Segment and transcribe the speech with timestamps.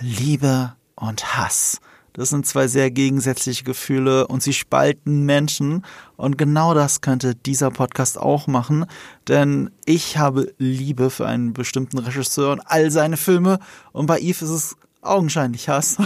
[0.00, 1.80] Liebe und Hass.
[2.12, 5.84] Das sind zwei sehr gegensätzliche Gefühle und sie spalten Menschen.
[6.16, 8.86] Und genau das könnte dieser Podcast auch machen.
[9.28, 13.58] Denn ich habe Liebe für einen bestimmten Regisseur und all seine Filme.
[13.92, 15.98] Und bei Yves ist es augenscheinlich Hass.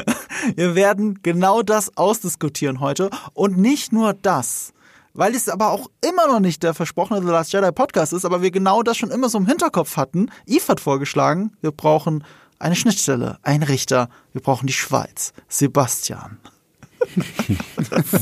[0.54, 3.08] Wir werden genau das ausdiskutieren heute.
[3.32, 4.74] Und nicht nur das.
[5.14, 8.42] Weil es aber auch immer noch nicht der versprochene The Last Jedi Podcast ist, aber
[8.42, 10.28] wir genau das schon immer so im Hinterkopf hatten.
[10.44, 12.24] Yves hat vorgeschlagen, wir brauchen
[12.64, 14.08] eine Schnittstelle, ein Richter.
[14.32, 15.32] Wir brauchen die Schweiz.
[15.48, 16.38] Sebastian.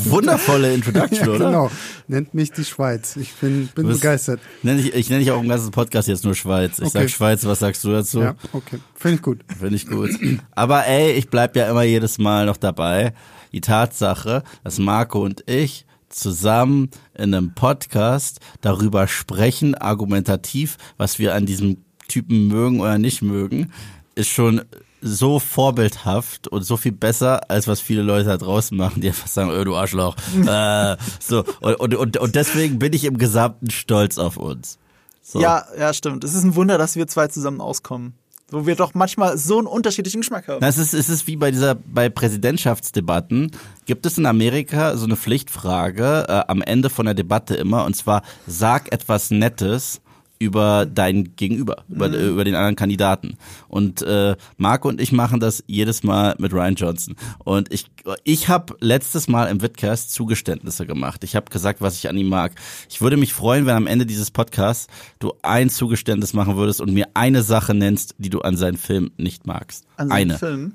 [0.05, 1.47] Wundervolle Introduction, ja, oder?
[1.47, 1.71] Genau.
[2.09, 3.17] Nennt mich die Schweiz.
[3.17, 4.41] Ich bin, bin bist- begeistert.
[4.63, 6.79] Nenn ich, ich nenne dich auch im ganzen Podcast jetzt nur Schweiz.
[6.79, 6.99] Ich Okay.
[7.03, 8.21] sag Schweiz, was sagst du dazu?
[8.21, 8.79] Ja, okay.
[8.95, 9.45] Finde ich gut.
[9.59, 10.11] Finde ich gut.
[10.53, 13.15] Aber ey, ich bleib ja immer jedes Mal noch dabei.
[13.53, 21.35] Die Tatsache, dass Marco und ich zusammen in einem Podcast darüber sprechen, argumentativ, was wir
[21.35, 23.73] an diesem Typen mögen oder nicht mögen,
[24.15, 24.63] ist schon
[25.03, 29.27] so vorbildhaft und so viel besser, als was viele Leute da draußen machen, die einfach
[29.27, 30.17] sagen, öh, du Arschloch.
[30.47, 34.79] äh, so, und, und, und, und deswegen bin ich im Gesamten stolz auf uns.
[35.23, 35.41] So.
[35.41, 36.25] Ja, ja, stimmt.
[36.25, 38.15] Es ist ein Wunder, dass wir zwei zusammen auskommen.
[38.51, 40.59] Wo wir doch manchmal so einen unterschiedlichen Geschmack haben.
[40.61, 43.51] Na, es ist, es ist wie bei dieser, bei Präsidentschaftsdebatten.
[43.87, 47.97] Gibt es in Amerika so eine Pflichtfrage äh, am Ende von der Debatte immer, und
[47.97, 50.03] zwar sag etwas Nettes
[50.43, 53.37] über dein Gegenüber, über, äh, über den anderen Kandidaten.
[53.69, 57.17] Und äh, Marco und ich machen das jedes Mal mit Ryan Johnson.
[57.39, 57.87] Und ich,
[58.25, 61.23] ich habe letztes Mal im Vidcast Zugeständnisse gemacht.
[61.25, 62.53] Ich habe gesagt, was ich an ihm mag.
[62.91, 64.89] Ich würde mich freuen, wenn am Ende dieses Podcasts
[65.21, 69.13] du ein Zugeständnis machen würdest und mir eine Sache nennst, die du an seinen Film
[69.17, 69.85] nicht magst.
[69.97, 70.39] An seinem eine.
[70.39, 70.73] Film.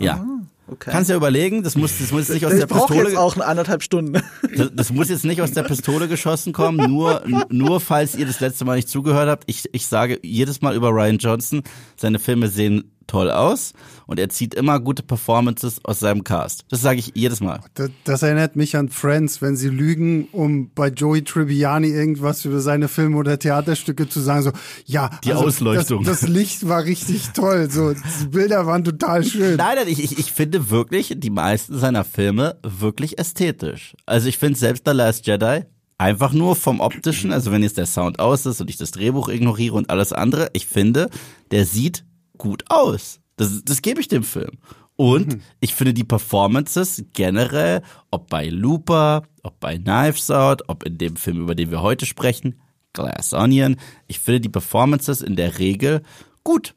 [0.00, 0.24] Ja.
[0.66, 0.90] Okay.
[0.92, 3.20] Kannst ja überlegen, das muss, das muss jetzt nicht aus ich der brauche jetzt Pistole,
[3.20, 4.22] auch anderthalb Stunden.
[4.56, 8.38] das, das muss jetzt nicht aus der Pistole geschossen kommen, nur, nur falls ihr das
[8.38, 9.44] letzte Mal nicht zugehört habt.
[9.46, 11.62] Ich, ich sage jedes Mal über Ryan Johnson,
[11.96, 13.72] seine Filme sehen toll aus
[14.06, 16.64] und er zieht immer gute Performances aus seinem Cast.
[16.68, 17.60] Das sage ich jedes Mal.
[17.74, 22.60] Das, das erinnert mich an Friends, wenn sie lügen, um bei Joey Tribbiani irgendwas über
[22.60, 24.42] seine Filme oder Theaterstücke zu sagen.
[24.42, 24.52] So,
[24.86, 26.04] ja, Die Ausleuchtung.
[26.04, 27.68] Das, das Licht war richtig toll.
[27.70, 29.56] So, die Bilder waren total schön.
[29.56, 33.96] Nein, nein, ich, ich, ich finde wirklich die meisten seiner Filme wirklich ästhetisch.
[34.06, 35.64] Also ich finde selbst The Last Jedi
[35.98, 39.28] einfach nur vom optischen, also wenn jetzt der Sound aus ist und ich das Drehbuch
[39.28, 41.10] ignoriere und alles andere, ich finde,
[41.50, 42.04] der sieht
[42.40, 43.20] gut aus.
[43.36, 44.58] Das, das gebe ich dem Film.
[44.96, 50.98] Und ich finde die Performances generell, ob bei Looper, ob bei Knives Out, ob in
[50.98, 52.60] dem Film, über den wir heute sprechen,
[52.92, 53.76] Glass Onion,
[54.08, 56.02] ich finde die Performances in der Regel
[56.42, 56.74] gut.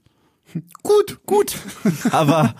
[0.83, 1.57] Gut, gut.
[2.11, 2.53] Aber,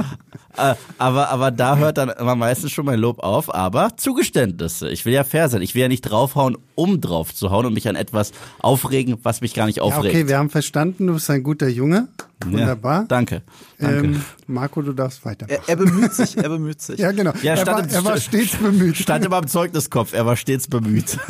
[0.97, 3.53] aber, aber da hört dann immer meistens schon mein Lob auf.
[3.53, 4.89] Aber Zugeständnisse.
[4.89, 5.61] Ich will ja fair sein.
[5.61, 9.41] Ich will ja nicht draufhauen, um drauf zu hauen und mich an etwas aufregen, was
[9.41, 10.13] mich gar nicht Ja, aufregt.
[10.15, 12.07] okay, wir haben verstanden, du bist ein guter Junge.
[12.45, 13.01] Wunderbar.
[13.01, 13.41] Ja, danke.
[13.79, 14.05] Danke.
[14.07, 15.45] Ähm, Marco, du darfst weiter.
[15.49, 16.99] Er, er bemüht sich, er bemüht sich.
[16.99, 17.31] Ja, genau.
[17.41, 18.97] Ja, er, war, im- er war stets bemüht.
[18.97, 20.13] Stand immer im Zeugniskopf.
[20.13, 21.17] Er war stets bemüht.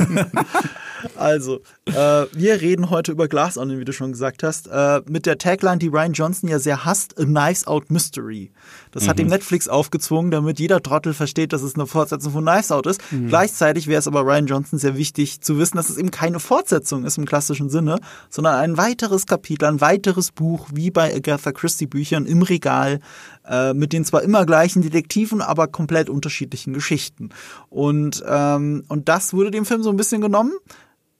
[1.17, 1.93] Also, äh,
[2.31, 5.77] wir reden heute über Glass Onion, wie du schon gesagt hast, äh, mit der Tagline,
[5.77, 8.51] die Ryan Johnson ja sehr hasst, A Knives Out Mystery.
[8.91, 12.71] Das hat ihm Netflix aufgezwungen, damit jeder Trottel versteht, dass es eine Fortsetzung von Knives
[12.71, 12.99] Out ist.
[13.27, 17.05] Gleichzeitig wäre es aber Ryan Johnson sehr wichtig zu wissen, dass es eben keine Fortsetzung
[17.05, 21.85] ist im klassischen Sinne, sondern ein weiteres Kapitel, ein weiteres Buch, wie bei Agatha Christie
[21.85, 23.01] Büchern im Regal,
[23.47, 27.29] äh, mit den zwar immer gleichen Detektiven, aber komplett unterschiedlichen Geschichten.
[27.69, 30.53] Und, ähm, und das wurde dem Film so ein bisschen genommen.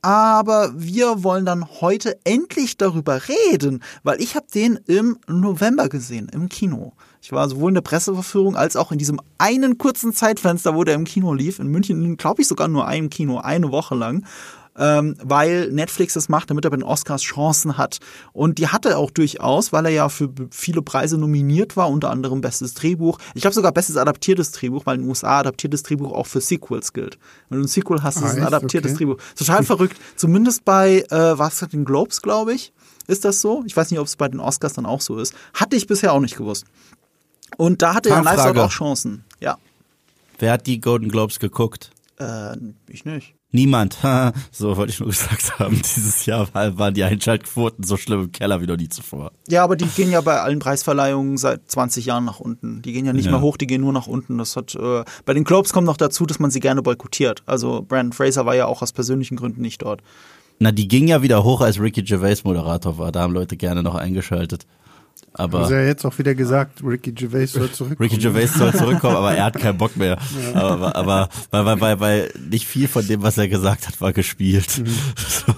[0.02, 6.28] Aber wir wollen dann heute endlich darüber reden, weil ich habe den im November gesehen,
[6.34, 6.92] im Kino.
[7.24, 10.96] Ich war sowohl in der Presseverführung als auch in diesem einen kurzen Zeitfenster, wo der
[10.96, 11.58] im Kino lief.
[11.58, 14.26] In München, glaube ich, sogar nur einem Kino, eine Woche lang.
[14.76, 18.00] Ähm, weil Netflix das macht, damit er bei den Oscars Chancen hat.
[18.34, 22.10] Und die hatte er auch durchaus, weil er ja für viele Preise nominiert war, unter
[22.10, 23.20] anderem bestes Drehbuch.
[23.36, 26.92] Ich glaube sogar bestes adaptiertes Drehbuch, weil in den USA adaptiertes Drehbuch auch für Sequels
[26.92, 27.20] gilt.
[27.50, 28.48] Wenn du ein Sequel hast, ist Ah, es ein echt?
[28.48, 29.06] adaptiertes Okay.
[29.06, 29.22] Drehbuch.
[29.38, 29.98] Total verrückt.
[30.18, 32.74] Zumindest bei, äh, was hat den Globes, glaube ich,
[33.08, 33.64] ist das so.
[33.68, 35.36] Ich weiß nicht, ob es bei den Oscars dann auch so ist.
[35.54, 36.66] Hatte ich bisher auch nicht gewusst.
[37.58, 38.64] Und da hatte ja Knives Out Fangfrage.
[38.66, 39.24] auch Chancen.
[39.40, 39.58] Ja.
[40.40, 41.92] Wer hat die Golden Globes geguckt?
[42.20, 42.56] Äh,
[42.90, 43.34] ich nicht.
[43.56, 43.98] Niemand.
[44.52, 45.76] so wollte ich nur gesagt haben.
[45.76, 49.32] Dieses Jahr waren die Einschaltquoten so schlimm im Keller wie noch nie zuvor.
[49.48, 52.82] Ja, aber die gehen ja bei allen Preisverleihungen seit 20 Jahren nach unten.
[52.82, 53.32] Die gehen ja nicht Ja.
[53.32, 54.40] mehr hoch, die gehen nur nach unten.
[54.40, 57.44] Das hat äh, bei den Globes kommt noch dazu, dass man sie gerne boykottiert.
[57.46, 60.02] Also Brandon Fraser war ja auch aus persönlichen Gründen nicht dort.
[60.60, 63.12] Na, die ging ja wieder hoch, als Ricky Gervais Moderator war.
[63.12, 64.66] Da haben Leute gerne noch eingeschaltet.
[65.34, 68.10] Aber Also er jetzt auch wieder gesagt, Ricky Gervais soll zurückkommen.
[68.10, 70.18] Ricky Gervais soll zurückkommen, aber er hat keinen Bock mehr.
[70.54, 74.14] Aber, aber weil, weil, weil, weil nicht viel von dem, was er gesagt hat, war
[74.14, 74.84] gespielt.
[75.46, 75.54] So.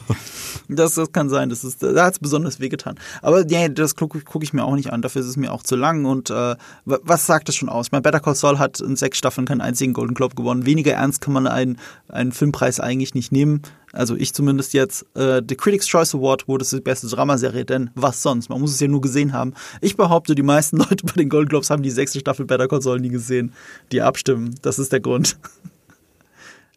[0.67, 1.49] Das, das kann sein.
[1.49, 2.95] Das ist, da hat es besonders wehgetan.
[3.21, 5.01] Aber nee, das gucke guck ich mir auch nicht an.
[5.01, 6.05] Dafür ist es mir auch zu lang.
[6.05, 7.87] Und äh, was sagt das schon aus?
[7.87, 10.65] Ich meine, Better Call Saul hat in sechs Staffeln keinen einzigen Golden Globe gewonnen.
[10.65, 11.77] Weniger ernst kann man einen,
[12.09, 13.61] einen Filmpreis eigentlich nicht nehmen.
[13.95, 15.05] Also ich zumindest jetzt.
[15.15, 18.49] Äh, The Critics' Choice Award wurde die beste Dramaserie, denn was sonst?
[18.49, 19.53] Man muss es ja nur gesehen haben.
[19.81, 22.81] Ich behaupte, die meisten Leute bei den Golden Globes haben die sechste Staffel Better Call
[22.81, 23.53] Saul nie gesehen,
[23.91, 24.55] die abstimmen.
[24.61, 25.37] Das ist der Grund.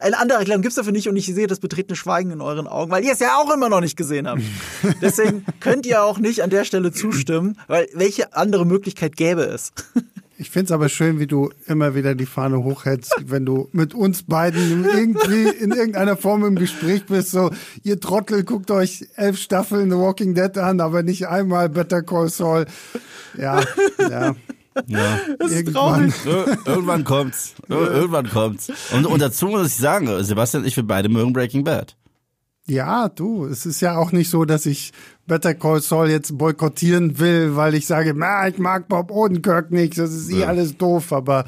[0.01, 2.69] Eine andere Erklärung gibt es dafür nicht und ich sehe das betretene Schweigen in euren
[2.69, 4.43] Augen, weil ihr es ja auch immer noch nicht gesehen habt.
[5.03, 9.73] Deswegen könnt ihr auch nicht an der Stelle zustimmen, weil welche andere Möglichkeit gäbe es?
[10.41, 13.93] Ich finde es aber schön, wie du immer wieder die Fahne hochhältst, wenn du mit
[13.93, 17.33] uns beiden irgendwie in irgendeiner Form im Gespräch bist.
[17.33, 17.51] So,
[17.83, 22.29] ihr Trottel, guckt euch elf Staffeln The Walking Dead an, aber nicht einmal Better Call
[22.29, 22.67] Saul.
[23.37, 23.65] Ja,
[23.99, 24.37] ja.
[24.87, 25.19] Ja.
[25.39, 26.11] Das ist Irgendwann.
[26.11, 26.15] traurig.
[26.27, 27.55] Ir- Irgendwann kommt's.
[27.69, 28.69] Ir- Irgendwann kommt's.
[28.93, 31.97] Und, und dazu muss ich sagen, Sebastian und ich, wir beide mögen Breaking Bad.
[32.67, 34.93] Ja, du, es ist ja auch nicht so, dass ich
[35.27, 39.97] Better Call Saul jetzt boykottieren will, weil ich sage, na, ich mag Bob Odenkirk nicht,
[39.97, 40.49] das ist eh Ja.
[40.49, 41.47] alles doof, aber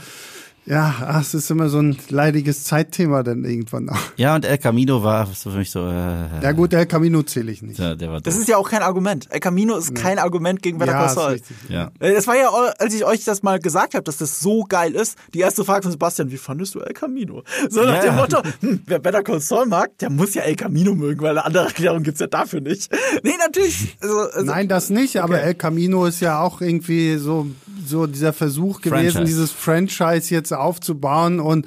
[0.67, 3.97] ja, ach, es ist immer so ein leidiges Zeitthema dann irgendwann auch.
[4.17, 7.51] Ja, und El Camino war so für mich so, äh, Ja gut, El Camino zähle
[7.51, 7.79] ich nicht.
[7.81, 9.27] ja, der war Das ist ja auch kein Argument.
[9.31, 11.33] El Camino ist kein Argument gegen Better ja, Call Saul.
[11.33, 11.57] richtig.
[11.69, 11.91] Ja.
[11.99, 14.93] Äh, Das war ja, als ich euch das mal gesagt habe, dass das so geil
[14.95, 15.17] ist.
[15.35, 17.43] Die erste Frage von Sebastian, wie fandest du El Camino?
[17.69, 18.03] So nach Ja.
[18.03, 21.31] dem Motto, hm, wer Better Call Saul mag, der muss ja El Camino mögen, weil
[21.31, 22.91] eine andere Erklärung gibt's ja dafür nicht.
[23.23, 23.97] Nee, natürlich.
[24.01, 27.47] Also, also, Nein, das nicht, aber El Camino ist ja auch irgendwie so,
[27.91, 29.25] so dieser Versuch gewesen, Franchise.
[29.25, 31.67] dieses Franchise jetzt aufzubauen und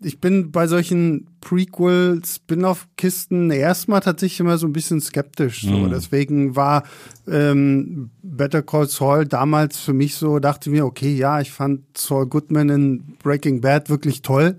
[0.00, 5.62] ich bin bei solchen Prequel-Spin-off-Kisten erstmal tatsächlich immer so ein bisschen skeptisch.
[5.62, 5.86] So.
[5.86, 6.82] Deswegen war
[7.26, 12.26] ähm, Better Call Saul damals für mich so, dachte mir, okay, ja, ich fand Saul
[12.26, 14.58] Goodman in Breaking Bad wirklich toll,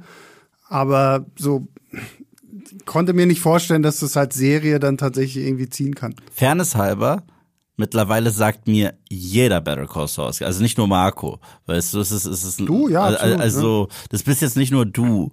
[0.67, 1.67] aber so
[2.85, 6.15] konnte mir nicht vorstellen, dass das als Serie dann tatsächlich irgendwie ziehen kann.
[6.31, 7.23] Fairness halber,
[7.77, 10.31] mittlerweile sagt mir jeder Better Call Saul.
[10.39, 11.39] Also nicht nur Marco.
[11.66, 14.72] Weißt du, es ist, es ist Du, ja, Also, absolut, also das bist jetzt nicht
[14.72, 15.31] nur du,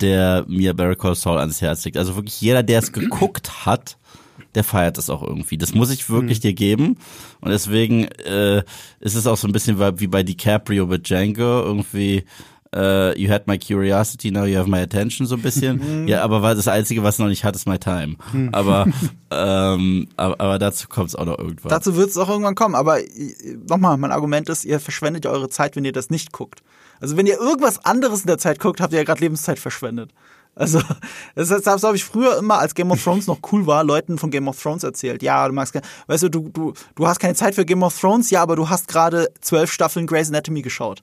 [0.00, 1.96] der mir Better Call Saul ans Herz legt.
[1.96, 3.98] Also wirklich jeder, der es geguckt hat,
[4.54, 5.56] der feiert es auch irgendwie.
[5.56, 6.42] Das muss ich wirklich Mhm.
[6.42, 6.98] dir geben.
[7.40, 8.62] Und deswegen äh,
[9.00, 12.24] ist es auch so ein bisschen wie bei DiCaprio mit Django irgendwie.
[12.74, 16.06] Uh, you had my curiosity, now you have my attention, so ein bisschen.
[16.08, 18.16] ja, aber war das Einzige, was noch nicht hat, ist my time.
[18.52, 18.86] Aber,
[19.30, 21.68] ähm, aber, aber dazu kommt es auch noch irgendwann.
[21.68, 22.74] dazu wird es auch irgendwann kommen.
[22.74, 23.34] Aber äh,
[23.68, 26.62] nochmal, mein Argument ist, ihr verschwendet ja eure Zeit, wenn ihr das nicht guckt.
[26.98, 30.10] Also wenn ihr irgendwas anderes in der Zeit guckt, habt ihr ja gerade Lebenszeit verschwendet.
[30.54, 30.80] Also,
[31.34, 34.18] das, das, das habe ich früher immer, als Game of Thrones noch cool war, Leuten
[34.18, 35.22] von Game of Thrones erzählt.
[35.22, 38.30] Ja, du magst, weißt du, du, du, du hast keine Zeit für Game of Thrones,
[38.30, 41.02] ja, aber du hast gerade zwölf Staffeln Grey's Anatomy geschaut.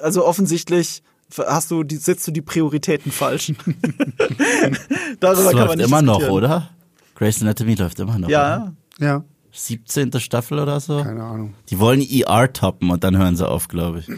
[0.00, 1.02] Also offensichtlich
[1.36, 3.52] hast du die, setzt du die Prioritäten falsch.
[5.20, 6.68] Darüber das kann man läuft nicht immer noch, oder?
[7.14, 8.28] Grey's Anatomy läuft immer noch.
[8.28, 8.30] oder?
[8.30, 10.12] Ja, Ja, 17.
[10.20, 11.02] Staffel oder so?
[11.02, 11.54] keine Ahnung.
[11.70, 14.08] Die wollen ER toppen und dann hören sie auf, glaube ich.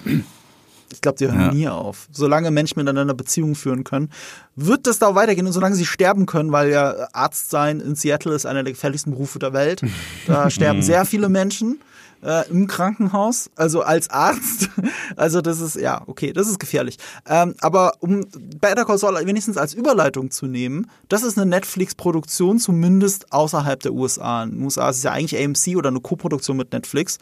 [0.93, 1.53] Ich glaube, die hören Ja.
[1.53, 2.07] nie auf.
[2.13, 4.11] Solange Menschen miteinander Beziehungen führen können,
[4.55, 8.33] wird das da weitergehen und solange sie sterben können, weil ja Arzt sein in Seattle
[8.35, 9.83] ist einer der gefährlichsten Berufe der Welt.
[10.27, 11.81] Da sterben sehr viele Menschen
[12.25, 14.71] äh, im Krankenhaus, also als Arzt.
[15.17, 16.99] Also das ist, ja, okay, das ist gefährlich.
[17.27, 18.27] Ähm, aber um
[18.61, 23.93] Better Call Saul wenigstens als Überleitung zu nehmen, das ist eine Netflix-Produktion, zumindest außerhalb der
[23.93, 24.43] USA.
[24.43, 27.19] In den USA ist es ja eigentlich AMC oder eine Koproduktion mit Netflix.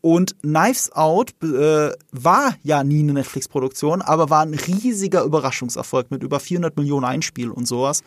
[0.00, 6.22] Und Knives Out äh, war ja nie eine Netflix-Produktion, aber war ein riesiger Überraschungserfolg mit
[6.22, 8.02] über 400 Millionen Einspiel und sowas.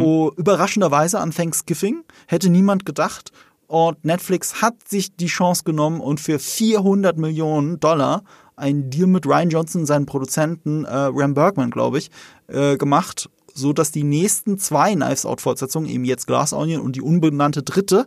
[0.00, 3.32] Oh, überraschenderweise an Thanksgiving hätte niemand gedacht.
[3.66, 8.22] Und Netflix hat sich die Chance genommen und für 400 Millionen Dollar
[8.54, 12.10] einen Deal mit Ryan Johnson, seinen Produzenten äh, Ram Bergman, glaube ich,
[12.48, 16.96] äh, gemacht, so dass die nächsten zwei Knives Out Fortsetzungen, eben jetzt Glass Onion und
[16.96, 18.06] die unbenannte dritte,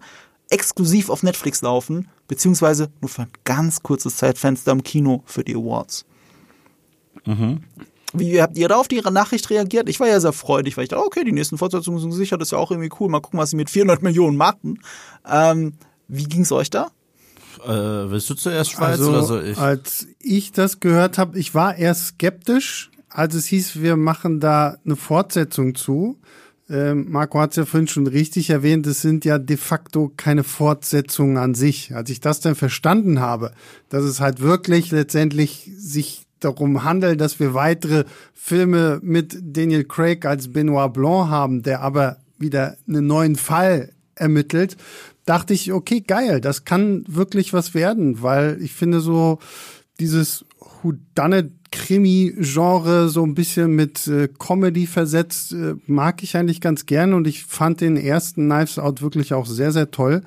[0.50, 5.56] exklusiv auf Netflix laufen, beziehungsweise nur für ein ganz kurzes Zeitfenster im Kino für die
[5.56, 6.06] Awards.
[8.14, 9.88] Wie habt ihr da auf die Nachricht reagiert?
[9.88, 12.48] Ich war ja sehr freudig, weil ich dachte, okay, die nächsten Fortsetzungen sind sicher, das
[12.48, 13.10] ist ja auch irgendwie cool.
[13.10, 14.80] Mal gucken, was sie mit 400 Millionen machen.
[15.30, 15.74] Ähm,
[16.08, 16.90] wie ging's euch da?
[17.64, 19.42] Äh, willst du zuerst Schweiz Also, oder so?
[19.42, 19.58] Ich?
[19.58, 24.78] als ich das gehört habe, ich war eher skeptisch, als es hieß, wir machen da
[24.86, 26.18] eine Fortsetzung zu.
[26.70, 30.44] Ähm, Marco hat es ja vorhin schon richtig erwähnt, es sind ja de facto keine
[30.44, 31.96] Fortsetzungen an sich.
[31.96, 33.52] Als ich das dann verstanden habe,
[33.90, 40.26] dass es halt wirklich letztendlich sich darum handelt, dass wir weitere Filme mit Daniel Craig
[40.26, 44.78] als Benoit Blanc haben, der aber wieder einen neuen Fall ermittelt,
[45.26, 49.40] dachte ich, okay, geil, das kann wirklich was werden, weil ich finde so
[50.00, 50.46] dieses
[50.82, 57.28] Whodunit-Krimi-Genre so ein bisschen mit äh, Comedy versetzt, äh, mag ich eigentlich ganz gern und
[57.28, 60.22] ich fand den ersten Knives Out wirklich auch sehr, sehr toll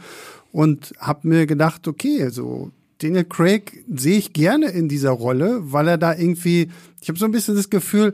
[0.53, 2.71] und habe mir gedacht, okay, also
[3.03, 7.25] Daniel Craig sehe ich gerne in dieser Rolle, weil er da irgendwie, ich habe so
[7.25, 8.13] ein bisschen das Gefühl,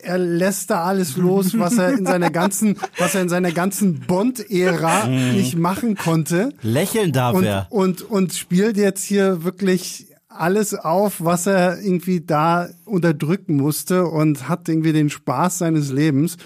[0.00, 4.00] er lässt da alles los, was er in seiner ganzen, was er in seiner ganzen
[4.00, 6.50] Bond-Ära nicht machen konnte.
[6.62, 7.66] Lächeln darf Und, er.
[7.70, 14.48] und, und spielt jetzt hier wirklich alles auf, was er irgendwie da unterdrücken musste und
[14.48, 16.36] hat irgendwie den Spaß seines Lebens.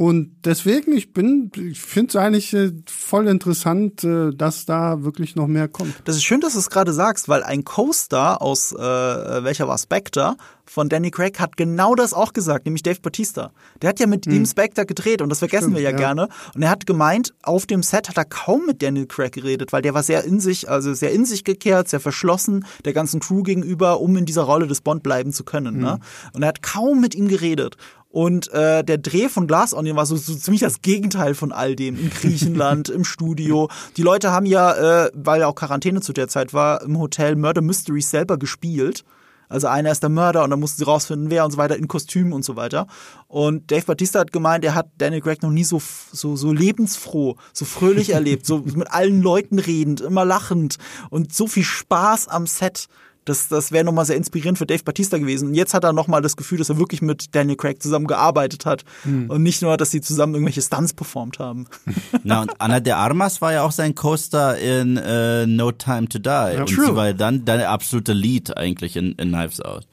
[0.00, 5.36] Und deswegen, ich bin, ich finde es eigentlich äh, voll interessant, äh, dass da wirklich
[5.36, 5.94] noch mehr kommt.
[6.06, 9.76] Das ist schön, dass du es gerade sagst, weil ein Co-Star aus, äh, welcher war
[9.76, 13.50] Spectre, von Danny Craig hat genau das auch gesagt, nämlich Dave Bautista.
[13.82, 15.72] Der hat ja mit ihm Spectre gedreht und das vergessen Hm.
[15.72, 15.96] Stimmt, wir ja, ja.
[15.96, 16.28] gerne.
[16.54, 19.82] Und er hat gemeint, auf dem Set hat er kaum mit Daniel Craig geredet, weil
[19.82, 23.42] der war sehr in sich, also sehr in sich gekehrt, sehr verschlossen der ganzen Crew
[23.42, 25.78] gegenüber, um in dieser Rolle des Bond bleiben zu können.
[25.78, 25.94] Ne?
[25.94, 26.00] Hm.
[26.34, 27.76] Und er hat kaum mit ihm geredet.
[28.10, 31.76] Und äh, der Dreh von Glass Onion war so, so ziemlich das Gegenteil von all
[31.76, 31.96] dem.
[31.96, 33.68] In Griechenland, im Studio.
[33.96, 37.36] Die Leute haben ja, äh, weil ja auch Quarantäne zu der Zeit war, im Hotel
[37.36, 39.04] Murder Mysteries selber gespielt.
[39.48, 41.88] Also einer ist der Mörder und dann mussten sie rausfinden, wer und so weiter, in
[41.88, 42.86] Kostümen und so weiter.
[43.26, 47.36] Und Dave Batista hat gemeint, er hat Daniel Craig noch nie so, so, so lebensfroh,
[47.52, 50.78] so fröhlich erlebt, so mit allen Leuten redend, immer lachend
[51.10, 52.86] und so viel Spaß am Set.
[53.24, 55.48] Das, das wäre nochmal sehr inspirierend für Dave Batista gewesen.
[55.48, 58.66] Und jetzt hat er nochmal das Gefühl, dass er wirklich mit Daniel Craig zusammen gearbeitet
[58.66, 58.84] hat.
[59.04, 61.66] Und nicht nur, dass sie zusammen irgendwelche Stunts performt haben.
[62.24, 66.18] Na, und Anna de Armas war ja auch sein Co-Star in äh, No Time to
[66.18, 66.58] Die.
[66.58, 66.86] und True.
[66.86, 69.86] sie war ja dann deine absolute Lead eigentlich in, in Knives Out.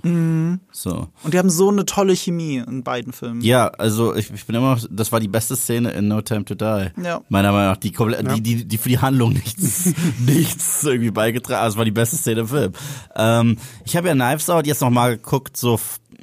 [0.71, 1.07] So.
[1.23, 3.41] Und die haben so eine tolle Chemie in beiden Filmen.
[3.41, 6.45] Ja, also ich, ich bin immer noch, das war die beste Szene in No Time
[6.45, 6.87] to Die.
[7.03, 7.21] Ja.
[7.29, 9.93] Meiner Meinung nach, die, die, die, die für die Handlung nichts,
[10.25, 11.61] nichts irgendwie beigetragen.
[11.61, 12.73] Also es war die beste Szene im Film.
[13.17, 15.79] Ähm, ich habe ja Knives Out jetzt nochmal geguckt, so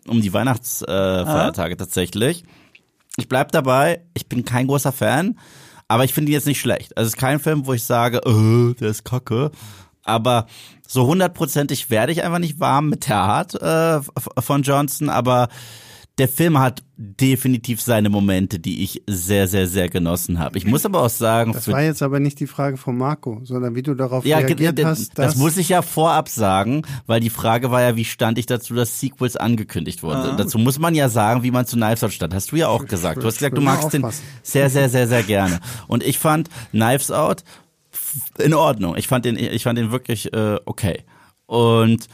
[0.08, 2.44] um die Weihnachtsfeiertage äh, tatsächlich.
[3.16, 5.38] Ich bleib dabei, ich bin kein großer Fan,
[5.88, 6.96] aber ich finde ihn jetzt nicht schlecht.
[6.96, 9.50] Also es ist kein Film, wo ich sage, äh, der ist kacke.
[10.04, 10.46] Aber
[10.86, 14.00] so hundertprozentig werde ich einfach nicht warm mit der Art äh,
[14.40, 15.48] von Johnson, aber
[16.18, 20.56] der Film hat definitiv seine Momente, die ich sehr, sehr, sehr genossen habe.
[20.56, 23.74] Ich muss aber auch sagen, Das war jetzt aber nicht die Frage von Marco, sondern
[23.74, 25.18] wie du darauf ja, reagiert hast.
[25.18, 28.46] das dass- muss ich ja vorab sagen, weil die Frage war ja, wie stand ich
[28.46, 30.30] dazu, dass Sequels angekündigt wurden.
[30.30, 32.32] Und dazu muss man ja sagen, wie man zu Knives Out stand.
[32.32, 33.20] Hast du ja auch gesagt.
[33.20, 34.06] Du hast gesagt, du magst den
[34.44, 35.58] sehr, sehr, sehr, sehr gerne.
[35.88, 37.42] Und ich fand Knives Out
[38.38, 38.96] in Ordnung.
[38.96, 41.02] Ich fand den, ich fand den wirklich äh, okay.
[41.46, 42.06] Und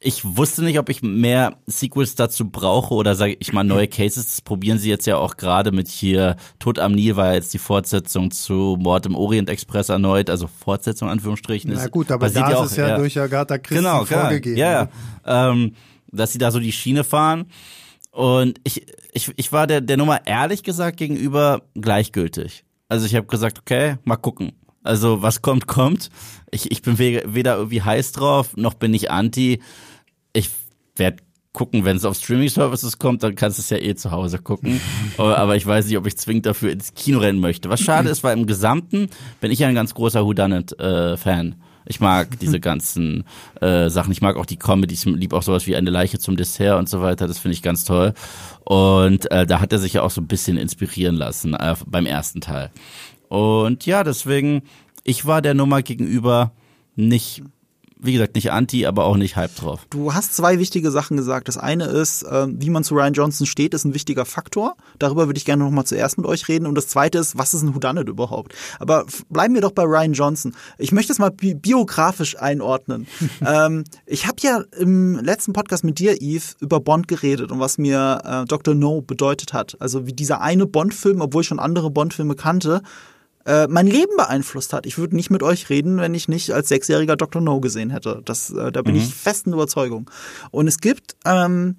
[0.00, 4.24] ich wusste nicht, ob ich mehr Sequels dazu brauche oder sage ich mal neue Cases.
[4.24, 7.52] Das probieren sie jetzt ja auch gerade mit hier Tod am Nil war ja jetzt
[7.52, 11.72] die Fortsetzung zu Mord im Orient Express erneut, also Fortsetzung Anführungsstrichen.
[11.74, 14.54] Na gut, aber da ist es ja ja durch Agatha Christie genau, vorgegeben.
[14.54, 14.60] ne?
[14.60, 14.88] Ja,
[15.26, 15.50] ja.
[15.50, 15.72] Ähm,
[16.12, 17.46] dass sie da so die Schiene fahren.
[18.12, 22.64] Und ich, ich, ich war der, der Nummer ehrlich gesagt gegenüber gleichgültig.
[22.88, 24.52] Also ich habe gesagt, okay, mal gucken.
[24.82, 26.08] Also was kommt, kommt.
[26.50, 29.60] Ich, ich bin we- weder irgendwie heiß drauf, noch bin ich anti.
[30.98, 31.18] Ich werde
[31.52, 34.80] gucken, wenn es auf Streaming-Services kommt, dann kannst du es ja eh zu Hause gucken.
[35.16, 37.70] Aber ich weiß nicht, ob ich zwingend dafür ins Kino rennen möchte.
[37.70, 39.08] Was schade ist, weil im Gesamten
[39.40, 41.54] bin ich ja ein ganz großer Whodunit-Fan.
[41.86, 43.22] Ich mag diese ganzen
[43.60, 44.10] äh, Sachen.
[44.10, 44.94] Ich mag auch die Comedy.
[44.94, 47.28] Ich liebe auch sowas wie eine Leiche zum Dessert und so weiter.
[47.28, 48.12] Das finde ich ganz toll.
[48.64, 52.06] Und äh, da hat er sich ja auch so ein bisschen inspirieren lassen äh, beim
[52.06, 52.72] ersten Teil.
[53.28, 54.62] Und ja, deswegen,
[55.04, 56.50] ich war der Nummer gegenüber
[56.96, 57.44] nicht,
[58.00, 59.86] wie gesagt, nicht anti, aber auch nicht hype drauf.
[59.90, 61.48] Du hast zwei wichtige Sachen gesagt.
[61.48, 64.76] Das eine ist, ähm, wie man zu Ryan Johnson steht, ist ein wichtiger Faktor.
[64.98, 66.66] Darüber würde ich gerne noch mal zuerst mit euch reden.
[66.66, 68.54] Und das zweite ist, was ist ein Whodunit überhaupt?
[68.78, 70.54] Aber bleiben wir doch bei Ryan Johnson.
[70.78, 73.06] Ich möchte es mal bi biografisch einordnen.
[73.46, 77.78] ähm, ich habe ja im letzten Podcast mit dir, Eve, über Bond geredet und was
[77.78, 78.74] mir äh, Dr.
[78.74, 79.76] No bedeutet hat.
[79.80, 82.82] Also wie dieser eine Bond-Film, obwohl ich schon andere Bond-Filme kannte,
[83.48, 84.84] äh, mein Leben beeinflusst hat.
[84.84, 87.40] Ich würde nicht mit euch reden, wenn ich nicht als sechsjähriger Dr.
[87.40, 88.20] No gesehen hätte.
[88.26, 90.10] Das, äh, da bin ich festen Überzeugung.
[90.50, 91.76] Und es gibt ähm,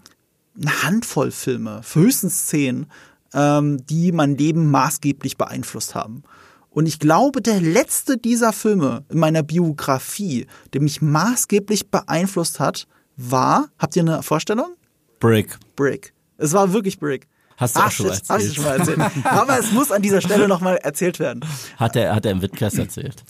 [0.60, 2.88] eine Handvoll Filme, höchstens zehn,
[3.36, 6.24] ähm, die mein Leben maßgeblich beeinflusst haben.
[6.72, 12.88] Und ich glaube, der letzte dieser Filme in meiner Biografie, der mich maßgeblich beeinflusst hat,
[13.16, 14.76] war, habt ihr eine Vorstellung?
[15.20, 15.60] Brick.
[15.76, 16.14] Brick.
[16.38, 17.28] Es war wirklich Brick.
[17.60, 18.56] Hast du auch Ach, schon shit, hab ich erzählt.
[18.56, 19.26] schon mal erzählt.
[19.26, 21.44] Aber es muss an dieser Stelle nochmal erzählt werden.
[21.76, 23.24] Hat er, hat er im Witcast erzählt.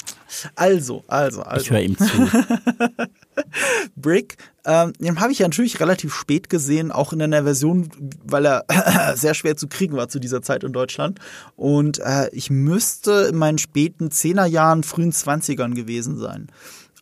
[0.55, 1.69] Also, also, Ich also.
[1.71, 2.05] höre ihm zu.
[3.95, 7.89] Brick, ähm, den habe ich ja natürlich relativ spät gesehen, auch in einer Version,
[8.23, 8.65] weil er
[9.15, 11.19] sehr schwer zu kriegen war zu dieser Zeit in Deutschland.
[11.55, 16.47] Und äh, ich müsste in meinen späten Zehnerjahren, frühen Zwanzigern gewesen sein.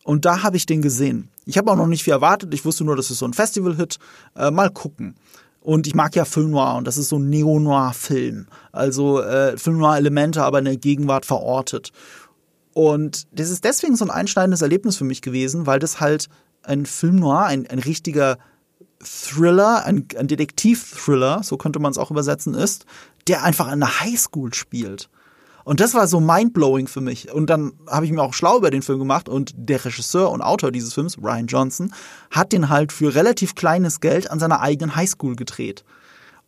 [0.02, 1.28] Und da habe ich den gesehen.
[1.44, 2.54] Ich habe auch noch nicht viel erwartet.
[2.54, 3.98] Ich wusste nur, das ist so ein Festival-Hit.
[4.36, 5.16] Äh, mal gucken.
[5.68, 8.46] Und ich mag ja Film Noir und das ist so ein Neo-Noir-Film.
[8.72, 11.92] Also äh, Film Noir-Elemente, aber in der Gegenwart verortet.
[12.72, 16.30] Und das ist deswegen so ein einschneidendes Erlebnis für mich gewesen, weil das halt
[16.62, 18.38] ein Film Noir, ein, ein richtiger
[19.04, 22.86] Thriller, ein, ein Detektiv-Thriller, so könnte man es auch übersetzen, ist,
[23.26, 25.10] der einfach in der Highschool spielt.
[25.68, 27.30] Und das war so mindblowing für mich.
[27.30, 30.40] Und dann habe ich mir auch schlau über den Film gemacht und der Regisseur und
[30.40, 31.92] Autor dieses Films, Ryan Johnson,
[32.30, 35.84] hat den halt für relativ kleines Geld an seiner eigenen Highschool gedreht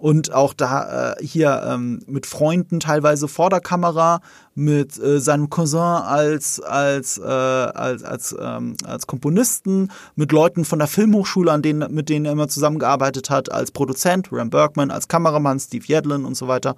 [0.01, 4.21] und auch da äh, hier ähm, mit Freunden teilweise vor der Kamera,
[4.55, 10.79] mit äh, seinem Cousin als als äh, als als ähm, als Komponisten, mit Leuten von
[10.79, 15.07] der Filmhochschule, an denen mit denen er immer zusammengearbeitet hat, als Produzent Ram Bergman, als
[15.07, 16.77] Kameramann Steve Yedlin und so weiter.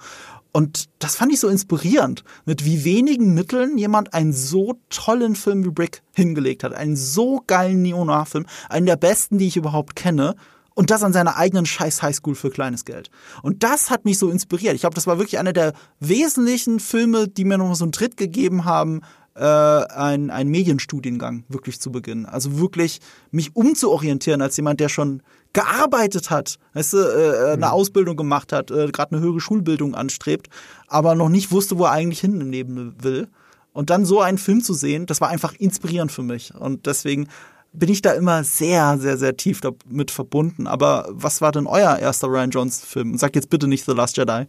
[0.52, 5.64] Und das fand ich so inspirierend, mit wie wenigen Mitteln jemand einen so tollen Film
[5.64, 10.34] wie Brick hingelegt hat, einen so geilen Neo-Noir-Film, einen der besten, die ich überhaupt kenne
[10.74, 13.10] und das an seiner eigenen scheiß Highschool für kleines Geld.
[13.42, 14.74] Und das hat mich so inspiriert.
[14.74, 18.16] Ich glaube, das war wirklich einer der wesentlichen Filme, die mir noch so einen Tritt
[18.16, 19.02] gegeben haben,
[19.34, 22.26] äh, einen, einen Medienstudiengang wirklich zu beginnen.
[22.26, 23.00] Also wirklich
[23.30, 27.62] mich umzuorientieren als jemand, der schon gearbeitet hat, weißt du, äh, eine mhm.
[27.64, 30.48] Ausbildung gemacht hat, äh, gerade eine höhere Schulbildung anstrebt,
[30.86, 33.28] aber noch nicht wusste, wo er eigentlich hin im Leben will.
[33.72, 36.54] Und dann so einen Film zu sehen, das war einfach inspirierend für mich.
[36.54, 37.28] Und deswegen
[37.72, 40.66] bin ich da immer sehr, sehr, sehr tief damit verbunden.
[40.66, 43.16] Aber was war denn euer erster Ryan Jones-Film?
[43.16, 44.46] Sagt jetzt bitte nicht The Last Jedi.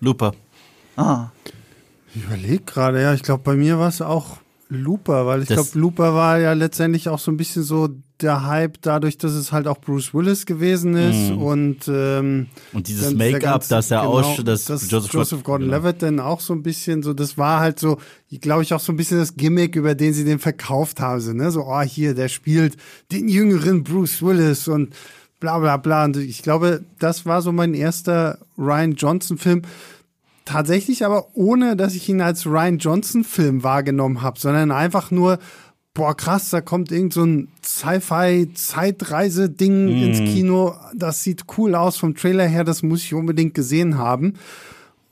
[0.00, 0.32] Looper.
[0.96, 1.28] Ah.
[2.14, 5.68] Ich überlege gerade, ja, ich glaube, bei mir war es auch Looper, weil ich glaube,
[5.74, 7.88] Looper war ja letztendlich auch so ein bisschen so
[8.20, 11.42] der Hype dadurch, dass es halt auch Bruce Willis gewesen ist mm.
[11.42, 16.16] und ähm, und dieses Make-up, dass er genau, aus, dass das Joseph, Joseph Gordon-Levitt genau.
[16.16, 17.98] dann auch so ein bisschen so, das war halt so,
[18.40, 21.32] glaube ich auch so ein bisschen das Gimmick, über den sie den verkauft haben, so,
[21.32, 22.76] ne, so, oh hier, der spielt
[23.12, 24.94] den jüngeren Bruce Willis und
[25.38, 26.04] bla bla bla.
[26.04, 29.62] Und ich glaube, das war so mein erster Ryan Johnson-Film
[30.46, 35.38] tatsächlich aber ohne, dass ich ihn als Ryan Johnson-Film wahrgenommen habe, sondern einfach nur,
[35.96, 40.02] boah, krass, da kommt irgend so ein Sci-Fi-Zeitreise-Ding mm.
[40.04, 40.74] ins Kino.
[40.94, 44.34] Das sieht cool aus vom Trailer her, das muss ich unbedingt gesehen haben.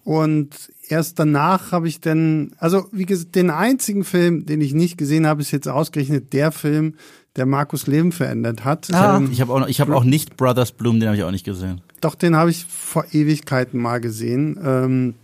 [0.05, 0.51] Und
[0.87, 5.27] erst danach habe ich dann, also wie gesagt, den einzigen Film, den ich nicht gesehen
[5.27, 6.97] habe, ist jetzt ausgerechnet der Film,
[7.37, 8.93] der Markus Leben verändert hat.
[8.93, 9.23] Ah.
[9.33, 11.81] Ich habe auch, ich hab auch nicht Brothers Bloom, den habe ich auch nicht gesehen.
[12.03, 14.59] Doch, den habe ich vor Ewigkeiten mal gesehen.
[14.63, 15.15] Ähm,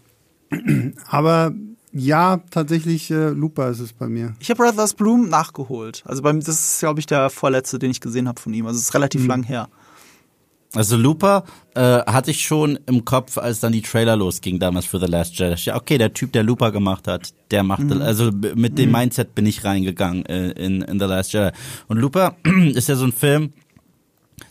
[1.07, 1.53] aber
[1.93, 4.35] ja, tatsächlich äh, Looper ist es bei mir.
[4.39, 6.03] Ich habe Brothers Bloom nachgeholt.
[6.07, 8.67] Also bei, das ist, glaube ich, der vorletzte, den ich gesehen habe von ihm.
[8.67, 9.29] Also es ist relativ mhm.
[9.29, 9.69] lang her.
[10.73, 15.01] Also Looper äh, hatte ich schon im Kopf, als dann die Trailer losging damals für
[15.01, 15.61] The Last Jedi.
[15.63, 18.01] Ja, okay, der Typ, der Looper gemacht hat, der macht, mhm.
[18.03, 18.97] also mit dem mhm.
[18.97, 21.51] Mindset bin ich reingegangen äh, in, in The Last Jedi.
[21.89, 22.37] Und Looper
[22.75, 23.53] ist ja so ein Film,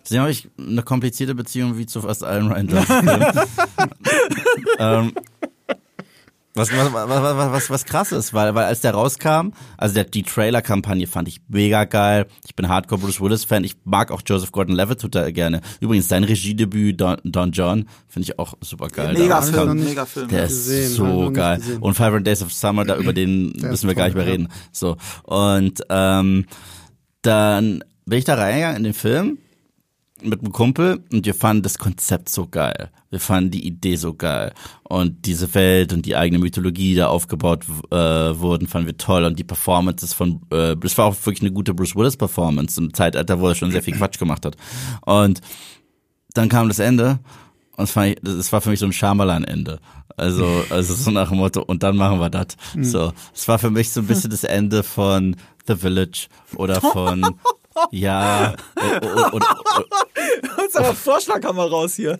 [0.04, 3.28] Deswegen habe ich eine komplizierte Beziehung wie zu fast allen Ryan Johnson-Filmen.
[4.80, 5.14] ähm,
[6.60, 10.24] was, was, was, was, was krass ist, weil, weil als der rauskam, also der, die
[10.24, 12.28] Trailer-Kampagne fand ich mega geil.
[12.46, 13.64] Ich bin Hardcore Bruce Willis-Fan.
[13.64, 15.62] Ich mag auch Joseph Gordon-Levitt total gerne.
[15.80, 19.14] Übrigens, sein Regiedebüt, Don, Don John, finde ich auch super geil.
[19.18, 20.28] Mega Film, mega Film.
[20.28, 21.62] Der ist gesehen, so geil.
[21.80, 24.50] Und 500 Days of Summer, da über den müssen wir gar nicht mehr reden.
[24.72, 24.98] So.
[25.24, 26.46] Und ähm,
[27.22, 29.38] dann bin ich da reingegangen in den Film
[30.22, 32.90] mit einem Kumpel und wir fanden das Konzept so geil.
[33.10, 34.54] Wir fanden die Idee so geil.
[34.84, 39.24] Und diese Welt und die eigene Mythologie, die da aufgebaut äh, wurden, fanden wir toll.
[39.24, 42.94] Und die Performances von, äh, das war auch wirklich eine gute Bruce Willis Performance im
[42.94, 44.56] Zeitalter, wo er schon sehr viel Quatsch gemacht hat.
[45.06, 45.42] Und
[46.34, 47.20] dann kam das Ende
[47.80, 49.80] und das, fand ich, war für mich so ein Schamalan-Ende.
[50.18, 52.48] Also, also so nach dem Motto, und dann machen wir das.
[52.76, 52.84] Mhm.
[52.84, 57.36] So, es war für mich so ein bisschen das Ende von The Village oder von
[57.92, 58.56] Ja.
[58.76, 59.48] Oder, oder,
[60.64, 62.20] Uns aber Vorschlaghammer raus hier.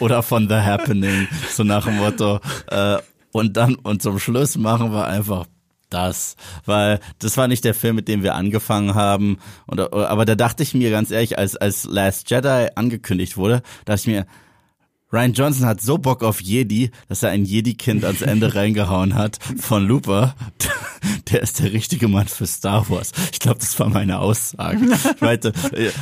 [0.00, 2.40] Oder von The Happening, so nach dem Motto.
[2.68, 2.98] Äh,
[3.32, 5.46] und dann, und zum Schluss machen wir einfach
[5.90, 9.38] das, weil das war nicht der Film, mit dem wir angefangen haben.
[9.66, 14.00] Und, aber da dachte ich mir ganz ehrlich, als, als Last Jedi angekündigt wurde, dachte
[14.00, 14.26] ich mir,
[15.16, 19.38] Ryan Johnson hat so Bock auf Jedi, dass er ein Jedi-Kind ans Ende reingehauen hat
[19.58, 20.34] von Looper.
[21.30, 23.12] Der ist der richtige Mann für Star Wars.
[23.32, 24.78] Ich glaube, das war meine Aussage.
[25.20, 25.52] Meinte,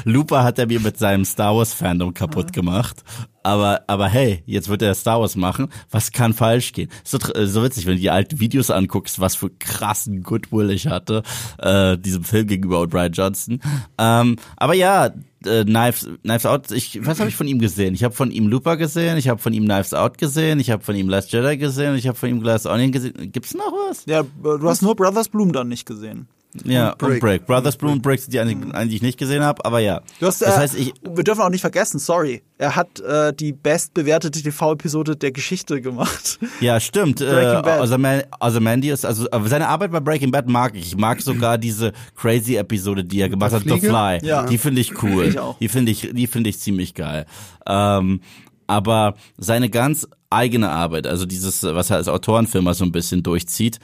[0.05, 3.05] Looper hat er mir mit seinem Star Wars-Fandom kaputt gemacht.
[3.43, 5.69] Aber, aber hey, jetzt wird er Star Wars machen.
[5.91, 6.91] Was kann falsch gehen?
[7.05, 11.23] So, so witzig, wenn du die alten Videos anguckst, was für krassen Goodwill ich hatte,
[11.59, 13.61] äh, diesem Film gegenüber und Ryan Johnson.
[13.99, 15.11] Ähm, aber ja,
[15.47, 17.95] äh, Knives, Knives Out, ich, was habe ich von ihm gesehen?
[17.95, 20.83] Ich habe von ihm Looper gesehen, ich habe von ihm Knives Out gesehen, ich habe
[20.83, 23.33] von ihm Last Jedi gesehen, ich habe von ihm Glass Onion gesehen.
[23.33, 24.05] Gibt's noch was?
[24.07, 26.29] Ja, du hast nur Brothers Bloom dann nicht gesehen.
[26.65, 27.21] Ja, Und und Brick.
[27.21, 27.47] Brick.
[27.47, 30.03] Brothers Bloom und Brick, die eigentlich, eigentlich nicht gesehen habe, aber ja.
[30.21, 33.33] Du hast, das äh, heißt, ich, wir dürfen auch nicht vergessen, sorry, er hat äh,
[33.33, 36.39] die bestbewertete TV-Episode der Geschichte gemacht.
[36.61, 37.21] Ja, stimmt.
[37.21, 37.81] Äh, Breaking Bad.
[37.81, 40.87] Ozyman- Ozymandias, also aber seine Arbeit bei Breaking Bad mag ich.
[40.87, 43.81] Ich mag sogar diese crazy Episode, die er gemacht hat, The?
[43.81, 44.21] Fly.
[44.23, 44.47] Ja.
[44.47, 45.27] Die finde ich cool.
[45.27, 45.59] Ich auch.
[45.59, 47.27] Die finde ich, die finde ich ziemlich geil.
[47.67, 48.21] Ähm,
[48.67, 53.79] aber seine ganz eigene Arbeit, also dieses, was er als Autorenfilmer so ein bisschen durchzieht,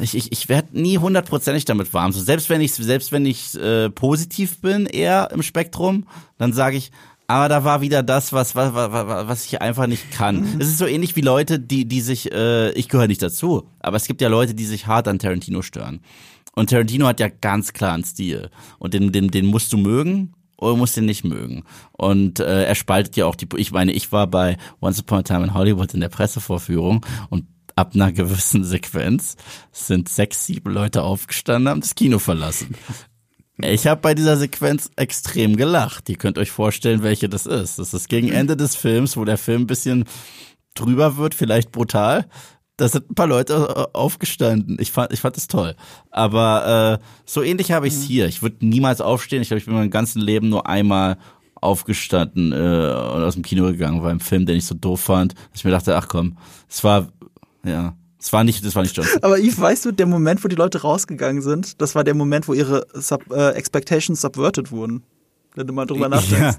[0.00, 2.12] ich, ich, ich werde nie hundertprozentig damit warm.
[2.12, 6.06] So, selbst wenn ich selbst wenn ich äh, positiv bin, eher im Spektrum,
[6.38, 6.90] dann sage ich,
[7.26, 10.56] aber da war wieder das, was was, was, was ich einfach nicht kann.
[10.58, 13.96] Es ist so ähnlich wie Leute, die die sich, äh, ich gehöre nicht dazu, aber
[13.96, 16.00] es gibt ja Leute, die sich hart an Tarantino stören.
[16.54, 20.34] Und Tarantino hat ja ganz klar einen Stil und den den den musst du mögen
[20.56, 21.64] oder musst den nicht mögen.
[21.92, 23.48] Und äh, er spaltet ja auch die.
[23.56, 27.46] Ich meine, ich war bei Once Upon a Time in Hollywood in der Pressevorführung und
[27.76, 29.36] ab einer gewissen Sequenz
[29.72, 32.76] sind sechs, sieben Leute aufgestanden, haben das Kino verlassen.
[33.58, 36.08] Ich habe bei dieser Sequenz extrem gelacht.
[36.08, 37.78] Ihr könnt euch vorstellen, welche das ist.
[37.78, 40.04] Das ist gegen Ende des Films, wo der Film ein bisschen
[40.74, 42.26] drüber wird, vielleicht brutal.
[42.76, 44.76] Da sind ein paar Leute aufgestanden.
[44.80, 45.76] Ich fand, ich fand es toll.
[46.10, 48.26] Aber äh, so ähnlich habe ich es hier.
[48.26, 49.42] Ich würde niemals aufstehen.
[49.42, 51.16] Ich glaube, ich bin mein ganzes Leben nur einmal
[51.54, 55.34] aufgestanden äh, und aus dem Kino gegangen, war ein Film, den ich so doof fand,
[55.34, 56.36] dass ich mir dachte, ach komm,
[56.68, 57.08] es war,
[57.64, 59.22] ja, es war nicht, das war nicht Johnson.
[59.22, 62.48] Aber Yves, weißt du, der Moment, wo die Leute rausgegangen sind, das war der Moment,
[62.48, 65.02] wo ihre Sub, äh, Expectations subverted wurden.
[65.56, 66.40] Wenn du mal drüber nachdenkst.
[66.40, 66.56] Ja,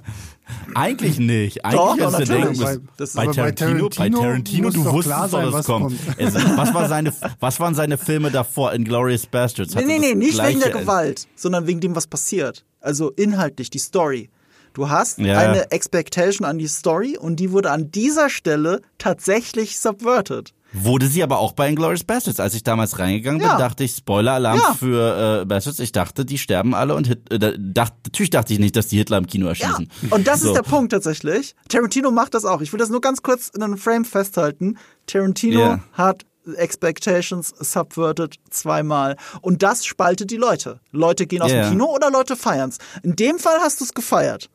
[0.73, 1.65] eigentlich nicht.
[1.65, 1.99] Eigentlich Doch, ist
[2.29, 2.57] der natürlich.
[2.59, 5.53] Ding, Bei- Das bei, aber bei Tarantino, bei Tarantino du doch wusstest doch, sein, dass
[5.53, 5.95] was es kommt.
[6.17, 6.57] kommt.
[6.57, 8.73] Was, war seine, was waren seine Filme davor?
[8.73, 9.75] Inglourious Bastards.
[9.75, 12.63] Nee, nee, das nee, nicht wegen der Gewalt, sondern wegen dem, was passiert.
[12.79, 14.29] Also inhaltlich, die Story.
[14.73, 15.39] Du hast Ja.
[15.39, 20.53] eine Expectation an die Story und die wurde an dieser Stelle tatsächlich subverted.
[20.77, 22.39] Wurde sie aber auch bei Inglourious Bastards.
[22.39, 23.57] Als ich damals reingegangen bin, Ja.
[23.57, 24.73] dachte ich, Spoiler-Alarm Ja.
[24.73, 25.79] für äh, Bastards.
[25.79, 28.87] Ich dachte, die sterben alle und Hit, äh, da- dacht, natürlich dachte ich nicht, dass
[28.87, 29.89] die Hitler im Kino Ja, erschießen.
[30.09, 30.49] und das So.
[30.49, 31.55] ist der Punkt tatsächlich.
[31.69, 32.61] Tarantino macht das auch.
[32.61, 34.77] Ich will das nur ganz kurz in einem Frame festhalten.
[35.07, 35.79] Tarantino Ja.
[35.93, 36.23] hat
[36.57, 39.15] Expectations subverted zweimal.
[39.41, 40.79] Und das spaltet die Leute.
[40.91, 41.63] Leute gehen aus Ja.
[41.63, 42.77] dem Kino oder Leute feiern's.
[43.01, 44.49] In dem Fall hast du es gefeiert.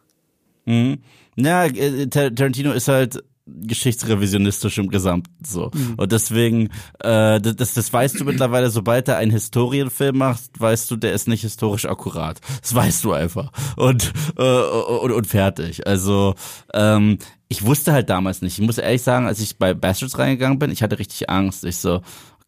[0.66, 0.98] Mhm.
[1.36, 3.22] Ja, äh, Tar- Tarantino ist halt
[3.62, 5.70] geschichtsrevisionistisch im Gesamten so.
[5.96, 10.96] Und deswegen, äh, das, das weißt du mittlerweile, sobald er einen Historienfilm macht, weißt du,
[10.96, 12.40] der ist nicht historisch akkurat.
[12.60, 13.52] Das weißt du einfach.
[13.76, 15.86] Und, äh, und, und fertig.
[15.86, 16.34] Also,
[16.74, 18.58] ähm, ich wusste halt damals nicht.
[18.58, 21.64] Ich muss ehrlich sagen, als ich bei Bastards reingegangen bin, ich hatte richtig Angst.
[21.64, 22.00] Ich so,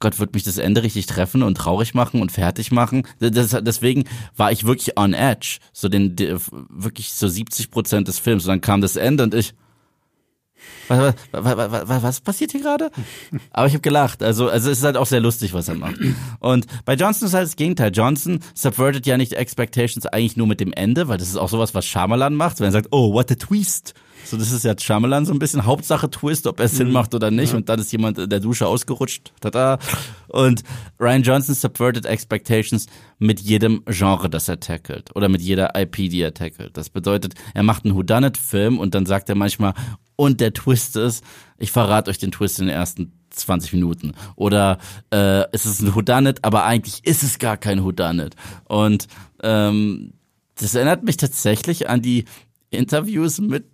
[0.02, 3.06] Gott, wird mich das Ende richtig treffen und traurig machen und fertig machen.
[3.18, 4.04] Das, deswegen
[4.36, 5.58] war ich wirklich on edge.
[5.72, 8.44] So den wirklich so 70 Prozent des Films.
[8.44, 9.54] Und dann kam das Ende und ich,
[10.88, 12.90] was, was, was, was, passiert hier gerade?
[13.50, 14.22] Aber ich habe gelacht.
[14.22, 15.96] Also, also es ist halt auch sehr lustig, was er macht.
[16.40, 17.90] Und bei Johnson ist halt das Gegenteil.
[17.92, 21.74] Johnson subvertet ja nicht Expectations eigentlich nur mit dem Ende, weil das ist auch sowas,
[21.74, 23.94] was Shyamalan macht, wenn er sagt, oh, what a twist.
[24.24, 25.66] So, das ist ja Shyamalan so ein bisschen.
[25.66, 27.54] Hauptsache Twist, ob er Sinn macht oder nicht.
[27.54, 29.32] Und dann ist jemand in der Dusche ausgerutscht.
[29.40, 29.78] Tada.
[30.28, 30.62] Und
[31.00, 32.86] Ryan Johnson subverted Expectations
[33.18, 35.14] mit jedem Genre, das er tackelt.
[35.14, 36.76] Oder mit jeder IP, die er tackelt.
[36.76, 39.74] Das bedeutet, er macht einen Whodunit-Film und dann sagt er manchmal,
[40.16, 41.24] und der Twist ist,
[41.58, 44.12] ich verrate euch den Twist in den ersten 20 Minuten.
[44.36, 44.78] Oder
[45.10, 48.36] äh, es ist ein Whodunit, aber eigentlich ist es gar kein Whodunit.
[48.64, 49.06] Und
[49.42, 50.12] ähm,
[50.56, 52.24] das erinnert mich tatsächlich an die
[52.70, 53.64] Interviews mit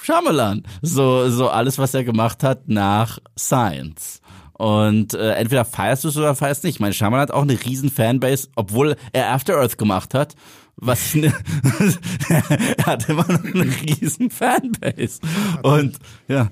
[0.00, 0.62] Shyamalan.
[0.82, 4.20] So, so alles, was er gemacht hat nach Science.
[4.54, 6.76] Und äh, entweder feierst du es oder feierst nicht.
[6.76, 10.34] Ich meine, Shyamalan hat auch eine riesen Fanbase, obwohl er After Earth gemacht hat.
[10.76, 11.32] Was ne,
[12.28, 15.20] er hat immer noch eine riesen Fanbase.
[15.62, 16.48] Und ja,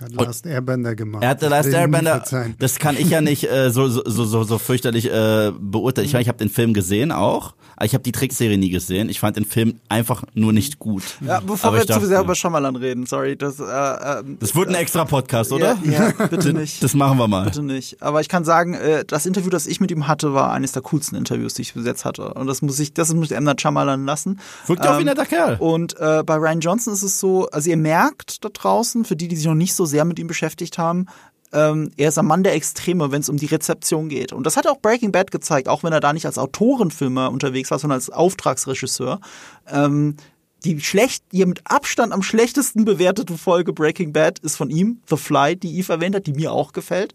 [0.00, 1.22] Hat Last Airbender gemacht.
[1.22, 2.24] er hat The Das Last Airbender,
[2.58, 6.06] das kann ich ja nicht äh, so, so, so, so fürchterlich äh, beurteilen.
[6.06, 9.08] Ich meine, ich habe den Film gesehen auch, aber ich habe die Trickserie nie gesehen.
[9.08, 11.02] Ich fand den Film einfach nur nicht gut.
[11.20, 13.36] Ja, bevor Aber wir zu sehr über Shyamalan reden, sorry.
[13.36, 15.78] Das, äh, ähm, Das wird ein extra Podcast, oder?
[15.84, 16.82] Ja, ja bitte nicht.
[16.82, 17.44] Das machen wir mal.
[17.44, 18.02] Bitte nicht.
[18.02, 20.82] Aber ich kann sagen, äh, das Interview, das ich mit ihm hatte, war eines der
[20.82, 22.34] coolsten Interviews, die ich bis jetzt hatte.
[22.34, 23.44] Und das muss ich, das muss ich M.
[23.44, 24.40] Night Shyamalan lassen.
[24.66, 25.56] Wirkt ja auch wie ein Ähm, netter Kerl.
[25.60, 29.28] Und äh, bei Ryan Johnson ist es so, also ihr merkt da draußen, für die,
[29.28, 31.06] die sich noch nicht so sehr mit ihm beschäftigt haben,
[31.52, 34.32] ähm, er ist ein Mann der Extreme, wenn es um die Rezeption geht.
[34.32, 37.70] Und das hat auch Breaking Bad gezeigt, auch wenn er da nicht als Autorenfilmer unterwegs
[37.70, 39.20] war, sondern als Auftragsregisseur.
[39.68, 40.16] Ähm,
[40.64, 45.16] die schlecht, die mit Abstand am schlechtesten bewertete Folge Breaking Bad ist von ihm, The
[45.16, 47.14] Fly, die Eve erwähnt hat, die mir auch gefällt.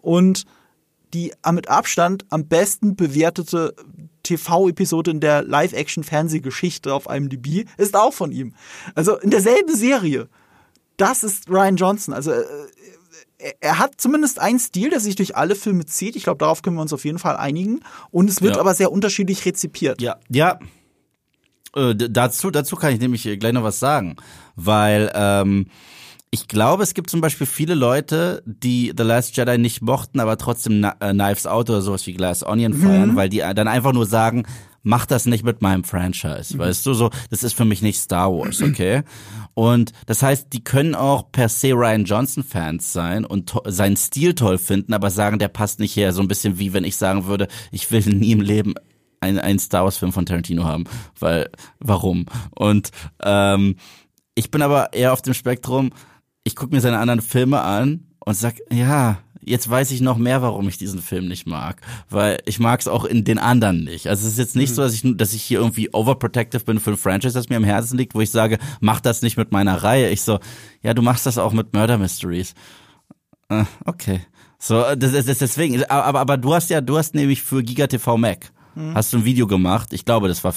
[0.00, 0.44] Und
[1.12, 3.74] die mit Abstand am besten bewertete
[4.22, 8.54] TV-Episode in der Live-Action-Fernsehgeschichte auf IMDb ist auch von ihm.
[8.94, 10.28] Also in derselben Serie.
[11.00, 12.14] Das ist Ryan Johnson.
[12.14, 12.44] Also äh,
[13.60, 16.14] er hat zumindest einen Stil, der sich durch alle Filme zieht.
[16.16, 17.80] Ich glaube, darauf können wir uns auf jeden Fall einigen.
[18.10, 18.60] Und es wird Ja.
[18.60, 20.00] aber sehr unterschiedlich rezipiert.
[20.02, 20.58] Ja, ja.
[21.74, 24.16] Äh, dazu, dazu kann ich nämlich gleich noch was sagen,
[24.56, 25.66] weil ähm,
[26.32, 30.38] ich glaube, es gibt zum Beispiel viele Leute, die The Last Jedi nicht mochten, aber
[30.38, 33.66] trotzdem Na äh, Knives Out oder sowas wie Glass Onion feiern, weil die äh, dann
[33.66, 34.44] einfach nur sagen,
[34.82, 38.32] mach das nicht mit meinem Franchise, weißt du, so, das ist für mich nicht Star
[38.32, 39.02] Wars, okay?
[39.54, 44.34] Und das heißt, die können auch per se Ryan Johnson Fans sein und seinen Stil
[44.34, 47.26] toll finden, aber sagen, der passt nicht her, so ein bisschen wie wenn ich sagen
[47.26, 48.74] würde, ich will nie im Leben
[49.18, 50.84] einen, einen Star Wars Film von Tarantino haben,
[51.18, 52.26] weil warum?
[52.54, 52.90] Und
[53.22, 53.76] ähm,
[54.34, 55.90] ich bin aber eher auf dem Spektrum,
[56.44, 60.42] ich gucke mir seine anderen Filme an und sag, ja, jetzt weiß ich noch mehr,
[60.42, 64.08] warum ich diesen Film nicht mag, weil ich mag es auch in den anderen nicht.
[64.08, 66.90] Also es ist jetzt nicht so, dass ich dass ich hier irgendwie overprotective bin für
[66.90, 69.82] ein Franchise, das mir am Herzen liegt, wo ich sage, mach das nicht mit meiner
[69.82, 70.10] Reihe.
[70.10, 70.38] Ich so,
[70.82, 72.54] ja, du machst das auch mit Murder Mysteries.
[73.48, 74.20] Äh, okay.
[74.58, 75.82] So, das, das, das deswegen.
[75.84, 78.52] Aber, aber, aber du hast ja, du hast nämlich für Giga TV Mac
[78.94, 79.92] hast du ein Video gemacht.
[79.92, 80.54] Ich glaube, das war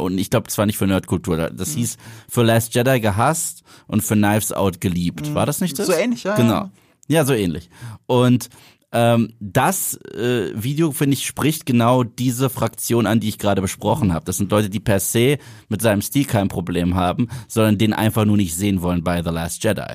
[0.00, 1.36] und ich glaube, das war nicht für Nerdkultur.
[1.50, 1.96] Das hieß
[2.28, 5.34] für Last Jedi gehasst und für Knives Out geliebt.
[5.34, 5.86] War das nicht das?
[5.86, 6.52] So ähnlich, ja, Genau.
[6.52, 6.70] ja.
[7.08, 7.68] Ja, so ähnlich.
[8.06, 8.48] Und
[8.92, 14.12] ähm, das äh, Video, finde ich, spricht genau diese Fraktion an, die ich gerade besprochen
[14.12, 14.24] habe.
[14.26, 18.26] Das sind Leute, die per se mit seinem Stil kein Problem haben, sondern den einfach
[18.26, 19.94] nur nicht sehen wollen bei The Last Jedi.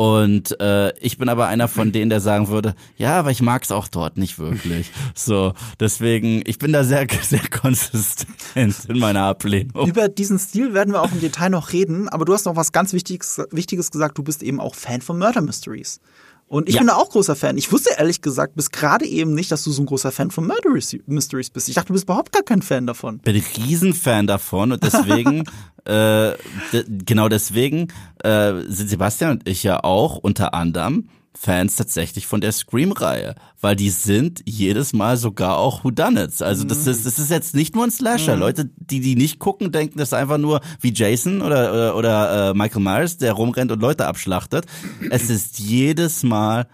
[0.00, 3.70] Und äh, ich bin aber einer von denen, der sagen würde, ja, aber ich mag's
[3.70, 4.90] auch dort nicht wirklich.
[5.14, 9.86] So, deswegen, ich bin da sehr, sehr konsistent in meiner Ablehnung.
[9.86, 12.72] Über diesen Stil werden wir auch im Detail noch reden, aber du hast noch was
[12.72, 14.16] ganz Wichtiges, Wichtiges gesagt.
[14.16, 16.00] Du bist eben auch Fan von Murder Mysteries.
[16.50, 16.80] Und ich Ja.
[16.80, 17.56] bin da auch großer Fan.
[17.58, 20.48] Ich wusste ehrlich gesagt bis gerade eben nicht, dass du so ein großer Fan von
[20.48, 20.70] Murder
[21.06, 21.68] Mysteries bist.
[21.68, 23.18] Ich dachte, du bist überhaupt gar kein Fan davon.
[23.18, 25.44] bin Riesenfan davon und deswegen,
[25.84, 26.32] äh,
[27.06, 27.86] genau deswegen
[28.24, 31.08] äh, sind Sebastian und ich ja auch unter anderem
[31.42, 36.42] Fans tatsächlich von der Scream-Reihe, weil die sind jedes Mal sogar auch Whodunits.
[36.42, 38.36] Also das ist, das ist jetzt nicht nur ein Slasher.
[38.36, 42.50] Leute, die die nicht gucken, denken, das ist einfach nur wie Jason oder oder, oder
[42.50, 44.66] äh, Michael Myers, der rumrennt und Leute abschlachtet.
[45.08, 46.66] Es ist jedes Mal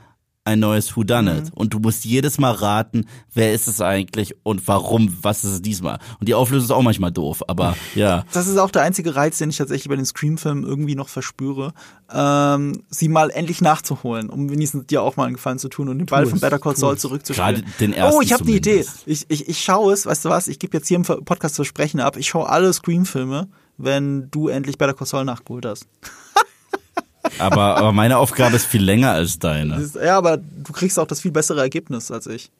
[0.46, 1.50] ein neues Whodunit.
[1.54, 5.62] Und du musst jedes Mal raten, wer ist es eigentlich und warum, was ist es
[5.62, 5.98] diesmal.
[6.20, 8.24] Und die Auflösung ist auch manchmal doof, aber ja.
[8.32, 11.72] Das ist auch der einzige Reiz, den ich tatsächlich bei den Scream-Filmen irgendwie noch verspüre,
[12.12, 15.98] ähm, sie mal endlich nachzuholen, um wenigstens dir auch mal einen Gefallen zu tun und
[15.98, 17.62] den Ball Tu von Better Call Saul zurückzuspielen.
[17.62, 18.86] Gerade den ersten oh, ich habe eine Idee.
[19.04, 21.98] Ich, ich, ich schaue es, weißt du was, ich gebe jetzt hier im Podcast Versprechen
[22.00, 25.86] ab, ich schaue alle Scream-Filme, wenn du endlich Better Call Saul nachgeholt hast.
[27.38, 29.88] Aber, aber meine Aufgabe ist viel länger als deine.
[30.02, 32.50] Ja, aber du kriegst auch das viel bessere Ergebnis als ich.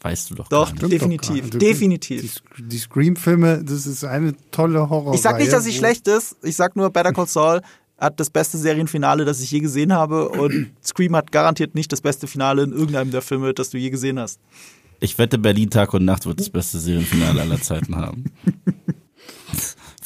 [0.00, 0.48] Weißt du doch.
[0.48, 0.78] Doch, gar nicht.
[0.78, 1.62] Stimmt definitiv, doch gar nicht.
[1.62, 2.40] definitiv.
[2.58, 5.14] Die, die Scream-Filme, das ist eine tolle Horror.
[5.14, 6.36] Ich sag nicht, dass sie schlecht ist.
[6.42, 7.62] Ich sag nur, Better Call Saul
[7.98, 10.28] hat das beste Serienfinale, das ich je gesehen habe.
[10.28, 13.90] Und Scream hat garantiert nicht das beste Finale in irgendeinem der Filme, das du je
[13.90, 14.38] gesehen hast.
[15.00, 18.24] Ich wette, Berlin Tag und Nacht wird das beste Serienfinale aller Zeiten haben.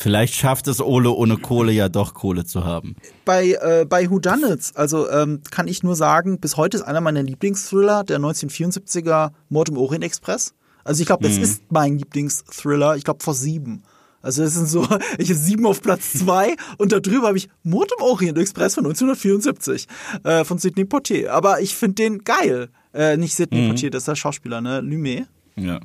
[0.03, 2.97] Vielleicht schafft es Ole ohne Kohle ja doch Kohle zu haben.
[3.25, 7.23] Bei, äh, bei Whodunits, also ähm, kann ich nur sagen, bis heute ist einer meiner
[7.23, 10.55] Lieblingsthriller der 1974er Mord im Orient Express.
[10.83, 13.85] Also ich glaube, es ist mein Lieblingsthriller, ich glaube vor sieben.
[14.23, 14.83] Also es sind so,
[15.19, 18.75] ich habe sieben auf Platz zwei und da drüber habe ich Mord im Orient Express
[18.75, 19.87] von 1974
[20.25, 21.33] äh, von Sidney Poitier.
[21.33, 22.71] Aber ich finde den geil.
[22.93, 24.81] Äh, nicht Sidney Poitier, das ist der Schauspieler, ne?
[24.81, 25.29] Lumet.
[25.55, 25.79] Ja.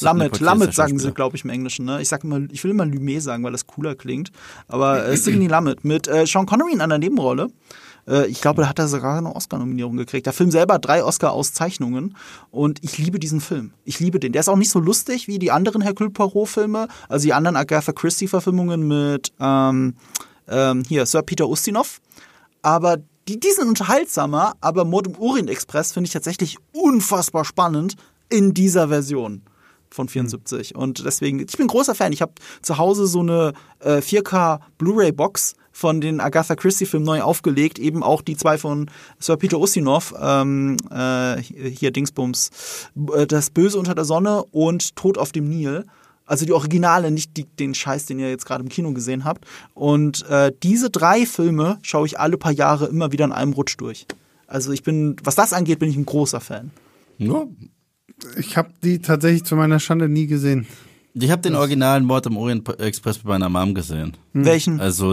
[0.00, 1.84] Lamet, Lamet sagen sie, glaube ich, im Englischen.
[1.84, 2.00] Ne?
[2.00, 4.30] Ich sag immer, ich will immer Lumet sagen, weil das cooler klingt.
[4.68, 7.48] Aber äh, Sidney Lamet mit äh, Sean Connery in einer Nebenrolle.
[8.08, 10.26] Äh, ich glaube, da hat er sogar eine Oscar-Nominierung gekriegt.
[10.26, 12.16] Der Film selber hat drei Oscar-Auszeichnungen
[12.50, 13.72] und ich liebe diesen Film.
[13.84, 14.32] Ich liebe den.
[14.32, 17.92] Der ist auch nicht so lustig wie die anderen Hercule Poirot-Filme, also die anderen Agatha
[17.92, 19.94] Christie-Verfilmungen mit ähm,
[20.48, 22.00] ähm, hier Sir Peter Ustinov.
[22.62, 27.96] Aber die, die sind unterhaltsamer, aber Mord im Orient Express finde ich tatsächlich unfassbar spannend
[28.28, 29.42] in dieser Version
[29.94, 30.74] von 74.
[30.74, 32.12] Und deswegen, ich bin großer Fan.
[32.12, 37.78] Ich habe zu Hause so eine äh, 4K Blu-ray-Box von den Agatha Christie-Filmen neu aufgelegt,
[37.78, 42.50] eben auch die zwei von Sir Peter Ustinov, ähm, äh, hier Dingsbums,
[43.12, 45.84] äh, Das Böse unter der Sonne und Tod auf dem Nil.
[46.26, 49.44] Also die Originale, nicht die, den Scheiß, den ihr jetzt gerade im Kino gesehen habt.
[49.74, 53.74] Und äh, diese drei Filme schaue ich alle paar Jahre immer wieder in einem Rutsch
[53.76, 54.06] durch.
[54.46, 56.70] Also ich bin, was das angeht, bin ich ein großer Fan.
[57.18, 57.46] Ja.
[58.38, 60.66] Ich habe die tatsächlich zu meiner Schande nie gesehen.
[61.14, 64.16] Ich habe den originalen Mord im Orient Express bei meiner Mom gesehen.
[64.32, 64.80] Welchen?
[64.80, 65.12] Also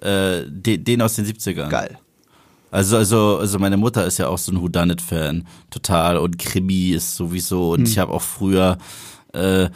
[0.00, 1.68] äh, den, den aus den 70ern.
[1.68, 1.98] Geil.
[2.70, 6.18] Also, also, also meine Mutter ist ja auch so ein Whodunit-Fan, total.
[6.18, 7.72] Und Krimi ist sowieso.
[7.72, 8.78] Und ich habe auch früher,
[9.34, 9.68] äh,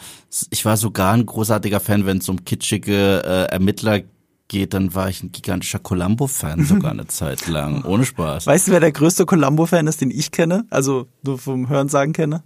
[0.49, 4.01] ich war sogar ein großartiger Fan, wenn es um kitschige äh, Ermittler
[4.51, 7.85] geht, dann war ich ein gigantischer Columbo-Fan sogar eine Zeit lang.
[7.85, 8.47] Ohne Spaß.
[8.47, 10.65] Weißt du, wer der größte Columbo-Fan ist, den ich kenne?
[10.69, 12.43] Also nur vom Hörensagen kenne?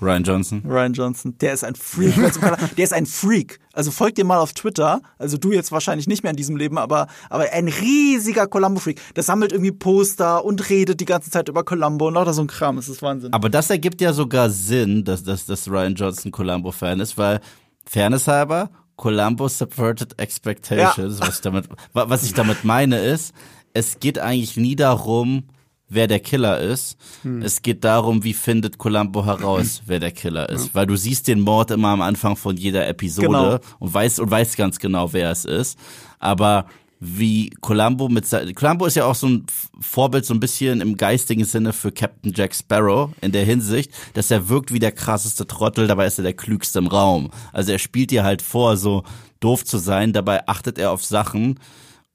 [0.00, 0.62] Ryan Johnson.
[0.64, 1.36] Ryan Johnson.
[1.38, 2.14] Der ist ein Freak.
[2.76, 3.58] der ist ein Freak.
[3.72, 5.00] Also folgt dir mal auf Twitter.
[5.18, 9.00] Also du jetzt wahrscheinlich nicht mehr in diesem Leben, aber, aber ein riesiger Columbo-Freak.
[9.16, 12.46] Der sammelt irgendwie Poster und redet die ganze Zeit über Columbo und lauter so ein
[12.46, 12.76] Kram.
[12.76, 13.32] Das ist Wahnsinn.
[13.32, 17.40] Aber das ergibt ja sogar Sinn, dass, dass, dass Ryan Johnson Columbo-Fan ist, weil
[17.84, 21.20] Fairness halber, Columbo subverted expectations.
[21.20, 21.26] Ja.
[21.26, 23.32] Was, ich damit, was ich damit meine ist,
[23.72, 25.44] es geht eigentlich nie darum,
[25.88, 26.98] wer der Killer ist.
[27.22, 27.40] Hm.
[27.40, 30.66] Es geht darum, wie findet Columbo heraus, wer der Killer ist.
[30.66, 30.70] Ja.
[30.74, 33.58] Weil du siehst den Mord immer am Anfang von jeder Episode genau.
[33.78, 35.78] und weißt und weißt ganz genau, wer es ist.
[36.18, 36.66] Aber
[37.00, 39.46] wie Columbo mit Columbo ist ja auch so ein
[39.80, 44.30] Vorbild so ein bisschen im geistigen Sinne für Captain Jack Sparrow in der Hinsicht, dass
[44.30, 47.30] er wirkt wie der krasseste Trottel, dabei ist er der klügste im Raum.
[47.52, 49.04] Also er spielt dir halt vor, so
[49.40, 51.60] doof zu sein, dabei achtet er auf Sachen,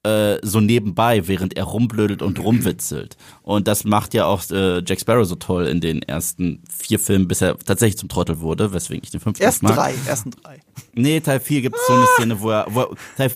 [0.03, 3.15] äh, so nebenbei, während er rumblödelt und rumwitzelt.
[3.41, 7.29] Und das macht ja auch äh, Jack Sparrow so toll in den ersten vier Filmen,
[7.29, 9.75] bis er tatsächlich zum Trottel wurde, weswegen ich den fünften Ersten mag.
[9.75, 10.59] drei, ersten drei.
[10.93, 13.31] Nee, Teil 4 gibt es so eine Szene, wo er, wo er Teil,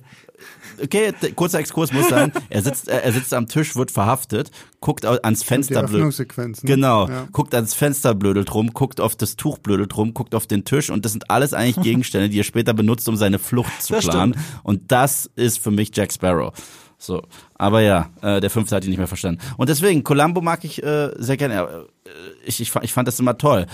[0.81, 2.31] okay, kurzer Exkurs muss sein.
[2.49, 6.17] Er sitzt, er sitzt am Tisch, wird verhaftet, guckt ans Fenster blöd.
[6.37, 6.53] Ne?
[6.63, 7.27] Genau, ja.
[7.31, 10.89] guckt ans Fenster blödelt rum, guckt auf das Tuch blödelt rum, guckt auf den Tisch
[10.89, 14.05] und das sind alles eigentlich Gegenstände, die er später benutzt, um seine Flucht zu das
[14.05, 14.33] planen.
[14.33, 14.45] Stimmt.
[14.63, 16.53] Und das ist für mich Jack Sparrow.
[16.99, 17.21] So,
[17.55, 19.39] aber ja, äh, der fünfte hat ihn nicht mehr verstanden.
[19.57, 21.85] Und deswegen, Columbo mag ich äh, sehr gerne.
[22.05, 22.09] Äh,
[22.45, 23.67] ich, ich, ich fand das immer toll.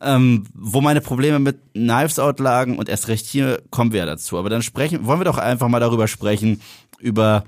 [0.00, 4.06] Ähm, wo meine Probleme mit Knives Out lagen und erst recht hier kommen wir ja
[4.06, 4.38] dazu.
[4.38, 6.60] Aber dann sprechen, wollen wir doch einfach mal darüber sprechen,
[7.00, 7.44] über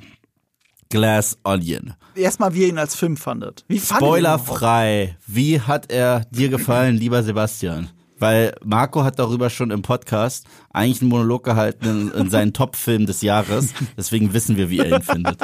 [0.88, 1.94] Glass Onion.
[2.16, 3.64] Erstmal, wie ihr ihn als Film fandet.
[3.68, 5.16] Wie fandet Spoilerfrei.
[5.26, 7.88] Wie hat er dir gefallen, lieber Sebastian?
[8.18, 13.06] Weil Marco hat darüber schon im Podcast eigentlich einen Monolog gehalten in, in seinen Top-Film
[13.06, 13.72] des Jahres.
[13.96, 15.38] Deswegen wissen wir, wie er ihn findet.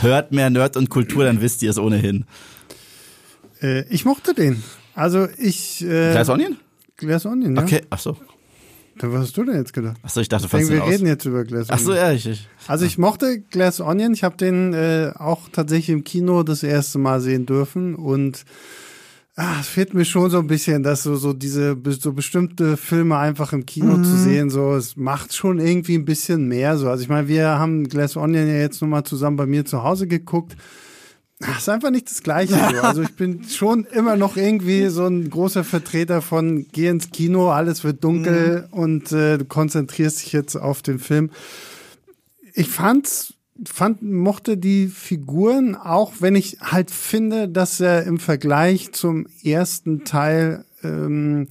[0.00, 2.26] Hört mehr Nerd und Kultur, dann wisst ihr es ohnehin.
[3.60, 4.62] Äh, ich mochte den.
[4.98, 5.82] Also ich.
[5.82, 6.56] Äh, Glass Onion?
[6.96, 7.62] Glass Onion, ja.
[7.62, 8.16] Okay, ach so.
[9.00, 9.96] Was hast du denn jetzt gedacht?
[10.02, 11.78] Achso, ich dachte ich denke, wir reden jetzt über Glass Onion.
[11.78, 12.48] Achso, ja, ich, ich.
[12.66, 14.12] Also ich mochte Glass Onion.
[14.12, 18.44] Ich habe den äh, auch tatsächlich im Kino das erste Mal sehen dürfen und
[19.36, 23.18] ah, es fehlt mir schon so ein bisschen, dass so, so diese so bestimmte Filme
[23.18, 24.04] einfach im Kino mhm.
[24.04, 26.88] zu sehen, so es macht schon irgendwie ein bisschen mehr so.
[26.90, 30.08] Also ich meine, wir haben Glass Onion ja jetzt nochmal zusammen bei mir zu Hause
[30.08, 30.56] geguckt.
[31.40, 32.54] Das ist einfach nicht das Gleiche.
[32.54, 32.58] So.
[32.82, 37.50] Also ich bin schon immer noch irgendwie so ein großer Vertreter von geh ins Kino,
[37.50, 38.78] alles wird dunkel mhm.
[38.78, 41.30] und äh, du konzentrierst dich jetzt auf den Film.
[42.54, 43.34] Ich fand's
[43.66, 50.04] fand, mochte die Figuren, auch wenn ich halt finde, dass er im Vergleich zum ersten
[50.04, 51.48] Teil ähm,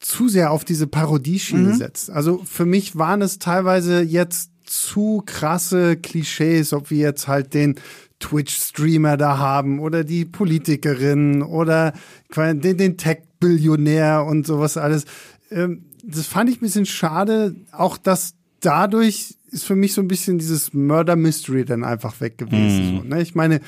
[0.00, 1.76] zu sehr auf diese Parodieschiene mhm.
[1.76, 2.10] setzt.
[2.10, 7.76] Also für mich waren es teilweise jetzt zu krasse Klischees, ob wir jetzt halt den
[8.20, 11.92] Twitch-Streamer da haben oder die Politikerin oder
[12.34, 15.04] den, den Tech-Billionär und sowas alles.
[15.50, 20.08] Ähm, das fand ich ein bisschen schade, auch dass dadurch ist für mich so ein
[20.08, 22.94] bisschen dieses Murder Mystery dann einfach weg gewesen.
[22.94, 22.98] Mm.
[22.98, 23.22] So, ne?
[23.22, 23.60] Ich meine,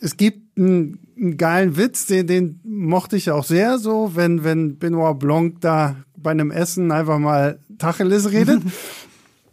[0.00, 4.78] es gibt einen, einen geilen Witz, den, den mochte ich auch sehr so, wenn, wenn
[4.78, 8.62] Benoit Blanc da bei einem Essen einfach mal Tacheles redet.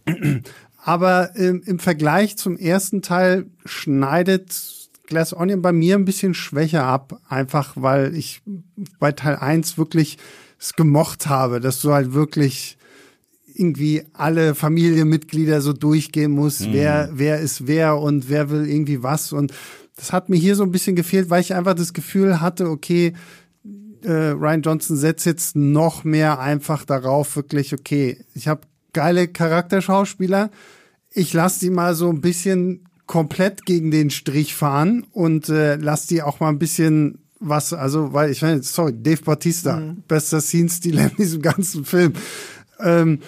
[0.86, 6.84] Aber im, im Vergleich zum ersten Teil schneidet Glass Onion bei mir ein bisschen schwächer
[6.84, 8.42] ab, einfach weil ich
[9.00, 10.18] bei Teil 1 wirklich
[10.60, 12.78] es gemocht habe, dass du halt wirklich
[13.56, 16.74] irgendwie alle Familienmitglieder so durchgehen muss, mhm.
[16.74, 19.32] wer, wer ist wer und wer will irgendwie was.
[19.32, 19.54] Und
[19.96, 23.14] das hat mir hier so ein bisschen gefehlt, weil ich einfach das Gefühl hatte, okay,
[24.04, 28.62] äh, Ryan Johnson setzt jetzt noch mehr einfach darauf, wirklich, okay, ich habe
[28.94, 30.50] geile Charakterschauspieler.
[31.12, 36.08] Ich lasse die mal so ein bisschen komplett gegen den Strich fahren und äh, lass
[36.08, 40.04] die auch mal ein bisschen was, also, weil ich meine, sorry, Dave Bautista, mhm.
[40.08, 42.14] bester Scene-Stil in diesem ganzen Film.
[42.80, 43.20] Ähm,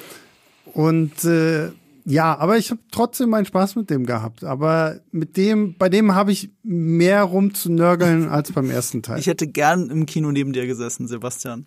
[0.73, 1.69] und äh,
[2.08, 4.44] ja, aber ich habe trotzdem meinen Spaß mit dem gehabt.
[4.44, 9.18] Aber mit dem, bei dem habe ich mehr rumzunörgeln als beim ersten Teil.
[9.18, 11.65] Ich hätte gern im Kino neben dir gesessen, Sebastian.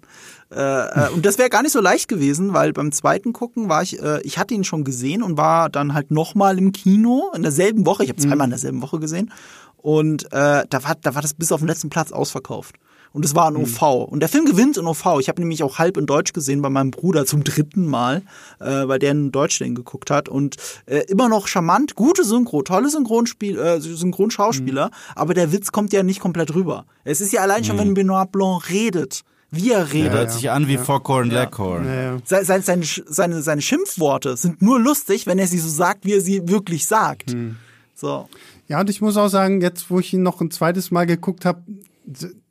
[0.53, 3.83] Äh, äh, und das wäre gar nicht so leicht gewesen, weil beim zweiten Gucken war
[3.83, 7.43] ich, äh, ich hatte ihn schon gesehen und war dann halt nochmal im Kino in
[7.43, 8.05] derselben Woche.
[8.05, 9.33] Ich habe zweimal in derselben Woche gesehen.
[9.77, 12.77] Und äh, da, war, da war das bis auf den letzten Platz ausverkauft.
[13.13, 13.81] Und es war ein OV.
[13.81, 14.13] Mhm.
[14.13, 15.19] Und der Film gewinnt in OV.
[15.21, 18.23] Ich habe nämlich auch halb in Deutsch gesehen bei meinem Bruder zum dritten Mal,
[18.61, 20.29] äh, weil der in Deutsch den geguckt hat.
[20.29, 20.57] Und
[20.87, 24.93] äh, immer noch charmant, gute Synchro, tolle Synchronspiel, äh, Synchronschauspieler, mhm.
[25.15, 26.85] aber der Witz kommt ja nicht komplett rüber.
[27.05, 27.81] Es ist ja allein schon, mhm.
[27.81, 30.13] wenn Benoit Blanc redet wie er redet.
[30.13, 30.83] Hört sich an wie Ja.
[30.85, 31.45] Foghorn Ja.
[31.45, 31.87] Leghorn.
[31.87, 32.19] Ja, ja.
[32.25, 36.13] Se- Seine, seine, seine, seine Schimpfworte sind nur lustig, wenn er sie so sagt, wie
[36.13, 37.31] er sie wirklich sagt.
[37.31, 37.57] Hm.
[37.95, 38.29] So.
[38.69, 41.45] Ja, und ich muss auch sagen, jetzt, wo ich ihn noch ein zweites Mal geguckt
[41.47, 41.63] habe,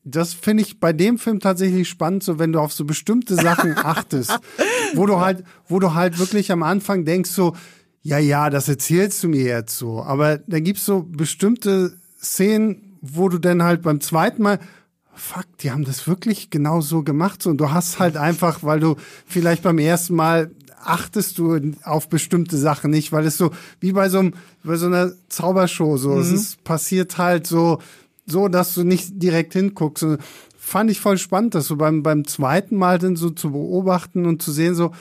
[0.07, 3.77] das finde ich bei dem Film tatsächlich spannend, so wenn du auf so bestimmte Sachen
[3.77, 4.39] achtest,
[4.93, 7.55] wo du halt, wo du halt wirklich am Anfang denkst so,
[8.01, 13.27] ja, ja, das erzählst du mir jetzt so, aber da gibt's so bestimmte Szenen, wo
[13.27, 14.59] du dann halt beim zweiten Mal
[15.19, 17.41] Fuck, die haben das wirklich genau so gemacht.
[17.41, 20.51] So, und du hast halt einfach, weil du vielleicht beim ersten Mal
[20.83, 23.49] achtest du auf bestimmte Sachen nicht, weil es so
[23.79, 24.33] wie bei so, einem,
[24.63, 27.79] bei so einer Zaubershow so, es ist passiert halt so,
[28.27, 30.03] so, dass du nicht direkt hinguckst.
[30.03, 30.19] Und
[30.57, 34.41] fand ich voll spannend, das so beim, beim zweiten Mal dann so zu beobachten und
[34.41, 34.91] zu sehen, so,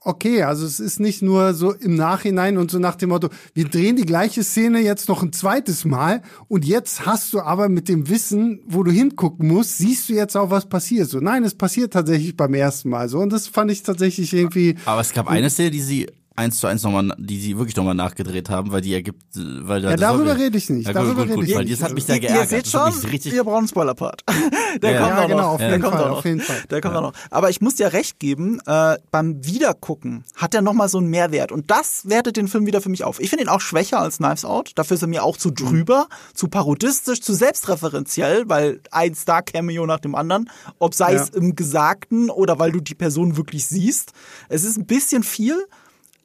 [0.00, 3.64] okay, also es ist nicht nur so im Nachhinein und so nach dem Motto, wir
[3.64, 7.88] drehen die gleiche Szene jetzt noch ein zweites Mal und jetzt hast du aber mit
[7.88, 11.08] dem Wissen, wo du hingucken musst, siehst du jetzt auch, was passiert.
[11.08, 14.76] So, nein, es passiert tatsächlich beim ersten Mal so und das fand ich tatsächlich irgendwie,
[14.84, 16.06] Aber es gab eine Szene, die sie
[16.38, 19.82] eins zu eins nochmal, die sie wirklich nochmal nachgedreht haben, weil die ergibt, äh, weil
[19.82, 21.74] da Ja, darüber rede ich nicht, Ja, darüber gut, gut, rede gut, ich weil nicht.
[21.80, 22.42] das hat mich da Ihr, geärgert.
[22.52, 24.22] ihr seht schon, richtig, wir brauchen einen Spoiler-Part.
[24.82, 25.00] Der Ja.
[25.00, 25.48] kommt Ja, auch genau, noch.
[25.52, 26.62] auf Der jeden Fall, auf jeden Fall.
[26.70, 27.12] Der kommt auch noch.
[27.30, 31.50] Aber ich muss dir recht geben, äh, beim Wiedergucken hat er nochmal so einen Mehrwert.
[31.52, 33.18] Und das wertet den Film wieder für mich auf.
[33.20, 34.72] Ich finde ihn auch schwächer als Knives Out.
[34.76, 40.00] Dafür ist er mir auch zu drüber, zu parodistisch, zu selbstreferenziell, weil ein Star-Cameo nach
[40.00, 41.22] dem anderen, ob sei Ja.
[41.22, 44.12] es im Gesagten oder weil du die Person wirklich siehst.
[44.48, 45.56] Es ist ein bisschen viel.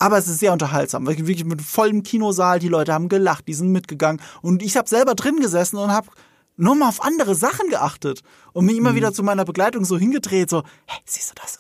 [0.03, 1.07] Aber es ist sehr unterhaltsam.
[1.07, 4.21] Wirklich wirklich mit vollem Kinosaal, die Leute haben gelacht, die sind mitgegangen.
[4.41, 6.09] Und ich habe selber drin gesessen und habe
[6.57, 8.19] nur mal auf andere Sachen geachtet
[8.51, 11.57] und mich immer wieder zu meiner Begleitung so hingedreht, so, hey, siehst du das?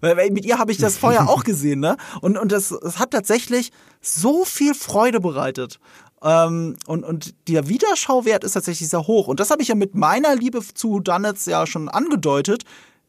[0.00, 1.96] Weil, weil mit ihr habe ich das vorher auch gesehen, ne?
[2.20, 3.70] Und, und das, das hat tatsächlich
[4.00, 5.78] so viel Freude bereitet.
[6.20, 9.28] Ähm, und, und der Wiederschauwert ist tatsächlich sehr hoch.
[9.28, 12.64] Und das habe ich ja mit meiner Liebe zu Dunnets ja schon angedeutet.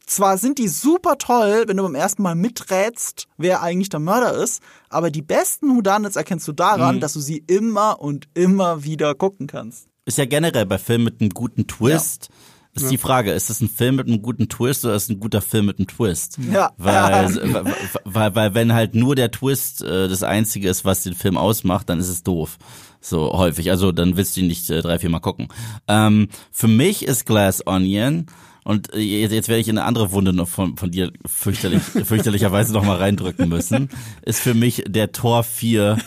[0.06, 4.34] Zwar sind die super toll, wenn du beim ersten Mal miträtst, wer eigentlich der Mörder
[4.36, 9.16] ist, aber die besten Whodunits erkennst du daran, dass du sie immer und immer wieder
[9.16, 9.88] gucken kannst.
[10.06, 12.30] ist ja generell bei Filmen mit einem guten Twist,
[12.76, 15.22] ist die Frage, ist es ein Film mit einem guten Twist oder ist es ein
[15.22, 16.38] guter Film mit einem Twist?
[16.52, 16.74] Ja.
[16.78, 21.14] Weil, weil, weil, weil wenn halt nur der Twist äh, das Einzige ist, was den
[21.14, 22.58] Film ausmacht, dann ist es doof.
[23.00, 23.72] So häufig.
[23.72, 25.48] Also dann willst du ihn nicht äh, drei, vier Mal gucken.
[25.88, 28.26] Ähm, für mich ist Glass Onion
[28.66, 31.82] und äh, jetzt, jetzt werde ich in eine andere Wunde noch von, von dir fürchterlich,
[32.04, 33.90] fürchterlicherweise noch mal reindrücken müssen,
[34.24, 36.00] ist für mich der Tor 4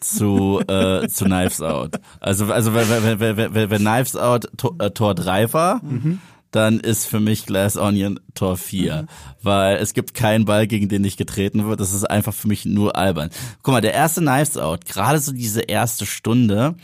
[0.00, 1.96] zu, äh, zu Knives Out.
[2.18, 5.82] Also, also wenn, wenn, wenn, wenn, wenn Knives Out Tor, äh, Tor 3 war,
[6.52, 9.06] dann ist für mich Glass Onion Tor 4.
[9.42, 11.80] Weil es gibt keinen Ball, gegen den nicht getreten wird.
[11.80, 13.28] Das ist einfach für mich nur albern.
[13.62, 16.76] Guck mal, der erste Knives Out, gerade so diese erste Stunde,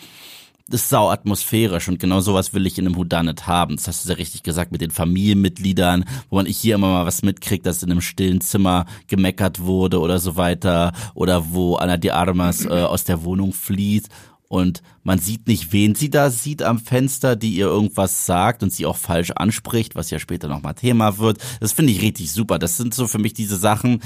[0.70, 3.76] ist sau atmosphärisch und genau sowas will ich in einem Whodunit haben.
[3.76, 7.22] Das hast du sehr richtig gesagt mit den Familienmitgliedern, wo man hier immer mal was
[7.22, 12.10] mitkriegt, dass in einem stillen Zimmer gemeckert wurde oder so weiter oder wo Ana de
[12.12, 14.08] Armas äh, aus der Wohnung flieht
[14.52, 18.70] und man sieht nicht, wen sie da sieht am Fenster, die ihr irgendwas sagt und
[18.70, 21.38] sie auch falsch anspricht, was ja später nochmal Thema wird.
[21.60, 22.58] Das finde ich richtig super.
[22.58, 24.02] Das sind so für mich diese Sachen,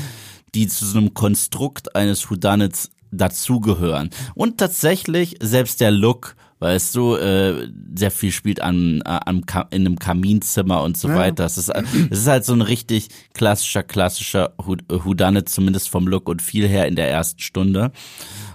[0.54, 4.10] die zu so einem Konstrukt eines Whodunits dazugehören.
[4.36, 9.86] Und tatsächlich selbst der Look, weißt du, äh, sehr viel spielt an, äh, Ka in
[9.86, 11.16] einem Kaminzimmer und so Ja.
[11.16, 11.44] weiter.
[11.44, 16.40] Es ist, es ist halt so ein richtig klassischer, klassischer Whodunit, zumindest vom Look und
[16.42, 17.92] viel her in der ersten Stunde.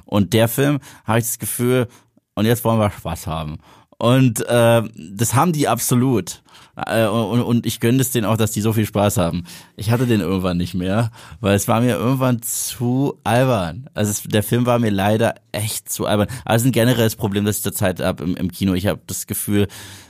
[0.06, 1.88] Und der Film, habe ich das Gefühl,
[2.36, 3.60] und jetzt wollen wir Spaß haben.
[4.02, 4.82] Und äh,
[5.14, 6.42] das haben die absolut.
[6.76, 9.44] Äh, und, und ich gönne es denen auch, dass die so viel Spaß haben.
[9.76, 13.88] Ich hatte den irgendwann nicht mehr, weil es war mir irgendwann zu albern.
[13.94, 16.30] Also es, der Film war mir leider echt zu albern.
[16.46, 18.74] Aber es ist ein generelles Problem, das ich zurzeit habe im, im Kino.
[18.74, 19.68] Ich habe das Gefühl,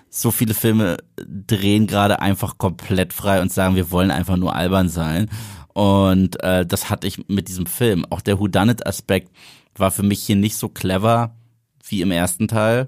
[0.10, 4.88] so viele Filme drehen gerade einfach komplett frei und sagen, wir wollen einfach nur albern
[4.88, 5.30] sein.
[5.74, 8.06] Und äh, das hatte ich mit diesem Film.
[8.10, 9.36] Auch der Whodunit-Aspekt
[9.76, 11.36] war für mich hier nicht so clever
[11.90, 12.88] wie im ersten Teil.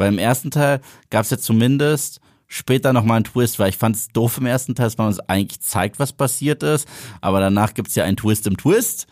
[0.00, 0.80] Weil im ersten Teil
[1.10, 4.74] gab es ja zumindest später nochmal einen Twist, weil ich fand es doof im ersten
[4.74, 6.88] Teil, dass man uns eigentlich zeigt, was passiert ist.
[7.20, 9.06] Aber danach gibt's ja einen Twist im Twist,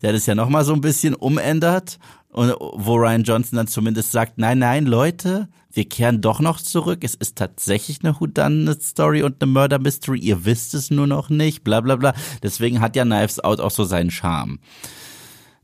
[0.00, 1.98] der das ja nochmal so ein bisschen umändert.
[2.28, 7.04] Und wo Ryan Johnson dann zumindest sagt, nein, nein, Leute, wir kehren doch noch zurück.
[7.04, 10.20] Es ist tatsächlich eine Whodunit-Story und eine Murder-Mystery.
[10.20, 12.14] Ihr wisst es nur noch nicht, bla bla bla.
[12.42, 14.58] Deswegen hat ja Knives Out auch so seinen Charme.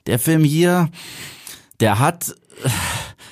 [0.07, 0.91] Der Film hier,
[1.81, 2.37] der hat,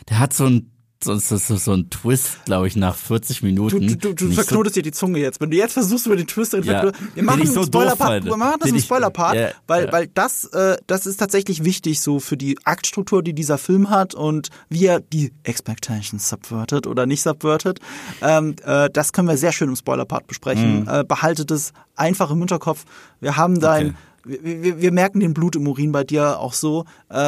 [0.08, 0.72] der hat so ein
[1.02, 3.86] Sonst ist das so ein Twist, glaube ich, nach 40 Minuten.
[3.86, 5.40] Du, du, du verknotest so dir die Zunge jetzt.
[5.40, 8.56] Wenn du jetzt versuchst, über den Twist zu ja, wir machen so Spoiler-Part, wir machen
[8.58, 9.92] das einen Spoiler-Part, ja, weil, ja.
[9.92, 14.16] weil das, äh, das ist tatsächlich wichtig so für die Aktstruktur, die dieser Film hat
[14.16, 17.78] und wie er die Expectations subvertet oder nicht subvertet.
[18.20, 20.80] Ähm, äh, das können wir sehr schön im Spoiler-Part besprechen.
[20.80, 20.88] Mhm.
[20.88, 22.84] Äh, behaltet es einfach im Hinterkopf.
[23.20, 23.96] Wir haben dein,
[24.26, 24.38] Okay.
[24.42, 26.84] wir, wir, wir merken den Blut im Urin bei dir auch so.
[27.10, 27.18] Äh, äh,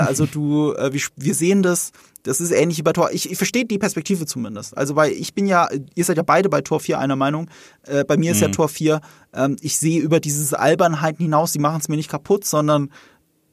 [0.00, 1.92] also du, äh, wir, wir sehen das.
[2.28, 3.10] Das ist ähnlich wie bei Tor.
[3.10, 4.76] Ich, ich verstehe die Perspektive zumindest.
[4.76, 7.48] Also weil ich bin ja, ihr seid ja beide bei Tor 4 einer Meinung.
[7.86, 9.00] Äh, bei mir ist ja Tor 4,
[9.32, 12.90] ähm, ich sehe über dieses Albernheiten hinaus, die machen es mir nicht kaputt, sondern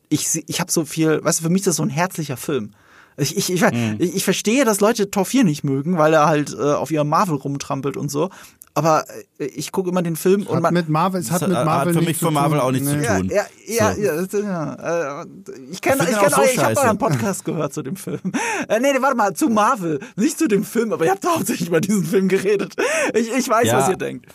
[0.09, 2.71] ich, ich habe so viel, weißt du, für mich ist das so ein herzlicher Film.
[3.17, 6.53] Ich, ich, ich, ich, ich verstehe, dass Leute Tor 4 nicht mögen, weil er halt
[6.53, 8.29] äh, auf ihrem Marvel rumtrampelt und so.
[8.77, 9.05] Aber
[9.39, 11.65] äh, ich gucke immer den Film und Hat man, mit Marvel, es hat mit hat
[11.65, 12.67] Marvel für nichts mich zu von Marvel tun.
[12.67, 13.03] auch nichts zu Nee.
[13.05, 13.31] ja, tun.
[13.31, 14.37] ja, ja, So.
[14.39, 15.21] ja, ja.
[15.21, 15.25] äh,
[15.71, 17.81] Ich kenne, Ich ich, find kenn auch so euch, ich habe euren Podcast gehört zu
[17.83, 18.19] dem Film.
[18.67, 21.69] Äh, nee, nee, warte mal, zu Marvel, nicht zu dem Film, aber ihr habt hauptsächlich
[21.69, 22.75] über diesen Film geredet.
[23.13, 23.79] Ich, ich weiß, Ja.
[23.79, 24.25] was ihr denkt.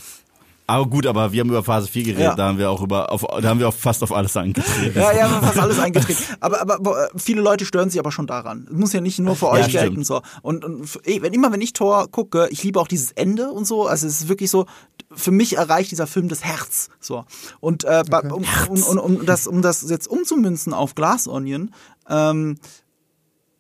[0.71, 2.35] Aber gut, aber wir haben über Phase 4 geredet, Ja.
[2.37, 4.93] da haben wir auch über, auf, da haben wir auch fast auf alles angetreten.
[4.99, 6.23] Ja, ja, wir haben fast alles eingetreten.
[6.39, 8.67] Aber, aber, aber äh, viele Leute stören sich aber schon daran.
[8.71, 9.83] Es muss ja nicht nur für euch stimmt.
[9.83, 10.05] gelten.
[10.05, 10.23] So.
[10.43, 13.67] Und, und ey, wenn immer, wenn ich Tor gucke, ich liebe auch dieses Ende und
[13.67, 13.87] so.
[13.87, 14.67] Also es ist wirklich so,
[15.13, 16.89] für mich erreicht dieser Film das Herz.
[17.01, 17.25] So.
[17.59, 21.73] Und äh, bei- um, um, um, um, das, um das jetzt umzumünzen auf Glass Onion,
[22.09, 22.59] ähm,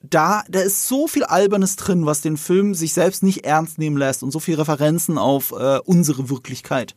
[0.02, 3.96] da, da ist so viel Albernes drin, was den Film sich selbst nicht ernst nehmen
[3.96, 6.94] lässt und so viel Referenzen auf äh, unsere Wirklichkeit,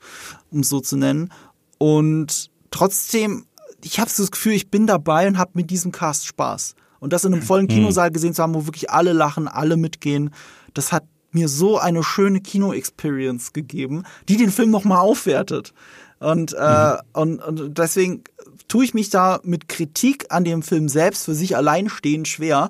[0.52, 1.32] um es so zu nennen.
[1.78, 3.46] Und trotzdem,
[3.84, 6.76] ich habe so das Gefühl, ich bin dabei und habe mit diesem Cast Spaß.
[7.00, 10.34] Und das in einem vollen Kinosaal gesehen zu haben, wo wirklich alle lachen, alle mitgehen,
[10.74, 15.74] das hat mir so eine schöne Kino-Experience gegeben, die den Film nochmal aufwertet.
[16.20, 18.24] Und, äh, und, und deswegen
[18.70, 22.70] tue ich mich da mit Kritik an dem Film selbst für sich allein stehen schwer.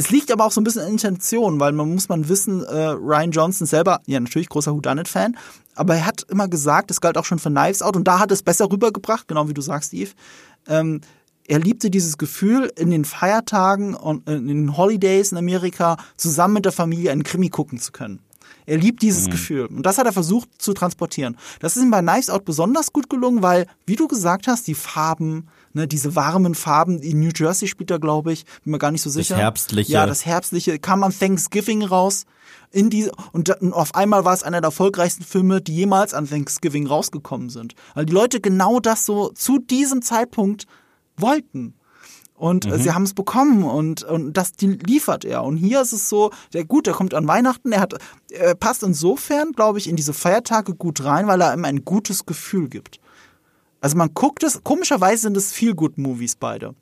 [0.00, 2.86] Es liegt aber auch so ein bisschen in Intention, weil man muss man wissen, äh,
[2.86, 5.36] Ryan Johnson selber, ja natürlich großer Whodunit-Fan,
[5.74, 8.32] aber er hat immer gesagt, das galt auch schon für Knives Out und da hat
[8.32, 10.12] es besser rübergebracht, genau wie du sagst, Steve.
[10.66, 11.02] Ähm,
[11.46, 16.64] er liebte dieses Gefühl, in den Feiertagen und in den Holidays in Amerika zusammen mit
[16.64, 18.20] der Familie einen Krimi gucken zu können.
[18.64, 19.66] Er liebt dieses Gefühl.
[19.66, 21.36] Und das hat er versucht zu transportieren.
[21.58, 24.74] Das ist ihm bei Knives Out besonders gut gelungen, weil, wie du gesagt hast, die
[24.74, 28.90] Farben, ne, diese warmen Farben, in New Jersey spielt er, glaube ich, bin mir gar
[28.90, 29.36] nicht so sicher.
[29.36, 29.92] Herbstliche.
[29.92, 32.24] Ja, das Herbstliche kam am Thanksgiving raus.
[32.72, 36.28] In die, und, und auf einmal war es einer der erfolgreichsten Filme, die jemals an
[36.28, 37.74] Thanksgiving rausgekommen sind.
[37.94, 40.66] Weil die Leute genau das so zu diesem Zeitpunkt
[41.16, 41.74] wollten.
[42.40, 45.44] Und äh, sie haben es bekommen und, und das die liefert er.
[45.44, 47.94] Und hier ist es so, der gut, der kommt an Weihnachten, er hat,
[48.30, 52.24] er passt insofern, glaube ich, in diese Feiertage gut rein, weil er ihm ein gutes
[52.24, 52.98] Gefühl gibt.
[53.80, 56.74] Also man guckt es, komischerweise sind es Feel-Good-Movies beide.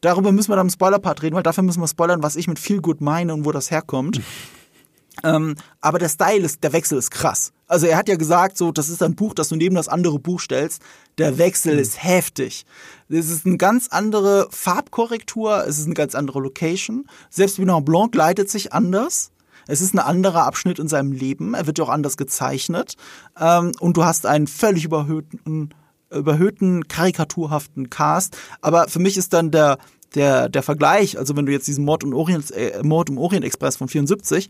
[0.00, 2.58] Darüber müssen wir dann im Spoiler-Part reden, weil dafür müssen wir spoilern, was ich mit
[2.58, 4.20] Feel-Good meine und wo das herkommt.
[5.22, 7.52] Ähm, aber der Style ist, der Wechsel ist krass.
[7.66, 10.18] Also er hat ja gesagt, so, das ist ein Buch, das du neben das andere
[10.18, 10.80] Buch stellst.
[11.18, 12.64] Der Wechsel ist heftig.
[13.08, 17.06] Es ist eine ganz andere Farbkorrektur, es ist eine ganz andere Location.
[17.28, 19.30] Selbst Benoit Blanc leitet sich anders.
[19.66, 21.54] Es ist ein anderer Abschnitt in seinem Leben.
[21.54, 22.94] Er wird ja auch anders gezeichnet.
[23.38, 25.74] Ähm, und du hast einen völlig überhöhten,
[26.10, 28.36] überhöhten, karikaturhaften Cast.
[28.60, 29.78] Aber für mich ist dann der,
[30.14, 33.44] der, der Vergleich, also wenn du jetzt diesen Mord, und Orient, äh, Mord im Orient
[33.44, 34.48] Express von 74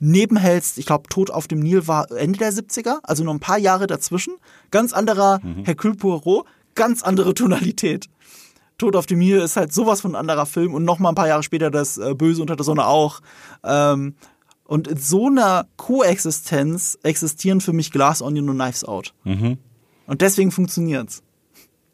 [0.00, 3.58] nebenhältst, ich glaube, Tod auf dem Nil war Ende der 70er, also nur ein paar
[3.58, 4.34] Jahre dazwischen.
[4.72, 6.44] Ganz anderer Hercule Poirot,
[6.74, 8.08] ganz andere Tonalität.
[8.78, 11.14] Tod auf dem Nil ist halt sowas von ein anderer Film und noch mal ein
[11.14, 13.20] paar Jahre später das äh, Böse unter der Sonne auch.
[13.62, 14.16] Ähm,
[14.64, 19.14] und in so einer Koexistenz existieren für mich Glass Onion und Knives Out.
[20.12, 21.22] Und deswegen funktioniert's.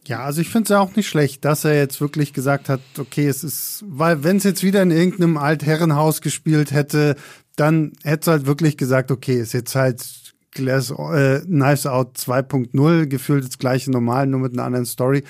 [0.04, 2.80] Ja, also ich finde es ja auch nicht schlecht, dass er jetzt wirklich gesagt hat,
[2.98, 7.14] okay, es ist, weil wenn es jetzt wieder in irgendeinem Altherrenhaus gespielt hätte,
[7.54, 13.06] dann hätte es halt wirklich gesagt, okay, ist jetzt halt Glass, äh, Knives Out 2.0,
[13.06, 15.22] gefühlt das gleiche normal, nur mit einer anderen Story.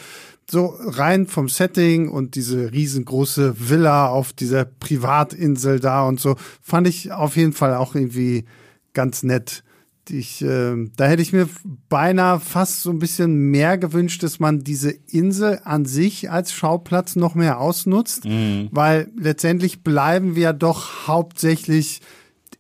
[0.51, 6.89] So rein vom Setting und diese riesengroße Villa auf dieser Privatinsel da und so, fand
[6.89, 8.47] ich auf jeden Fall auch irgendwie
[8.95, 9.63] ganz nett.
[10.11, 11.49] Ich, äh, da hätte ich mir
[11.89, 17.17] beinahe fast so ein bisschen mehr gewünscht, dass man diese Insel an sich als Schauplatz
[17.17, 18.25] noch mehr ausnutzt,
[18.71, 22.01] weil letztendlich bleiben wir doch hauptsächlich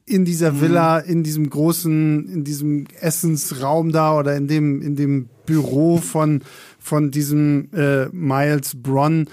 [0.09, 5.29] in dieser Villa, in diesem großen, in diesem Essensraum da oder in dem, in dem
[5.47, 6.43] Büro von,
[6.79, 9.29] von diesem äh, Miles Bronn.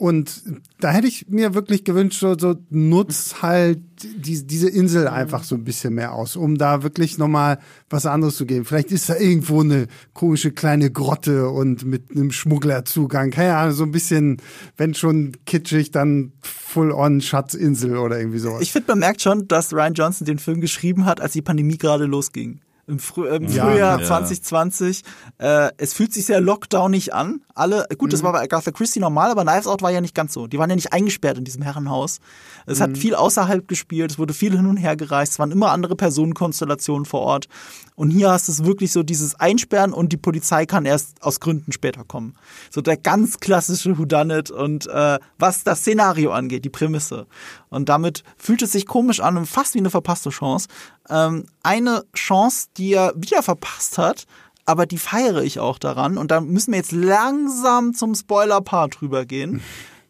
[0.00, 0.44] Und
[0.80, 5.54] da hätte ich mir wirklich gewünscht, so, so nutz halt die, diese Insel einfach so
[5.54, 7.58] ein bisschen mehr aus, um da wirklich nochmal
[7.90, 8.64] was anderes zu geben.
[8.64, 13.30] Vielleicht ist da irgendwo eine komische kleine Grotte und mit einem Schmugglerzugang.
[13.30, 14.38] Keine Ahnung, so ein bisschen,
[14.78, 18.62] wenn schon kitschig, dann Full-on-Schatzinsel oder irgendwie sowas.
[18.62, 21.76] Ich finde, man merkt schon, dass Ryan Johnson den Film geschrieben hat, als die Pandemie
[21.76, 22.60] gerade losging
[22.90, 24.06] im, Früh im ja, Frühjahr ja.
[24.06, 25.02] 2020.
[25.38, 27.40] Äh, es fühlt sich sehr lockdownig an.
[27.54, 28.10] Alle, gut, mhm.
[28.10, 30.46] das war bei Agatha Christie normal, aber Knives Out war ja nicht ganz so.
[30.46, 32.18] Die waren ja nicht eingesperrt in diesem Herrenhaus.
[32.66, 32.82] Es mhm.
[32.82, 35.96] hat viel außerhalb gespielt, es wurde viel hin und her gereist, es waren immer andere
[35.96, 37.46] Personenkonstellationen vor Ort.
[37.94, 41.40] Und hier hast du es wirklich so dieses Einsperren und die Polizei kann erst aus
[41.40, 42.34] Gründen später kommen.
[42.70, 47.26] So der ganz klassische Whodunit und äh, was das Szenario angeht, die Prämisse.
[47.68, 50.68] Und damit fühlt es sich komisch an und fast wie eine verpasste Chance.
[51.08, 54.26] Ähm, eine Chance, die er wieder verpasst hat,
[54.64, 56.16] aber die feiere ich auch daran.
[56.16, 59.62] Und da müssen wir jetzt langsam zum Spoiler-Part rübergehen.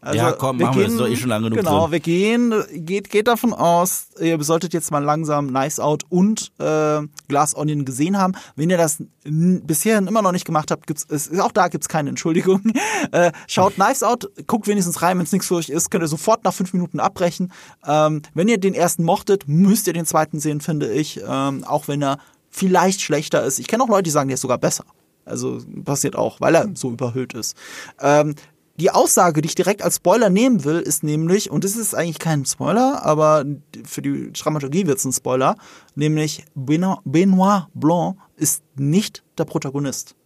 [0.02, 1.92] Also, ja, komm, wir machen gehen, wir, das doch eh schon lange genug Genau, drin.
[1.92, 7.00] wir gehen, geht, geht davon aus, ihr solltet jetzt mal langsam Nice Out und äh,
[7.28, 8.32] Glass Onion gesehen haben.
[8.56, 12.10] Wenn ihr das bisher immer noch nicht gemacht habt, gibt's, ist, auch da gibt's keine
[12.10, 12.62] Entschuldigung.
[13.12, 16.08] Äh, schaut Nice Out, guckt wenigstens rein, wenn es nichts für euch ist, könnt ihr
[16.08, 17.52] sofort nach fünf Minuten abbrechen.
[17.86, 21.88] Ähm, wenn ihr den ersten mochtet, müsst ihr den zweiten sehen, finde ich, ähm, auch
[21.88, 22.18] wenn er
[22.50, 23.58] vielleicht schlechter ist.
[23.58, 24.84] Ich kenne auch Leute, die sagen, der ist sogar besser.
[25.24, 27.56] Also passiert auch, weil er so überhöht ist.
[28.00, 28.34] Ähm,
[28.80, 32.18] die Aussage, die ich direkt als Spoiler nehmen will, ist nämlich, und das ist eigentlich
[32.18, 33.44] kein Spoiler, aber
[33.84, 35.56] für die Dramaturgie wird es ein Spoiler,
[35.94, 40.16] nämlich Benoit Blanc ist nicht der Protagonist.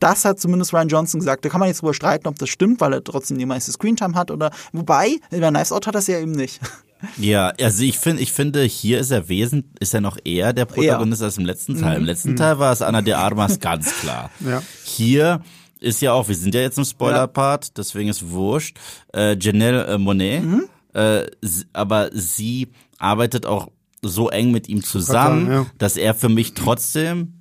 [0.00, 1.44] Das hat zumindest Ryan Johnson gesagt.
[1.44, 4.14] Da kann man jetzt drüber streiten, ob das stimmt, weil er trotzdem die meiste Screentime
[4.14, 4.50] hat oder.
[4.72, 6.60] Wobei, bei Knives Out hat er es ja eben nicht.
[7.18, 10.64] Ja, also ich finde, ich finde, hier ist er wesentlich, ist er noch eher der
[10.64, 11.26] Protagonist ja.
[11.26, 11.96] als im letzten Teil.
[11.96, 12.06] Im mhm.
[12.06, 12.36] letzten mhm.
[12.36, 14.30] Teil war es Anna de Armas ganz klar.
[14.40, 14.62] Ja.
[14.84, 15.42] Hier
[15.84, 17.70] ist ja auch, wir sind ja jetzt im Spoiler-Part, ja.
[17.76, 18.76] deswegen ist wurscht.
[19.14, 20.64] Äh, Janelle äh, Monet, mhm.
[20.94, 21.24] äh,
[21.72, 22.68] aber sie
[22.98, 23.68] arbeitet auch
[24.02, 25.66] so eng mit ihm zusammen, ja.
[25.78, 27.34] dass er für mich trotzdem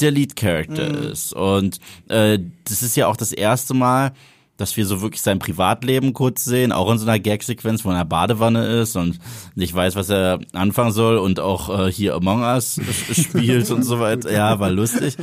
[0.00, 1.12] der Lead-Character mhm.
[1.12, 1.32] ist.
[1.32, 1.78] Und
[2.08, 4.12] äh, das ist ja auch das erste Mal,
[4.56, 7.92] dass wir so wirklich sein Privatleben kurz sehen, auch in so einer Gag-Sequenz, wo er
[7.92, 9.18] in der Badewanne ist und
[9.54, 12.78] nicht weiß, was er anfangen soll und auch äh, hier Among Us
[13.12, 14.30] spielt und so weiter.
[14.30, 15.16] Ja, war lustig.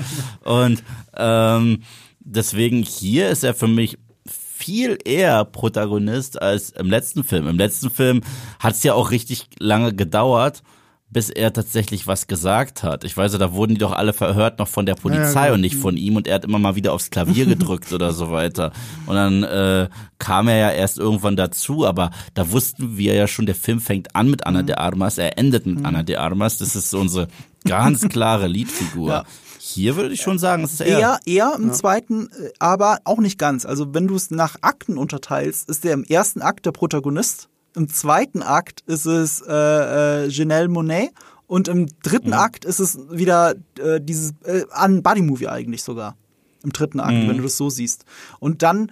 [0.44, 0.84] Und
[1.16, 1.84] ähm,
[2.28, 3.98] deswegen hier ist er für mich
[4.28, 7.48] viel eher Protagonist als im letzten Film.
[7.48, 8.22] Im letzten Film
[8.60, 10.64] hat es ja auch richtig lange gedauert,
[11.10, 13.06] bis er tatsächlich was gesagt hat.
[13.06, 15.62] Ich weiß da wurden die doch alle verhört noch von der Polizei ja, ja, und
[15.62, 18.74] nicht von ihm und er hat immer mal wieder aufs Klavier gedrückt oder so weiter.
[19.06, 23.46] Und dann äh, kam er ja erst irgendwann dazu, aber da wussten wir ja schon,
[23.46, 24.68] der Film fängt an mit Anna mhm.
[24.68, 25.86] de Armas, er endet mit mhm.
[25.86, 26.58] Anna de Armas.
[26.58, 27.30] Das ist so unsere
[27.64, 29.10] ganz klare Liedfigur.
[29.10, 29.24] Ja.
[29.68, 31.00] Hier würde ich schon sagen, es ist eher.
[31.00, 31.74] Eher, eher im ja.
[31.74, 33.66] zweiten, äh, aber auch nicht ganz.
[33.66, 37.90] Also wenn du es nach Akten unterteilst, ist der im ersten Akt der Protagonist, im
[37.90, 41.12] zweiten Akt ist es äh, äh, Janelle Monet
[41.48, 42.34] und im dritten mhm.
[42.34, 46.16] Akt ist es wieder äh, dieses äh, an Buddy Movie eigentlich sogar.
[46.64, 47.28] Im dritten Akt, mhm.
[47.28, 48.06] wenn du das so siehst.
[48.40, 48.92] Und dann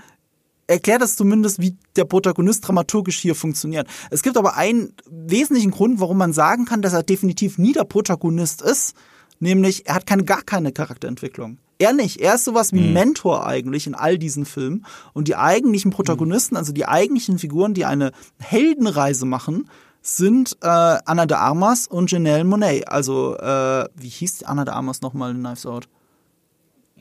[0.67, 3.87] erklärt das zumindest, wie der Protagonist dramaturgisch hier funktioniert.
[4.11, 7.85] Es gibt aber einen wesentlichen Grund, warum man sagen kann, dass er definitiv nie der
[7.85, 8.95] Protagonist ist
[9.39, 11.57] Nämlich, er hat keine, gar keine Charakterentwicklung.
[11.77, 12.21] Er nicht.
[12.21, 12.93] Er ist sowas wie mhm.
[12.93, 14.85] Mentor eigentlich in all diesen Filmen.
[15.13, 19.69] Und die eigentlichen Protagonisten, also die eigentlichen Figuren, die eine Heldenreise machen,
[20.01, 22.87] sind äh, Anna de Armas und Janelle Monet.
[22.87, 25.89] Also, äh, wie hieß Anna de Armas nochmal in Knives Out?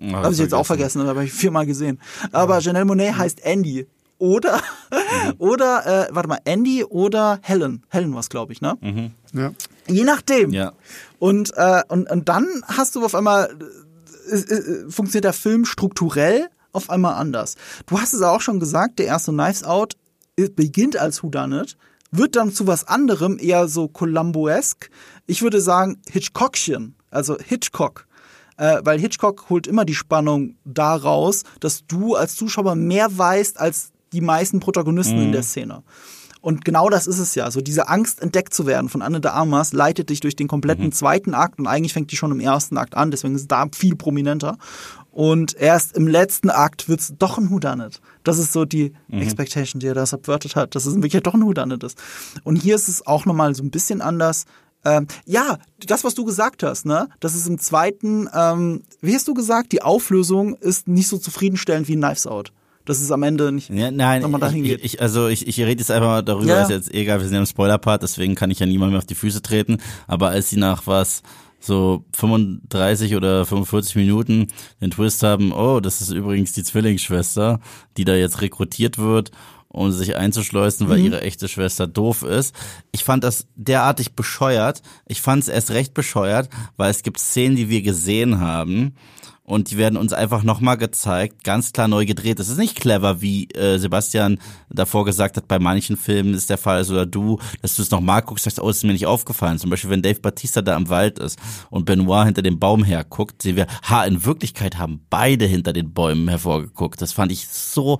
[0.01, 2.01] Oh, habe ich jetzt auch vergessen, aber habe ich viermal gesehen.
[2.33, 2.61] Aber ja.
[2.61, 3.19] Janelle Monet mhm.
[3.19, 3.87] heißt Andy.
[4.19, 4.57] Oder,
[4.91, 5.35] mhm.
[5.39, 7.85] oder, äh, warte mal, Andy oder Helen.
[7.91, 8.77] Helen war es, glaube ich, ne?
[8.81, 9.11] Mhm.
[9.35, 9.53] Ja.
[9.87, 10.51] Je nachdem.
[10.51, 10.73] Ja.
[11.25, 13.49] Und, äh, und, und dann hast du auf einmal,
[14.31, 17.55] äh, äh, funktioniert der Film strukturell auf einmal anders.
[17.87, 19.95] Du hast es auch schon gesagt, der erste Knives Out
[20.37, 21.79] beginnt als Whodunit,
[22.11, 24.91] wird dann zu was anderem, eher so Columbo-esk.
[25.25, 28.07] Ich würde sagen Hitchcockchen, also Hitchcock.
[28.59, 33.93] Äh, weil Hitchcock holt immer die Spannung daraus, dass du als Zuschauer mehr weißt als
[34.13, 35.23] die meisten Protagonisten mhm.
[35.23, 35.85] in der Szene.
[36.45, 37.51] Und genau das ist es ja.
[37.51, 40.85] So diese Angst, entdeckt zu werden von Anne de Armas, leitet dich durch den kompletten
[40.85, 40.93] mhm.
[40.93, 43.65] zweiten Akt und eigentlich fängt die schon im ersten Akt an, deswegen ist es da
[43.75, 44.59] viel prominenter.
[45.11, 48.03] Und erst im letzten Akt wird es doch ein Whodunit.
[48.25, 49.23] Das ist so die mhm.
[49.23, 51.97] Expectation, die er da subvertet hat, dass es wirklich doch ein Whodunit ist.
[52.43, 54.45] Und hier ist es auch nochmal so ein bisschen anders.
[54.85, 57.09] Ähm, ja, das, was du gesagt hast, ne?
[57.21, 61.89] Das ist im zweiten, ähm, wie hast du gesagt, die Auflösung ist nicht so zufriedenstellend
[61.89, 62.53] wie Knives Out
[62.85, 64.85] dass es am Ende nicht ja, nein, nochmal dahin ich, geht.
[64.85, 66.63] Ich, also ich, ich rede jetzt einfach mal darüber, ja.
[66.63, 69.07] ist jetzt egal, wir sind ja im Spoiler-Part, deswegen kann ich ja niemand mehr auf
[69.07, 69.79] die Füße treten.
[70.07, 71.23] Aber als sie nach was
[71.61, 74.49] so 35 oder 45 Minuten
[74.81, 77.61] den Twist haben, oh, das ist übrigens die Zwillingsschwester,
[77.97, 79.31] die da jetzt rekrutiert wird
[79.75, 81.07] um sich einzuschleusen, weil mhm.
[81.07, 82.55] ihre echte Schwester doof ist.
[82.93, 84.83] Ich fand das derartig bescheuert.
[85.05, 88.95] Ich fand es erst recht bescheuert, weil es gibt Szenen, die wir gesehen haben,
[89.47, 92.39] und die werden uns einfach nochmal gezeigt, ganz klar neu gedreht.
[92.39, 94.39] Das ist nicht clever, wie äh, Sebastian
[94.71, 97.91] davor gesagt hat, bei manchen Filmen ist der Fall, also, oder du, dass du es
[97.91, 99.59] nochmal guckst, sagst, oh, ist mir nicht aufgefallen.
[99.59, 101.39] Zum Beispiel, wenn Dave Batista da im Wald ist
[101.71, 105.93] und Benoit hinter dem Baum herguckt, sehen wir, ha, in Wirklichkeit haben beide hinter den
[105.93, 107.03] Bäumen hervorgeguckt.
[107.03, 107.99] Das fand ich so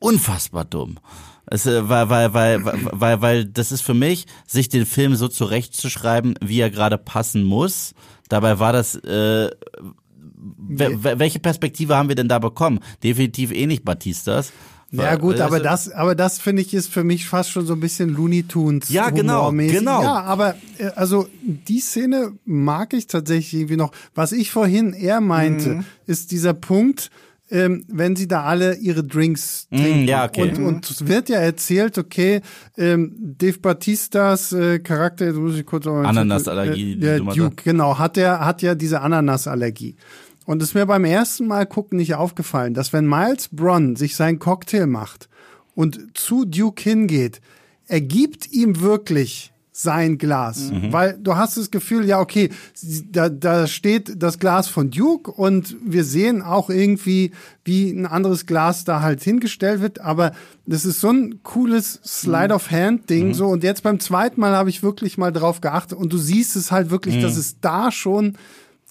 [0.00, 0.98] unfassbar dumm.
[1.46, 2.62] Es, äh, weil, weil, weil,
[2.92, 7.42] weil, weil das ist für mich, sich den Film so zurechtzuschreiben, wie er gerade passen
[7.42, 7.94] muss.
[8.28, 9.50] Dabei war das, äh,
[10.58, 12.80] welche Perspektive haben wir denn da bekommen?
[13.02, 14.52] Definitiv eh nicht Batistas.
[14.92, 17.74] Ja gut, aber also das, aber das finde ich ist für mich fast schon so
[17.74, 18.88] ein bisschen Looney Tunes.
[18.88, 20.02] Ja genau, genau.
[20.02, 23.92] Ja, aber äh, also die Szene mag ich tatsächlich irgendwie noch.
[24.14, 25.84] Was ich vorhin eher meinte, mhm.
[26.06, 27.10] ist dieser Punkt,
[27.52, 30.04] ähm, wenn sie da alle ihre Drinks mm, trinken.
[30.04, 30.42] Mm, ja, okay.
[30.42, 32.40] Und, und es wird ja erzählt, okay,
[32.76, 36.92] ähm, Dave Batistas äh, Charakter, jetzt muss ich kurz Ananasallergie.
[36.94, 39.96] Äh, der Duke, genau, hat er hat ja diese Ananasallergie.
[40.50, 44.16] Und es ist mir beim ersten Mal gucken nicht aufgefallen, dass wenn Miles Bronn sich
[44.16, 45.28] seinen Cocktail macht
[45.76, 47.40] und zu Duke hingeht,
[47.86, 50.72] er gibt ihm wirklich sein Glas.
[50.72, 50.92] Mhm.
[50.92, 52.48] Weil du hast das Gefühl, ja, okay,
[53.12, 57.30] da, da steht das Glas von Duke und wir sehen auch irgendwie,
[57.64, 60.32] wie ein anderes Glas da halt hingestellt wird, aber
[60.66, 63.34] das ist so ein cooles Slide-of-Hand-Ding mhm.
[63.34, 66.56] so und jetzt beim zweiten Mal habe ich wirklich mal drauf geachtet und du siehst
[66.56, 67.22] es halt wirklich, mhm.
[67.22, 68.36] dass es da schon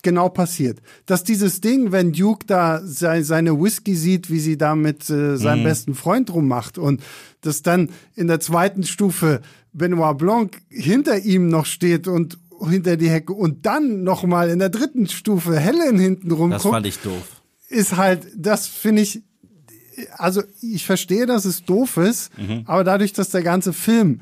[0.04, 0.82] genau passiert.
[1.06, 5.62] Dass dieses Ding, wenn Duke da seine Whisky sieht, wie sie da mit äh, seinem
[5.62, 5.66] mhm.
[5.66, 7.02] besten Freund rummacht und
[7.42, 9.42] dass dann in der zweiten Stufe
[9.74, 12.38] Benoit Blanc hinter ihm noch steht und
[12.68, 16.66] hinter die Hecke und dann noch mal in der dritten Stufe Helen hinten rumguckt.
[16.66, 17.42] Das fand ich doof.
[17.70, 19.22] Ist halt, das finde ich,
[20.18, 22.64] also ich verstehe, dass es doof ist, mhm.
[22.66, 24.22] aber dadurch, dass der ganze Film,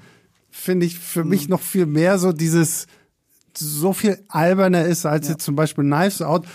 [0.50, 1.30] finde ich, für mhm.
[1.30, 2.88] mich noch viel mehr so dieses,
[3.60, 5.34] so viel alberner ist als ja.
[5.34, 6.46] jetzt zum Beispiel Knives Out,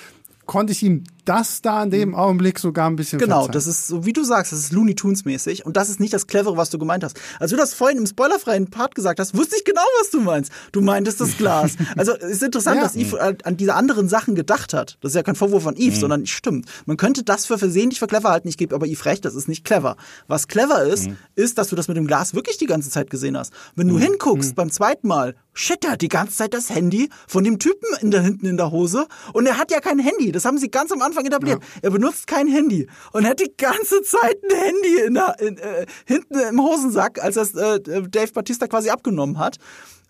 [0.46, 2.14] konnte ich ihm das da in dem mhm.
[2.14, 3.53] Augenblick sogar ein bisschen Genau, verzeihen.
[3.53, 6.12] das ist so, wie du sagst, das ist Looney Tunes mäßig und das ist nicht
[6.12, 7.20] das Clevere, was du gemeint hast.
[7.39, 10.53] Als du das vorhin im spoilerfreien Part gesagt hast, wusste ich genau, was du meinst.
[10.73, 11.73] Du meintest das Glas.
[11.97, 12.83] Also es ist interessant, ja.
[12.83, 14.99] dass Eve an diese anderen Sachen gedacht hat.
[15.01, 16.01] Das ist ja kein Vorwurf von Eve, mhm.
[16.01, 16.66] sondern stimmt.
[16.87, 18.49] Man könnte das für versehentlich für clever halten.
[18.49, 19.97] Ich gebe aber Eve recht, das ist nicht clever.
[20.27, 21.16] Was clever ist, mhm.
[21.35, 23.53] ist, dass du das mit dem Glas wirklich die ganze Zeit gesehen hast.
[23.77, 24.01] Wenn du mhm.
[24.01, 24.55] hinguckst mhm.
[24.55, 28.11] beim zweiten Mal, shit, der hat die ganze Zeit das Handy von dem Typen in
[28.11, 30.33] der, hinten in der Hose und er hat ja kein Handy.
[30.33, 31.61] Das haben sie ganz am Anfang etabliert.
[31.61, 31.81] Ja.
[31.83, 35.87] Er benutzt kein Handy und hat die ganze Zeit ein Handy in der, in, äh,
[36.07, 39.59] hinten im Hosensack, als das äh, Dave Batista quasi abgenommen hat.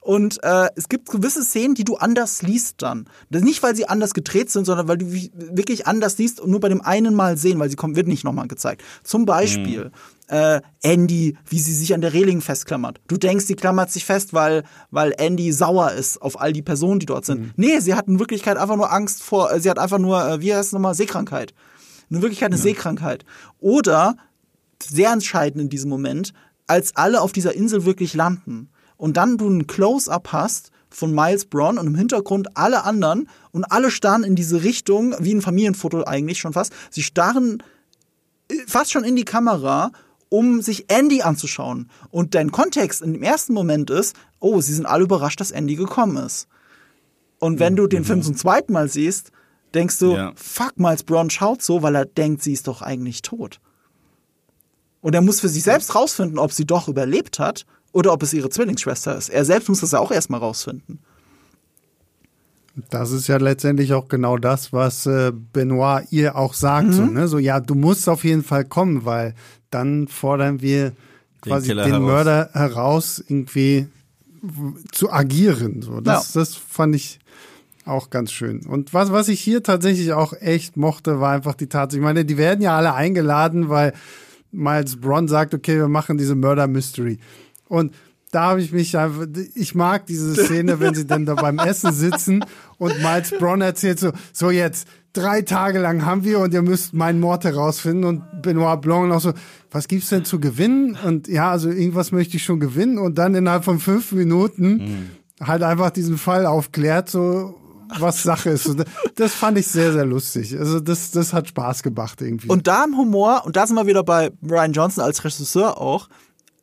[0.02, 3.08] Und äh, es gibt gewisse Szenen, die du anders liest dann.
[3.30, 6.68] Nicht, weil sie anders gedreht sind, sondern weil du wirklich anders liest und nur bei
[6.68, 8.82] dem einen Mal sehen, weil sie kommen, wird nicht nochmal gezeigt.
[9.04, 9.90] Zum Beispiel mhm.
[10.32, 13.00] Äh, Andy, wie sie sich an der Reling festklammert.
[13.06, 17.00] Du denkst, sie klammert sich fest, weil, weil Andy sauer ist auf all die Personen,
[17.00, 17.40] die dort sind.
[17.40, 17.50] Mhm.
[17.56, 20.40] Nee, sie hat in Wirklichkeit einfach nur Angst vor, äh, sie hat einfach nur, äh,
[20.40, 21.52] wie heißt es nochmal, Seekrankheit.
[22.08, 22.62] In Wirklichkeit eine ja.
[22.62, 23.26] Seekrankheit.
[23.58, 24.16] Oder,
[24.82, 26.32] sehr entscheidend in diesem Moment,
[26.66, 31.44] als alle auf dieser Insel wirklich landen und dann du ein Close-up hast von Miles
[31.44, 36.04] Braun und im Hintergrund alle anderen und alle starren in diese Richtung, wie ein Familienfoto
[36.04, 36.72] eigentlich schon fast.
[36.90, 37.62] Sie starren
[38.50, 39.92] äh, fast schon in die Kamera,
[40.32, 41.90] um sich Andy anzuschauen.
[42.10, 45.76] Und dein Kontext in dem ersten Moment ist, oh, sie sind alle überrascht, dass Andy
[45.76, 46.48] gekommen ist.
[47.38, 48.06] Und wenn du den mhm.
[48.06, 49.30] Film zum zweiten Mal siehst,
[49.74, 50.32] denkst du, ja.
[50.34, 53.60] fuck, Miles Braun schaut so, weil er denkt, sie ist doch eigentlich tot.
[55.02, 58.32] Und er muss für sich selbst rausfinden, ob sie doch überlebt hat oder ob es
[58.32, 59.28] ihre Zwillingsschwester ist.
[59.28, 61.00] Er selbst muss das ja auch erstmal rausfinden.
[62.90, 66.88] Das ist ja letztendlich auch genau das, was äh, Benoit ihr auch sagt.
[66.88, 66.92] Mhm.
[66.92, 67.28] So, ne?
[67.28, 69.34] so, ja, du musst auf jeden Fall kommen, weil
[69.70, 70.92] dann fordern wir
[71.42, 72.00] quasi den, den heraus.
[72.00, 73.88] Mörder heraus, irgendwie
[74.90, 75.82] zu agieren.
[75.82, 76.40] So, das, ja.
[76.40, 77.18] das fand ich
[77.84, 78.64] auch ganz schön.
[78.66, 81.98] Und was, was ich hier tatsächlich auch echt mochte, war einfach die Tatsache.
[81.98, 83.92] Ich meine, die werden ja alle eingeladen, weil
[84.50, 87.18] Miles Bron sagt, okay, wir machen diese Murder Mystery.
[87.68, 87.92] Und
[88.32, 91.92] da habe ich mich einfach, ich mag diese Szene, wenn sie dann da beim Essen
[91.92, 92.44] sitzen
[92.78, 96.94] und Miles Braun erzählt so, so jetzt, drei Tage lang haben wir und ihr müsst
[96.94, 99.34] meinen Mord herausfinden und Benoit Blanc noch so,
[99.70, 100.96] was gibt's denn zu gewinnen?
[101.04, 104.72] Und ja, also irgendwas möchte ich schon gewinnen und dann innerhalb von fünf Minuten
[105.38, 105.46] mhm.
[105.46, 107.54] halt einfach diesen Fall aufklärt, so,
[107.98, 108.74] was Sache ist.
[109.16, 110.58] Das fand ich sehr, sehr lustig.
[110.58, 112.48] Also das, das hat Spaß gemacht irgendwie.
[112.48, 116.08] Und da im Humor, und da sind wir wieder bei Brian Johnson als Regisseur auch,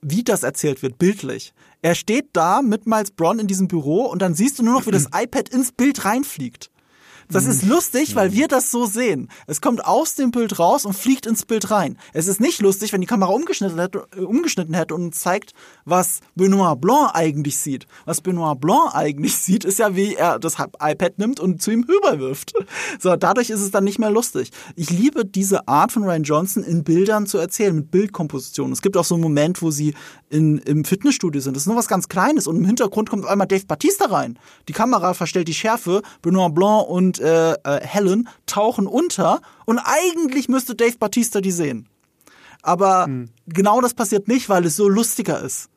[0.02, 1.54] wie das erzählt wird, bildlich.
[1.82, 4.88] Er steht da mit Miles Braun in diesem Büro und dann siehst du nur noch,
[4.88, 6.72] wie das iPad ins Bild reinfliegt.
[7.32, 9.30] Das ist lustig, weil wir das so sehen.
[9.46, 12.00] Es kommt aus dem Bild raus und fliegt ins Bild rein.
[12.12, 15.54] Es ist nicht lustig, wenn die Kamera umgeschnitten hätte, umgeschnitten hätte und zeigt,
[15.90, 17.88] was Benoit Blanc eigentlich sieht.
[18.06, 21.84] Was Benoit Blanc eigentlich sieht, ist ja, wie er das iPad nimmt und zu ihm
[21.84, 22.54] rüberwirft.
[23.00, 24.52] So, dadurch ist es dann nicht mehr lustig.
[24.76, 28.72] Ich liebe diese Art von Ryan Johnson in Bildern zu erzählen, mit Bildkomposition.
[28.72, 29.94] Es gibt auch so einen Moment, wo sie
[30.30, 31.56] in, im Fitnessstudio sind.
[31.56, 34.38] Das ist nur was ganz Kleines und im Hintergrund kommt einmal Dave Batista rein.
[34.68, 40.50] Die Kamera verstellt die Schärfe, Benoit Blanc und äh, äh, Helen tauchen unter und eigentlich
[40.50, 41.88] müsste Dave Batista die sehen.
[42.62, 43.30] Aber mhm.
[43.48, 45.69] genau das passiert nicht, weil es so lustiger ist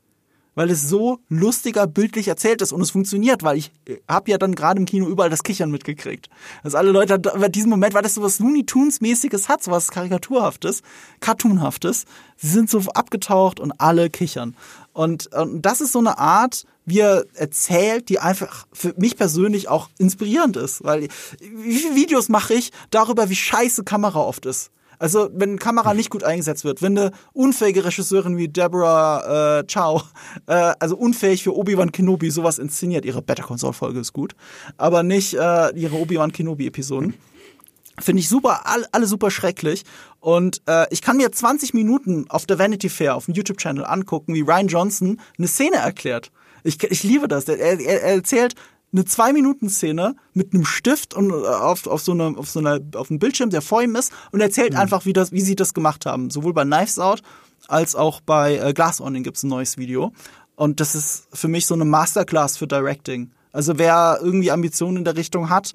[0.54, 4.38] weil es so lustiger bildlich erzählt ist und es funktioniert, weil ich äh, habe ja
[4.38, 6.28] dann gerade im Kino überall das Kichern mitgekriegt.
[6.62, 9.70] Dass alle Leute bei diesem Moment, weil das so was Looney Tunes mäßiges hat, so
[9.70, 10.82] was karikaturhaftes,
[11.20, 12.04] cartoonhaftes,
[12.36, 14.56] sie sind so abgetaucht und alle kichern.
[14.92, 19.68] Und, und das ist so eine Art, wie er erzählt, die einfach für mich persönlich
[19.68, 21.08] auch inspirierend ist, weil
[21.40, 24.70] wie viele Videos mache ich darüber, wie scheiße Kamera oft ist.
[25.02, 30.04] Also, wenn Kamera nicht gut eingesetzt wird, wenn eine unfähige Regisseurin wie Deborah äh, Chow,
[30.46, 34.36] äh, also unfähig für Obi-Wan Kenobi sowas inszeniert, ihre Better Console Folge ist gut,
[34.76, 37.14] aber nicht äh, ihre Obi-Wan Kenobi Episoden.
[37.98, 39.82] Finde ich super, all, alle super schrecklich.
[40.20, 44.34] Und äh, ich kann mir 20 Minuten auf der Vanity Fair, auf dem YouTube-Channel angucken,
[44.34, 46.30] wie Ryan Johnson eine Szene erklärt.
[46.62, 47.48] Ich, ich liebe das.
[47.48, 48.54] Er, er, er erzählt
[48.92, 52.60] eine zwei Minuten Szene mit einem Stift und äh, auf, auf so einer auf so
[52.60, 54.80] einer auf einem Bildschirm, der vor ihm ist und erzählt mhm.
[54.80, 57.22] einfach, wie das wie sie das gemacht haben, sowohl bei Knives Out
[57.68, 60.12] als auch bei äh, Glass Onion gibt's ein neues Video
[60.56, 63.30] und das ist für mich so eine Masterclass für Directing.
[63.52, 65.74] Also wer irgendwie Ambitionen in der Richtung hat,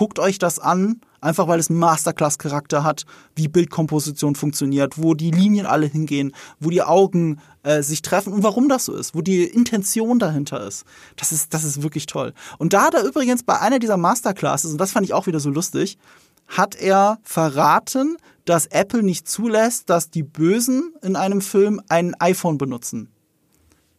[0.00, 3.04] guckt euch das an Einfach weil es Masterclass-Charakter hat,
[3.36, 8.42] wie Bildkomposition funktioniert, wo die Linien alle hingehen, wo die Augen äh, sich treffen und
[8.42, 10.84] warum das so ist, wo die Intention dahinter ist.
[11.16, 12.32] Das ist, das ist wirklich toll.
[12.56, 15.40] Und da hat er übrigens bei einer dieser Masterclasses, und das fand ich auch wieder
[15.40, 15.98] so lustig,
[16.48, 22.56] hat er verraten, dass Apple nicht zulässt, dass die Bösen in einem Film ein iPhone
[22.56, 23.10] benutzen.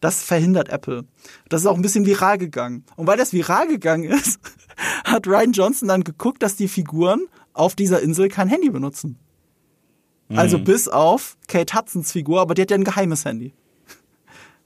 [0.01, 1.05] Das verhindert Apple.
[1.47, 2.83] Das ist auch ein bisschen viral gegangen.
[2.97, 4.39] Und weil das viral gegangen ist,
[5.05, 9.19] hat Ryan Johnson dann geguckt, dass die Figuren auf dieser Insel kein Handy benutzen.
[10.27, 10.39] Mhm.
[10.39, 13.53] Also bis auf Kate Hudsons Figur, aber die hat ja ein geheimes Handy.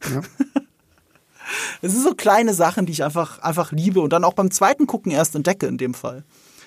[0.09, 0.21] Ja.
[1.81, 4.87] Es sind so kleine Sachen, die ich einfach, einfach liebe und dann auch beim zweiten
[4.87, 6.23] Gucken erst entdecke in dem Fall.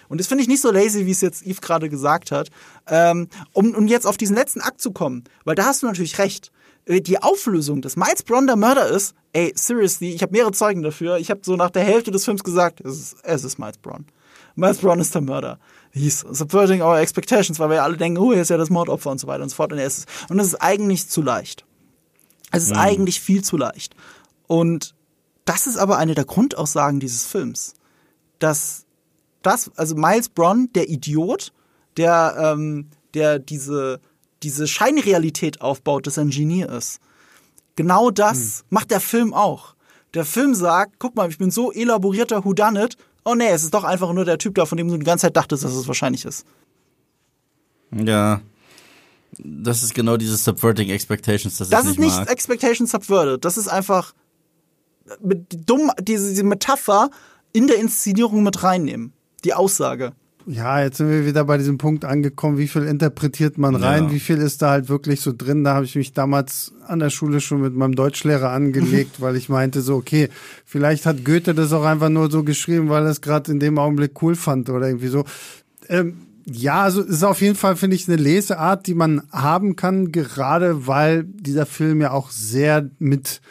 [0.08, 2.50] Und das finde ich nicht so lazy, wie es jetzt Yves gerade gesagt hat.
[2.86, 6.18] Ähm, um, um jetzt auf diesen letzten Akt zu kommen, weil da hast du natürlich
[6.18, 6.52] recht.
[6.88, 10.82] Äh, die Auflösung, dass Miles Braun der Mörder ist, ey, seriously, ich habe mehrere Zeugen
[10.82, 11.18] dafür.
[11.18, 14.06] Ich habe so nach der Hälfte des Films gesagt, es ist, es ist Miles Braun.
[14.56, 15.58] Miles Braun ist der Mörder.
[15.92, 19.18] He's subverting our expectations, weil wir alle denken, oh, er ist ja das Mordopfer und
[19.18, 19.72] so weiter und so fort.
[19.72, 21.64] Und, er ist, und das ist eigentlich zu leicht.
[22.50, 22.78] Es ist mhm.
[22.78, 23.94] eigentlich viel zu leicht.
[24.46, 24.94] Und
[25.44, 27.74] das ist aber eine der Grundaussagen dieses Films.
[28.38, 28.86] Dass
[29.42, 31.52] das, also Miles Braun, der Idiot,
[31.96, 34.00] der, ähm, der diese
[34.42, 37.00] diese Scheinrealität aufbaut, dass er ein Genie ist.
[37.76, 38.66] Genau das hm.
[38.70, 39.74] macht der Film auch.
[40.14, 42.96] Der Film sagt, guck mal, ich bin so elaborierter Whodunit.
[43.24, 45.26] Oh nee, es ist doch einfach nur der Typ da, von dem du die ganze
[45.26, 46.46] Zeit dachtest, dass es wahrscheinlich ist.
[47.92, 48.40] Ja.
[49.38, 52.30] Das ist genau dieses Subverting Expectations, das, das ist nicht, mag.
[52.30, 53.44] Expectations Subverted.
[53.44, 54.14] Das ist einfach
[55.20, 57.10] mit dumm, diese, diese Metapher
[57.52, 59.12] in der Inszenierung mit reinnehmen.
[59.44, 60.12] Die Aussage.
[60.50, 64.12] Ja, jetzt sind wir wieder bei diesem Punkt angekommen, wie viel interpretiert man rein, ja.
[64.12, 65.62] wie viel ist da halt wirklich so drin.
[65.62, 69.50] Da habe ich mich damals an der Schule schon mit meinem Deutschlehrer angelegt, weil ich
[69.50, 70.30] meinte so, okay,
[70.64, 73.78] vielleicht hat Goethe das auch einfach nur so geschrieben, weil er es gerade in dem
[73.78, 75.24] Augenblick cool fand oder irgendwie so.
[75.90, 76.14] Ähm,
[76.46, 80.86] ja, also ist auf jeden Fall, finde ich, eine Leseart, die man haben kann, gerade
[80.86, 83.42] weil dieser Film ja auch sehr mit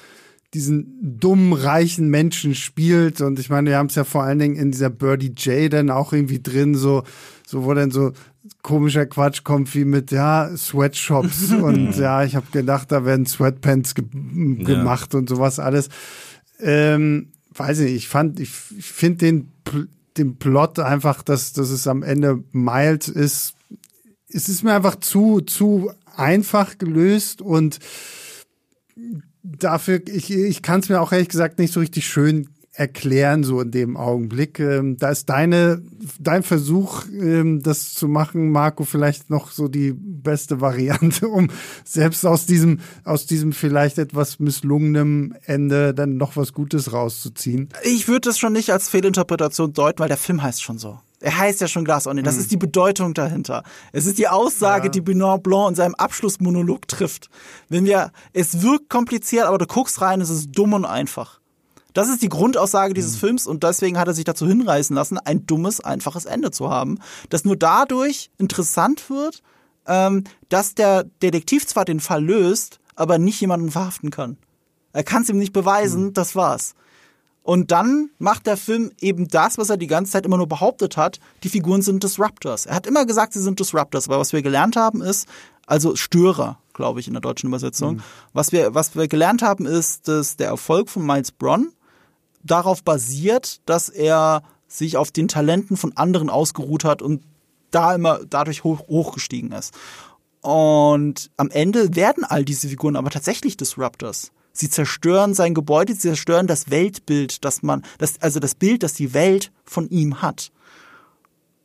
[0.57, 3.21] diesen dummen, reichen Menschen spielt.
[3.21, 5.91] Und ich meine, wir haben es ja vor allen Dingen in dieser Birdie J dann
[5.91, 7.03] auch irgendwie drin, so,
[7.45, 8.13] so wo dann so
[8.63, 11.51] komischer Quatsch kommt wie mit, ja, Sweatshops.
[11.61, 15.19] und ja, ich habe gedacht, da werden Sweatpants ge gemacht ja.
[15.19, 15.89] und sowas alles.
[16.59, 19.51] Ähm, weiß nicht, ich fand, ich, finde den,
[20.17, 23.53] den Plot einfach, dass, dass es am Ende mild ist.
[24.27, 27.77] Es ist mir einfach zu, zu einfach gelöst und
[29.59, 33.61] dafür, ich, ich kann es mir auch ehrlich gesagt nicht so richtig schön erklären, so
[33.61, 34.59] in dem Augenblick.
[34.59, 35.81] Ähm, da ist deine,
[36.19, 41.49] dein Versuch, ähm, das zu machen, Marco, vielleicht noch so die beste Variante, um
[41.83, 47.69] selbst aus diesem, aus diesem vielleicht etwas misslungenen Ende dann noch was Gutes rauszuziehen.
[47.83, 50.99] Ich würde das schon nicht als Fehlinterpretation deuten, weil der Film heißt schon so.
[51.27, 52.23] Er heißt ja schon Glass Onion.
[52.23, 52.39] Das mhm.
[52.39, 53.63] ist die Bedeutung dahinter.
[53.91, 54.89] Es ist die Aussage, ja.
[54.89, 57.29] die Benoit Blanc in seinem Abschlussmonolog trifft.
[57.67, 61.41] Wenn wir, es wirkt kompliziert, aber du guckst rein, es ist dumm und einfach.
[61.91, 63.19] Das ist die Grundaussage dieses mhm.
[63.19, 66.97] Films und deswegen hat er sich dazu hinreißen lassen, ein dummes, einfaches Ende zu haben,
[67.29, 69.43] das nur dadurch interessant wird,
[69.85, 74.37] ähm, dass der Detektiv zwar den Fall löst, aber nicht jemanden verhaften kann.
[74.93, 76.13] Er kann es ihm nicht beweisen, mhm.
[76.13, 76.73] das war's.
[77.47, 80.97] Und dann macht der Film eben das, was er die ganze Zeit immer nur behauptet
[80.97, 82.65] hat, die Figuren sind Disruptors.
[82.65, 85.29] Er hat immer gesagt, sie sind Disruptors, aber was wir gelernt haben ist,
[85.65, 87.95] also Störer, glaube ich, in der deutschen Übersetzung.
[87.95, 88.01] Mhm.
[88.33, 91.71] Was wir, was wir gelernt haben, ist, dass der Erfolg von Miles Bronn
[92.43, 97.23] darauf basiert, dass er sich auf den Talenten von anderen ausgeruht hat und
[97.71, 99.73] da immer dadurch hoch, hochgestiegen ist.
[100.41, 104.33] Und am Ende werden all diese Figuren aber tatsächlich Disruptors.
[104.57, 108.93] Sie zerstören sein Gebäude, sie zerstören das Weltbild, das man, das, also das Bild, das
[108.93, 110.51] die Welt von ihm hat.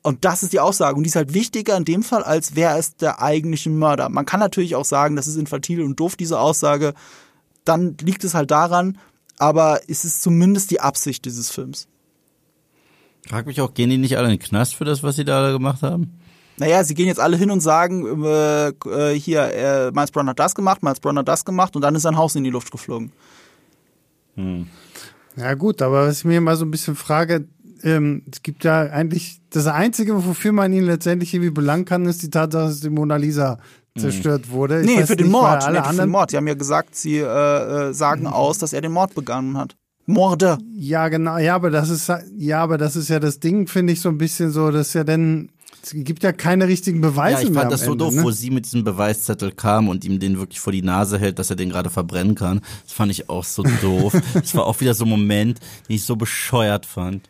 [0.02, 0.96] Und das ist die Aussage.
[0.96, 4.10] Und die ist halt wichtiger in dem Fall, als wer ist der eigentliche Mörder.
[4.10, 6.92] Man kann natürlich auch sagen, das ist infantil und doof, diese Aussage.
[7.64, 8.98] Dann liegt es halt daran,
[9.38, 11.88] aber es ist zumindest die Absicht dieses Films.
[13.26, 15.52] Frag mich auch, gehen die nicht alle in den Knast für das, was sie da
[15.52, 16.12] gemacht haben?
[16.58, 20.38] Naja, sie gehen jetzt alle hin und sagen, äh, äh, hier, äh, Miles Brown hat
[20.38, 22.70] das gemacht, Miles Brown hat das gemacht und dann ist sein Haus in die Luft
[22.70, 23.12] geflogen.
[24.36, 24.66] Hm.
[25.36, 27.46] Ja gut, aber was ich mir mal so ein bisschen frage,
[27.82, 32.22] ähm, es gibt ja eigentlich, das Einzige, wofür man ihn letztendlich irgendwie belangen kann, ist
[32.22, 33.58] die Tatsache, dass die Mona Lisa
[33.94, 34.02] hm.
[34.02, 34.82] zerstört wurde.
[34.82, 35.64] Ich nee, für den Mord.
[35.64, 36.30] Alle nee, für den Mord.
[36.30, 38.28] Sie haben ja gesagt, sie äh, äh, sagen mhm.
[38.28, 39.76] aus, dass er den Mord begangen hat.
[40.06, 40.58] Morde.
[40.74, 41.38] Ja, genau.
[41.38, 44.18] Ja, aber das ist ja, aber das ist ja das Ding, finde ich so ein
[44.18, 47.42] bisschen so, dass ja dann es gibt ja keine richtigen Beweise mehr.
[47.42, 48.22] Ja, ich fand das so Ende, doof, ne?
[48.22, 51.50] wo sie mit diesem Beweiszettel kam und ihm den wirklich vor die Nase hält, dass
[51.50, 52.60] er den gerade verbrennen kann.
[52.84, 54.16] Das fand ich auch so doof.
[54.34, 57.28] das war auch wieder so ein Moment, den ich so bescheuert fand.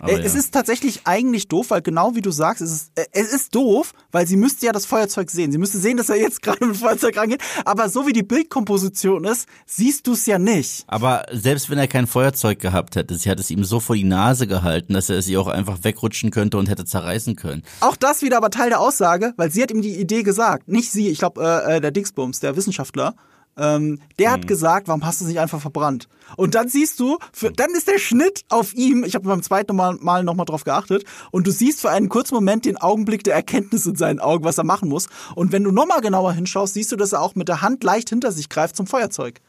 [0.00, 0.40] Aber es ja.
[0.40, 3.92] ist tatsächlich eigentlich doof, weil genau wie du sagst, es ist, äh, es ist doof,
[4.10, 5.52] weil sie müsste ja das Feuerzeug sehen.
[5.52, 7.42] Sie müsste sehen, dass er jetzt gerade mit dem Feuerzeug rangeht.
[7.64, 10.84] Aber so wie die Bildkomposition ist, siehst du es ja nicht.
[10.86, 14.04] Aber selbst wenn er kein Feuerzeug gehabt hätte, sie hat es ihm so vor die
[14.04, 17.62] Nase gehalten, dass er sie auch einfach wegrutschen könnte und hätte zerreißen können.
[17.80, 20.68] Auch das wieder aber Teil der Aussage, weil sie hat ihm die Idee gesagt.
[20.68, 23.14] Nicht sie, ich glaube, äh, äh, der Dingsbums, der Wissenschaftler.
[23.56, 24.32] Ähm, der mhm.
[24.32, 26.08] hat gesagt, warum hast du es nicht einfach verbrannt?
[26.36, 29.76] Und dann siehst du, für, dann ist der Schnitt auf ihm, ich habe beim zweiten
[29.76, 33.34] Mal, mal nochmal drauf geachtet, und du siehst für einen kurzen Moment den Augenblick der
[33.34, 35.08] Erkenntnis in seinen Augen, was er machen muss.
[35.34, 38.08] Und wenn du nochmal genauer hinschaust, siehst du, dass er auch mit der Hand leicht
[38.08, 39.40] hinter sich greift zum Feuerzeug.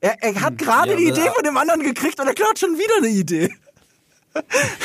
[0.00, 0.56] Er, er hat hm.
[0.58, 3.50] gerade ja, die Idee von dem anderen gekriegt und er klaut schon wieder eine Idee.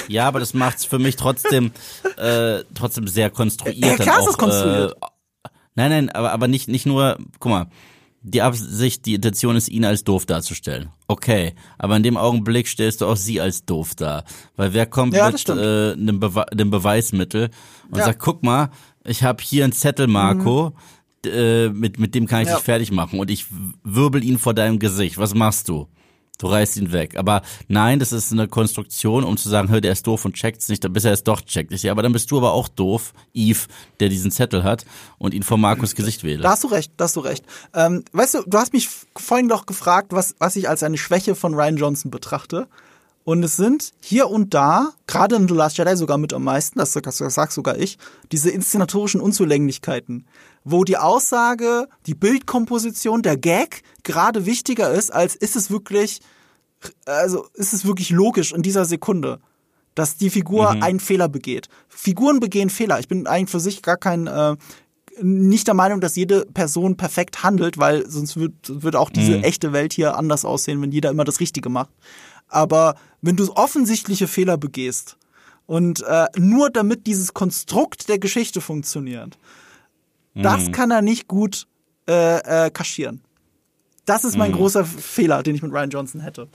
[0.08, 1.72] Ja, aber das macht's für mich trotzdem
[2.18, 3.78] äh, trotzdem sehr konstruiert.
[3.78, 4.94] Ja, klar ist es konstruiert.
[4.94, 7.68] Äh, nein, nein, aber aber nicht nicht nur, guck mal,
[8.22, 10.90] die Absicht, die Intention ist, ihn als doof darzustellen.
[11.08, 14.24] Okay, aber in dem Augenblick stellst du auch sie als doof dar.
[14.56, 17.50] Weil wer kommt ja, mit äh, einem, Bewe einem, Beweismittel
[17.90, 18.06] und ja.
[18.06, 18.70] sagt, guck mal,
[19.06, 20.76] ich habe hier einen Zettel, Marco,
[21.26, 21.32] mhm.
[21.32, 22.56] äh, mit, mit dem kann ich ja.
[22.56, 23.46] dich fertig machen und ich
[23.84, 25.18] wirbel ihn vor deinem Gesicht.
[25.18, 25.88] Was machst du?
[26.40, 27.18] Du reißt ihn weg.
[27.18, 30.70] Aber nein, das ist eine Konstruktion, um zu sagen, hör, der ist doof und checkt's
[30.70, 31.74] nicht, bis er es doch checkt.
[31.74, 33.68] Ich, ja, aber dann bist du aber auch doof, Eve,
[34.00, 34.86] der diesen Zettel hat
[35.18, 36.44] und ihn vor Markus Gesicht wählt.
[36.44, 37.44] Da hast du recht, da hast du recht.
[37.74, 38.88] Ähm, weißt du, du hast mich
[39.18, 42.68] vorhin doch gefragt, was, was ich als eine Schwäche von Ryan Johnson betrachte.
[43.26, 46.80] Und es sind hier und da, gerade in The Last Jedi sogar mit am meisten,
[46.80, 47.98] das, sag sogar ich,
[48.32, 50.26] diese inszenatorischen Unzulänglichkeiten,
[50.64, 56.20] wo die Aussage, die Bildkomposition, der Gag gerade wichtiger ist, als ist es wirklich,
[57.06, 59.40] also ist es wirklich logisch in dieser Sekunde,
[59.96, 60.84] dass die Figur mhm.
[60.84, 61.70] einen Fehler begeht.
[61.88, 63.00] Figuren begehen Fehler.
[63.00, 64.56] Ich bin eigentlich für sich gar kein, äh,
[65.22, 69.44] nicht der Meinung, dass jede Person perfekt handelt, weil sonst wird, wird auch diese mhm.
[69.44, 71.92] echte Welt hier anders aussehen, wenn jeder immer das Richtige macht.
[72.48, 75.18] Aber wenn du offensichtliche Fehler begehst
[75.70, 79.38] und äh, nur damit dieses Konstrukt der Geschichte funktioniert.
[80.42, 81.68] Das kann er nicht gut
[82.08, 83.22] äh, äh, kaschieren.
[84.06, 84.56] Das ist mein mhm.
[84.56, 86.48] großer Fehler, den ich mit Ryan Johnson hätte.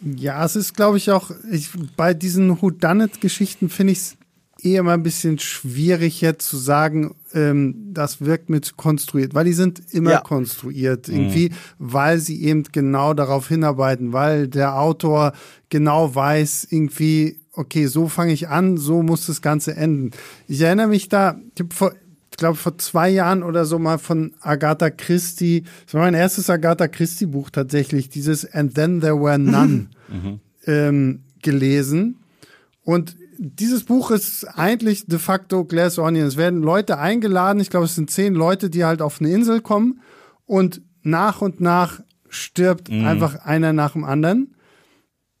[0.00, 4.16] Ja, es ist, glaube ich, auch, ich, bei diesen Whodunit-Geschichten finde ich es
[4.62, 9.52] eher mal ein bisschen schwierig jetzt zu sagen, ähm, das wirkt mit konstruiert, weil die
[9.52, 10.20] sind immer ja.
[10.20, 11.54] konstruiert irgendwie, mhm.
[11.78, 15.32] weil sie eben genau darauf hinarbeiten, weil der Autor
[15.68, 20.12] genau weiß irgendwie, okay, so fange ich an, so muss das Ganze enden.
[20.48, 21.92] Ich erinnere mich da, ich habe vor
[22.36, 25.64] glaube, vor zwei Jahren oder so mal von Agatha Christie.
[25.84, 30.40] Das war mein erstes Agatha Christie-Buch tatsächlich, dieses And Then There Were None mhm.
[30.66, 32.18] ähm, gelesen.
[32.82, 36.26] Und dieses Buch ist eigentlich de facto Glass Onion.
[36.26, 39.60] Es werden Leute eingeladen, ich glaube, es sind zehn Leute, die halt auf eine Insel
[39.60, 40.00] kommen
[40.46, 43.04] und nach und nach stirbt mhm.
[43.04, 44.54] einfach einer nach dem anderen.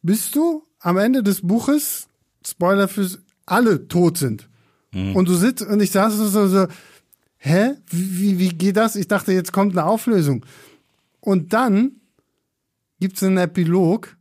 [0.02, 2.08] Bis du am Ende des Buches,
[2.46, 4.48] Spoiler fürs, alle tot sind.
[4.96, 5.16] Mhm.
[5.16, 6.66] Und du sitzt und ich saß so, so
[7.38, 7.74] hä?
[7.90, 8.96] Wie, wie geht das?
[8.96, 10.44] Ich dachte, jetzt kommt eine Auflösung.
[11.20, 11.92] Und dann
[12.98, 14.16] gibt es einen Epilog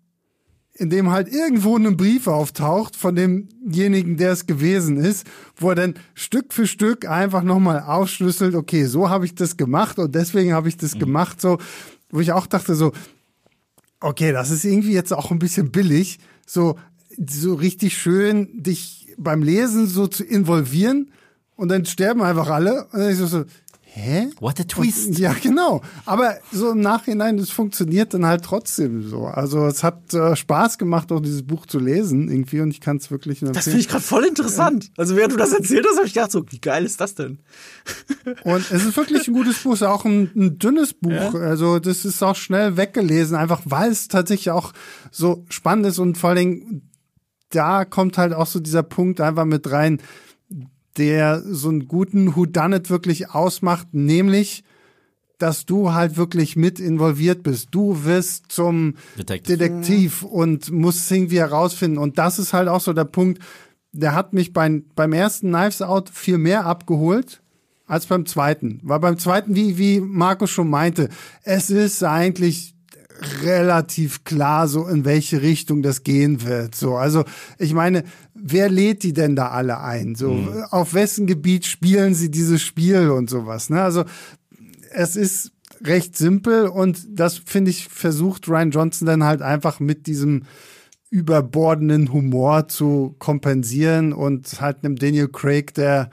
[0.77, 5.75] in dem halt irgendwo ein Brief auftaucht von demjenigen, der es gewesen ist, wo er
[5.75, 10.53] dann Stück für Stück einfach nochmal aufschlüsselt, okay, so habe ich das gemacht und deswegen
[10.53, 10.99] habe ich das mhm.
[10.99, 11.59] gemacht, so,
[12.09, 12.91] wo ich auch dachte so,
[14.01, 16.77] okay, das ist irgendwie jetzt auch ein bisschen billig, so,
[17.17, 21.11] so richtig schön dich beim Lesen so zu involvieren
[21.55, 23.45] und dann sterben einfach alle und dann ist so,
[23.95, 24.29] hä?
[24.39, 25.07] What a twist.
[25.07, 25.81] Und, ja, genau.
[26.05, 29.25] Aber so im Nachhinein, es funktioniert dann halt trotzdem so.
[29.25, 32.97] Also es hat äh, Spaß gemacht, auch dieses Buch zu lesen irgendwie und ich kann
[32.97, 33.53] es wirklich empfehlen.
[33.53, 34.91] Das finde ich gerade voll interessant.
[34.97, 37.39] Also während du das erzählt hast, habe ich gedacht so, wie geil ist das denn?
[38.43, 41.11] und es ist wirklich ein gutes Buch, es ist auch ein, ein dünnes Buch.
[41.11, 41.31] Ja?
[41.33, 44.73] Also das ist auch schnell weggelesen, einfach weil es tatsächlich auch
[45.11, 46.89] so spannend ist und vor allen Dingen
[47.55, 50.01] da kommt halt auch so dieser Punkt einfach mit rein,
[50.97, 54.63] der so einen guten Whodunit wirklich ausmacht, nämlich
[55.37, 57.69] dass du halt wirklich mit involviert bist.
[57.71, 61.97] Du wirst zum Detektiv, Detektiv und musst irgendwie herausfinden.
[61.97, 63.41] Und das ist halt auch so der Punkt,
[63.91, 67.41] der hat mich beim, beim ersten Knives Out viel mehr abgeholt
[67.85, 68.79] als beim zweiten.
[68.83, 71.09] Weil beim zweiten, wie, wie Markus schon meinte,
[71.43, 72.74] es ist eigentlich
[73.43, 76.75] relativ klar, so in welche Richtung das gehen wird.
[76.75, 77.23] So, also
[77.57, 78.03] ich meine,
[78.33, 80.15] wer lädt die denn da alle ein?
[80.15, 80.63] So, mhm.
[80.69, 83.69] auf wessen Gebiet spielen sie dieses Spiel und sowas?
[83.69, 83.81] Ne?
[83.81, 84.03] Also
[84.91, 85.51] es ist
[85.83, 90.43] recht simpel und das finde ich versucht Ryan Johnson dann halt einfach mit diesem
[91.09, 96.09] überbordenden Humor zu kompensieren und halt einem Daniel Craig, der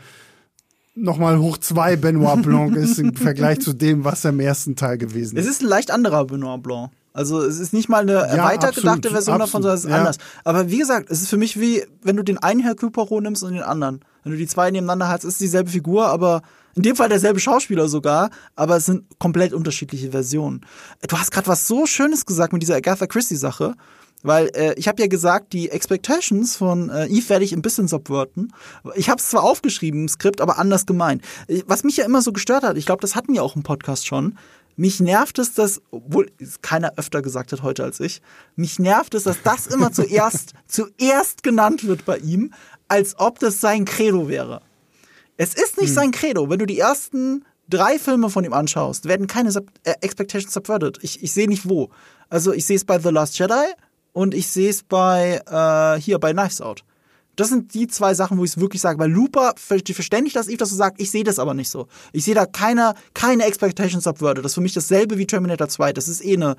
[0.95, 4.99] nochmal hoch zwei Benoit Blanc ist im Vergleich zu dem, was er im ersten Teil
[4.99, 5.45] gewesen ist.
[5.45, 6.90] Es ist ein leicht anderer Benoit Blanc.
[7.14, 9.99] Also es ist nicht mal eine ja, weitergedachte Version absolut, davon, sondern es ist ja.
[9.99, 10.18] anders.
[10.45, 13.43] Aber wie gesagt, es ist für mich wie, wenn du den einen Herr Poirot nimmst
[13.43, 14.01] und den anderen.
[14.22, 16.43] Wenn du die zwei nebeneinander hast, ist dieselbe Figur, aber
[16.74, 20.64] in dem Fall derselbe Schauspieler sogar, aber es sind komplett unterschiedliche Versionen.
[21.07, 23.74] Du hast gerade was so Schönes gesagt mit dieser Agatha Christie-Sache.
[24.23, 27.89] Weil äh, ich habe ja gesagt, die Expectations von äh, Eve werde ich ein bisschen
[27.89, 28.53] subverten.
[28.95, 31.23] Ich habe es zwar aufgeschrieben im Skript, aber anders gemeint.
[31.49, 33.62] Äh, was mich ja immer so gestört hat, ich glaube, das hatten wir auch im
[33.62, 34.39] Podcast schon.
[34.77, 36.31] Mich nervt es, dass, obwohl
[36.62, 38.23] keiner öfter gesagt hat heute als ich,
[38.57, 42.55] mich nervt es, dass das immer zuerst, zuerst genannt wird bei ihm,
[42.89, 44.62] als ob das sein Credo wäre.
[45.37, 45.95] Es ist nicht hm.
[45.95, 46.49] sein Credo.
[46.49, 50.99] Wenn du die ersten drei Filme von ihm anschaust, werden keine Sub äh, Expectations subverted.
[51.03, 51.91] Ich, ich sehe nicht wo.
[52.29, 53.73] Also ich sehe es bei The Last Jedi,
[54.13, 56.85] und ich sehe es bei äh, hier bei Knives Out.
[57.37, 58.99] Das sind die zwei Sachen, wo ich es wirklich sage.
[58.99, 59.55] Weil Looper,
[59.87, 61.89] die verständigt das Eve, dass du sagst, ich sehe das aber nicht so.
[62.13, 64.45] Ich sehe da keine, keine Expectations subverted.
[64.45, 65.95] Das ist für mich dasselbe wie Terminator 2.
[65.95, 66.57] Das ist eh eine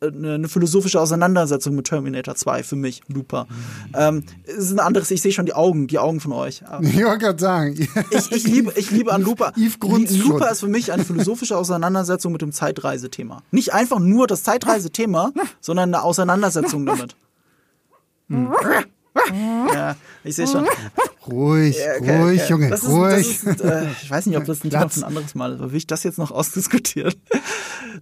[0.00, 3.46] eine, philosophische Auseinandersetzung mit Terminator 2 für mich, Looper.
[3.94, 6.62] Ähm, es ist ein anderes, ich sehe schon die Augen, die Augen von euch.
[6.82, 7.88] Ich wollte gerade sagen.
[8.10, 9.52] Ich, ich, liebe, ich liebe an Looper.
[9.56, 13.42] Looper ist für mich eine philosophische Auseinandersetzung mit dem Zeitreisethema.
[13.50, 17.16] Nicht einfach nur das Zeitreisethema, sondern eine Auseinandersetzung damit.
[18.30, 18.54] Hm.
[19.74, 20.66] Ja, ich sehe schon.
[21.26, 22.50] Ruhig, okay, ruhig, okay.
[22.50, 23.44] Junge, ist, ruhig.
[23.44, 25.70] Ist, äh, ich weiß nicht, ob das ein Thema für ein anderes Mal ist, aber
[25.70, 27.14] will ich das jetzt noch ausdiskutieren?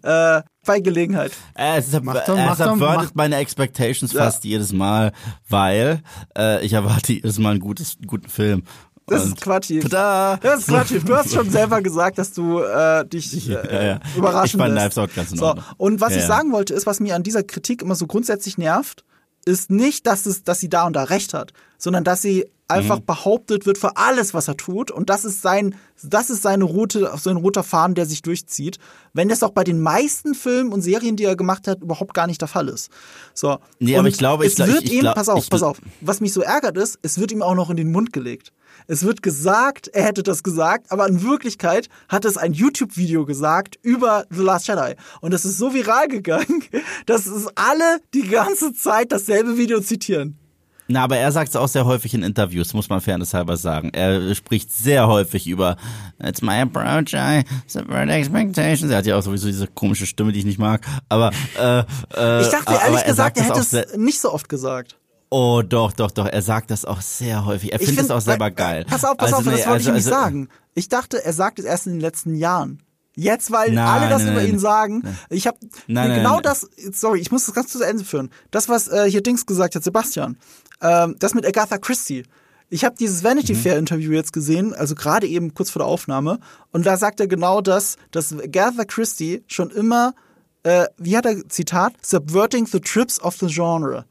[0.03, 1.33] äh, bei Gelegenheit.
[1.55, 4.25] Äh, es ist, mach doch, mach es subvertet meine Expectations ja.
[4.25, 5.12] fast jedes Mal,
[5.49, 6.03] weil
[6.37, 8.64] äh, ich erwarte jedes Mal einen gutes, guten Film.
[9.07, 9.73] Das ist Quatsch.
[9.83, 10.39] Tada!
[10.41, 10.93] Das ist Quatsch.
[11.05, 14.01] Du hast schon selber gesagt, dass du äh, dich äh, ja, ja.
[14.16, 15.55] überraschen Ich fand Knives Out ganz in so.
[15.77, 18.59] Und was ja, ich sagen wollte, ist, was mir an dieser Kritik immer so grundsätzlich
[18.59, 19.05] nervt,
[19.45, 23.01] ist nicht, dass, es, dass sie da und da recht hat, sondern dass sie einfach
[23.01, 23.07] mhm.
[23.07, 24.90] behauptet wird für alles, was er tut.
[24.90, 28.78] Und das ist sein, das ist seine rote, so ein roter Faden, der sich durchzieht.
[29.12, 32.26] Wenn das auch bei den meisten Filmen und Serien, die er gemacht hat, überhaupt gar
[32.26, 32.90] nicht der Fall ist.
[33.34, 33.59] So.
[33.78, 35.80] Nee, und aber ich glaube, es ich, wird ich, ihm, glaub, pass auf, pass auf.
[36.01, 38.53] Was mich so ärgert ist, es wird ihm auch noch in den Mund gelegt.
[38.87, 43.78] Es wird gesagt, er hätte das gesagt, aber in Wirklichkeit hat es ein YouTube-Video gesagt
[43.83, 44.95] über The Last Jedi.
[45.20, 46.64] Und das ist so viral gegangen,
[47.07, 50.39] dass es alle die ganze Zeit dasselbe Video zitieren.
[50.89, 53.91] Na, aber er sagt es auch sehr häufig in Interviews, muss man fairness halber sagen.
[53.95, 55.76] Er spricht sehr häufig über
[56.22, 58.91] It's my approach, I subvert expectations.
[58.91, 60.85] Er hat ja auch sowieso diese komische Stimme, die ich nicht mag.
[61.09, 61.78] Aber äh,
[62.14, 64.99] äh, ich dachte ehrlich gesagt, er, er hätte es nicht so oft gesagt.
[65.35, 66.26] Oh, doch, doch, doch.
[66.26, 67.72] Er sagt das auch sehr häufig.
[67.72, 68.85] Er findet find, es auch selber geil.
[68.87, 70.49] Pass auf, pass also, auf, nee, das wollte also, ich nicht also, sagen.
[70.74, 72.83] Ich dachte, er sagt es erst in den letzten Jahren.
[73.16, 75.03] Jetzt, weil nein, alle das nein, über nein, ihn sagen.
[75.30, 75.57] Ich habe
[75.87, 76.68] genau das.
[76.93, 78.28] Sorry, ich muss das ganz zu Ende führen.
[78.51, 80.37] Das, was äh, hier Dings gesagt hat, Sebastian.
[80.83, 82.24] Ähm, das mit Agatha Christie.
[82.68, 83.59] Ich habe dieses Vanity mhm.
[83.59, 86.41] Fair Interview jetzt gesehen, also gerade eben kurz vor der Aufnahme,
[86.72, 90.12] und da sagt er genau das, dass Agatha Christie schon immer,
[90.62, 94.05] äh, wie hat er Zitat, subverting the trips of the genre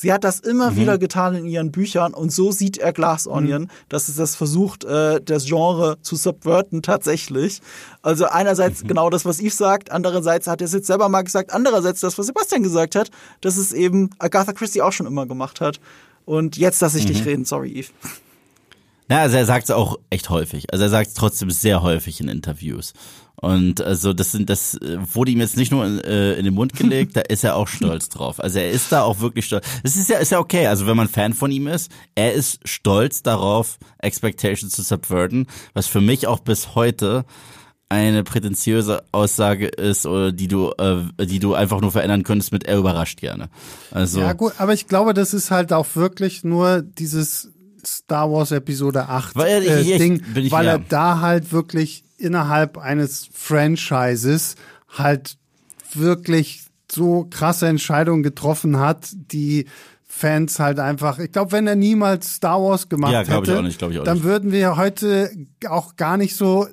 [0.00, 0.76] Sie hat das immer mhm.
[0.76, 3.32] wieder getan in ihren Büchern und so sieht er Glass mhm.
[3.32, 3.68] Onion, mhm.
[3.88, 7.60] dass es das versucht, äh, das Genre zu subverten tatsächlich.
[8.00, 8.88] Also einerseits mhm.
[8.88, 12.16] genau das, was Yves sagt, andererseits hat er es jetzt selber mal gesagt, andererseits das,
[12.16, 13.10] was Sebastian gesagt hat,
[13.40, 15.80] dass es eben Agatha Christie auch schon immer gemacht hat.
[16.24, 17.28] Und jetzt lasse ich dich mhm.
[17.28, 17.92] reden, sorry Yves.
[19.08, 20.72] Na, also er sagt es auch echt häufig.
[20.72, 22.92] Also er sagt es trotzdem sehr häufig in Interviews.
[23.40, 26.54] Und also das sind das äh, wurde ihm jetzt nicht nur in, äh, in den
[26.54, 28.40] Mund gelegt, da ist er auch stolz drauf.
[28.42, 29.64] Also er ist da auch wirklich stolz.
[29.84, 32.58] Es ist ja ist ja okay, also wenn man Fan von ihm ist, er ist
[32.64, 37.24] stolz darauf, Expectations zu subverten, was für mich auch bis heute
[37.88, 42.64] eine prätentiöse Aussage ist oder die du äh, die du einfach nur verändern könntest mit
[42.64, 43.50] er überrascht gerne.
[43.92, 47.52] Also Ja gut, aber ich glaube, das ist halt auch wirklich nur dieses
[47.86, 52.78] Star Wars Episode 8 weil, äh, ich, Ding, ich, weil er da halt wirklich innerhalb
[52.78, 54.56] eines Franchises
[54.88, 55.38] halt
[55.94, 59.66] wirklich so krasse Entscheidungen getroffen hat, die
[60.06, 63.62] Fans halt einfach, ich glaube, wenn er niemals Star Wars gemacht ja, hätte, ich auch
[63.62, 64.24] nicht, ich auch dann nicht.
[64.24, 65.30] würden wir heute
[65.68, 66.66] auch gar nicht so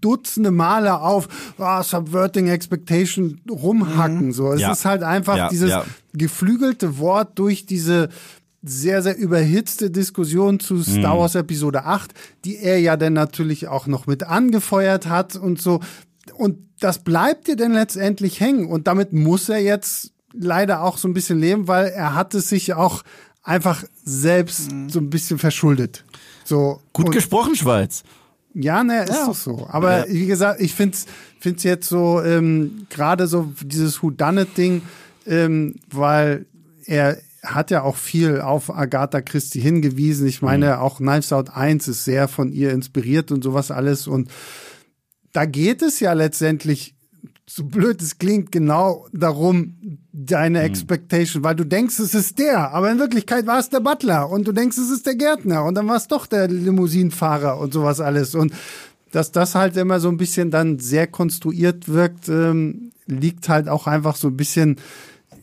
[0.00, 1.28] Dutzende Male auf
[1.58, 4.26] oh, Subverting Expectation rumhacken.
[4.26, 4.32] Mhm.
[4.32, 4.72] So, es ja.
[4.72, 5.72] ist halt einfach ja, dieses
[6.12, 8.08] geflügelte Wort durch diese
[8.68, 11.20] sehr, sehr überhitzte Diskussion zu Star mhm.
[11.20, 12.12] Wars Episode 8,
[12.44, 15.80] die er ja dann natürlich auch noch mit angefeuert hat und so.
[16.34, 18.66] Und das bleibt dir denn letztendlich hängen.
[18.66, 22.48] Und damit muss er jetzt leider auch so ein bisschen leben, weil er hat es
[22.48, 23.02] sich auch
[23.42, 24.88] einfach selbst mhm.
[24.88, 26.04] so ein bisschen verschuldet.
[26.44, 26.80] So.
[26.92, 28.02] Gut gesprochen, Schweiz.
[28.54, 29.26] Ja, ne, ist ja.
[29.26, 29.66] doch so.
[29.70, 30.12] Aber ja.
[30.12, 31.06] wie gesagt, ich find's,
[31.38, 34.82] find's jetzt so, ähm, gerade so dieses Who Done It Ding,
[35.26, 36.46] ähm, weil
[36.86, 37.18] er
[37.54, 40.26] hat ja auch viel auf Agatha Christie hingewiesen.
[40.26, 40.80] Ich meine, mhm.
[40.80, 44.06] auch Knives Out 1 ist sehr von ihr inspiriert und sowas alles.
[44.06, 44.30] Und
[45.32, 46.94] da geht es ja letztendlich,
[47.48, 50.64] so blöd es klingt, genau darum, deine mhm.
[50.64, 54.48] Expectation, weil du denkst, es ist der, aber in Wirklichkeit war es der Butler und
[54.48, 58.00] du denkst, es ist der Gärtner und dann war es doch der Limousinenfahrer und sowas
[58.00, 58.34] alles.
[58.34, 58.52] Und
[59.12, 63.86] dass das halt immer so ein bisschen dann sehr konstruiert wirkt, ähm, liegt halt auch
[63.86, 64.76] einfach so ein bisschen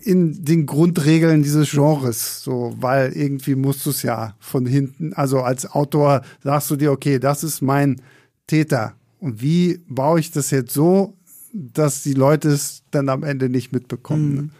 [0.05, 5.41] in den Grundregeln dieses Genres, so, weil irgendwie musst du es ja von hinten, also
[5.41, 8.01] als Autor sagst du dir, okay, das ist mein
[8.47, 8.95] Täter.
[9.19, 11.15] Und wie baue ich das jetzt so,
[11.53, 14.51] dass die Leute es dann am Ende nicht mitbekommen?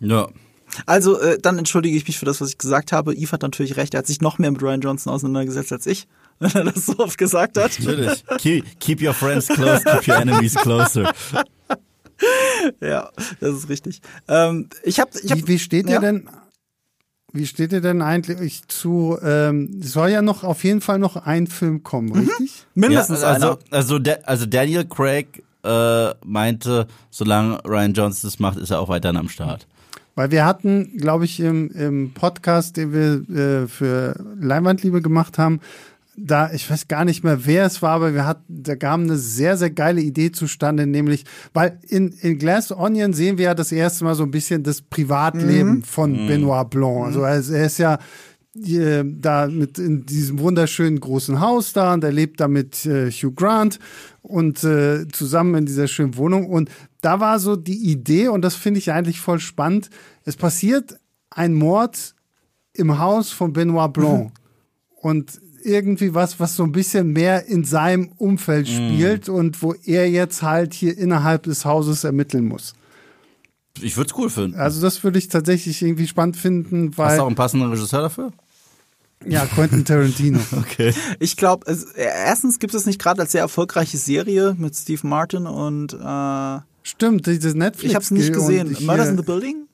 [0.00, 0.08] Mhm.
[0.08, 0.28] Ja.
[0.86, 3.14] Also, äh, dann entschuldige ich mich für das, was ich gesagt habe.
[3.14, 6.08] Eve hat natürlich recht, er hat sich noch mehr mit Ryan Johnson auseinandergesetzt als ich,
[6.40, 7.78] wenn er das so oft gesagt hat.
[7.78, 8.24] Natürlich.
[8.38, 11.12] Keep, keep your friends close, keep your enemies closer.
[12.80, 14.00] ja, das ist richtig.
[14.28, 15.94] Ähm, ich hab, ich hab, wie, wie steht ja?
[15.94, 16.28] ihr denn?
[17.34, 19.16] Wie steht ihr denn eigentlich zu?
[19.22, 22.28] Ähm, soll ja noch auf jeden Fall noch ein Film kommen, mhm.
[22.28, 22.66] richtig?
[22.74, 23.58] Mindestens ja, also, einer.
[23.70, 29.16] Also, also Daniel Craig äh, meinte, solange Ryan Johnson das macht, ist er auch weiterhin
[29.16, 29.66] am Start.
[30.14, 35.60] Weil wir hatten, glaube ich, im, im Podcast, den wir äh, für Leinwandliebe gemacht haben,
[36.24, 39.16] da, ich weiß gar nicht mehr, wer es war, aber wir hatten, da kam eine
[39.16, 43.72] sehr, sehr geile Idee zustande, nämlich, weil in, in Glass Onion sehen wir ja das
[43.72, 45.82] erste Mal so ein bisschen das Privatleben mhm.
[45.82, 46.28] von mhm.
[46.28, 47.06] Benoit Blanc.
[47.06, 47.98] Also er, er ist ja
[48.54, 53.10] äh, da mit in diesem wunderschönen großen Haus da und er lebt da mit äh,
[53.10, 53.80] Hugh Grant
[54.22, 56.46] und äh, zusammen in dieser schönen Wohnung.
[56.46, 56.70] Und
[57.00, 59.90] da war so die Idee, und das finde ich eigentlich voll spannend,
[60.24, 61.00] es passiert
[61.30, 62.14] ein Mord
[62.74, 64.24] im Haus von Benoit Blanc.
[64.26, 64.32] Mhm.
[65.02, 68.72] Und irgendwie was, was so ein bisschen mehr in seinem Umfeld mhm.
[68.72, 69.32] spielt mm.
[69.32, 72.74] und wo er jetzt halt hier innerhalb des Hauses ermitteln muss.
[73.80, 74.58] Ich würde es cool finden.
[74.58, 77.08] Also das würde ich tatsächlich irgendwie spannend finden, weil.
[77.08, 78.32] Hast du auch einen passenden Regisseur dafür?
[79.26, 80.40] Ja, Quentin Tarantino.
[80.56, 80.92] okay.
[81.20, 81.66] Ich glaube,
[81.96, 87.26] erstens gibt es nicht gerade als sehr erfolgreiche Serie mit Steve Martin und äh, Stimmt,
[87.26, 87.90] dieses Netflix.
[87.90, 88.76] Ich habe es nicht gesehen.
[88.80, 89.68] Murders in the Building?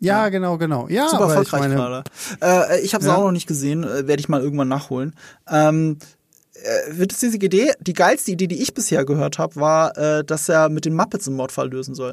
[0.00, 0.88] Ja, ja, genau, genau.
[0.88, 2.04] Ja, super erfolgreich ich meine, gerade.
[2.42, 3.16] Äh, ich habe es ja.
[3.16, 5.14] auch noch nicht gesehen, äh, werde ich mal irgendwann nachholen.
[5.48, 5.98] Ähm,
[6.52, 7.72] äh, wird es diese Idee?
[7.80, 11.26] Die geilste Idee, die ich bisher gehört habe, war, äh, dass er mit den Muppets
[11.26, 12.12] einen Mordfall lösen soll.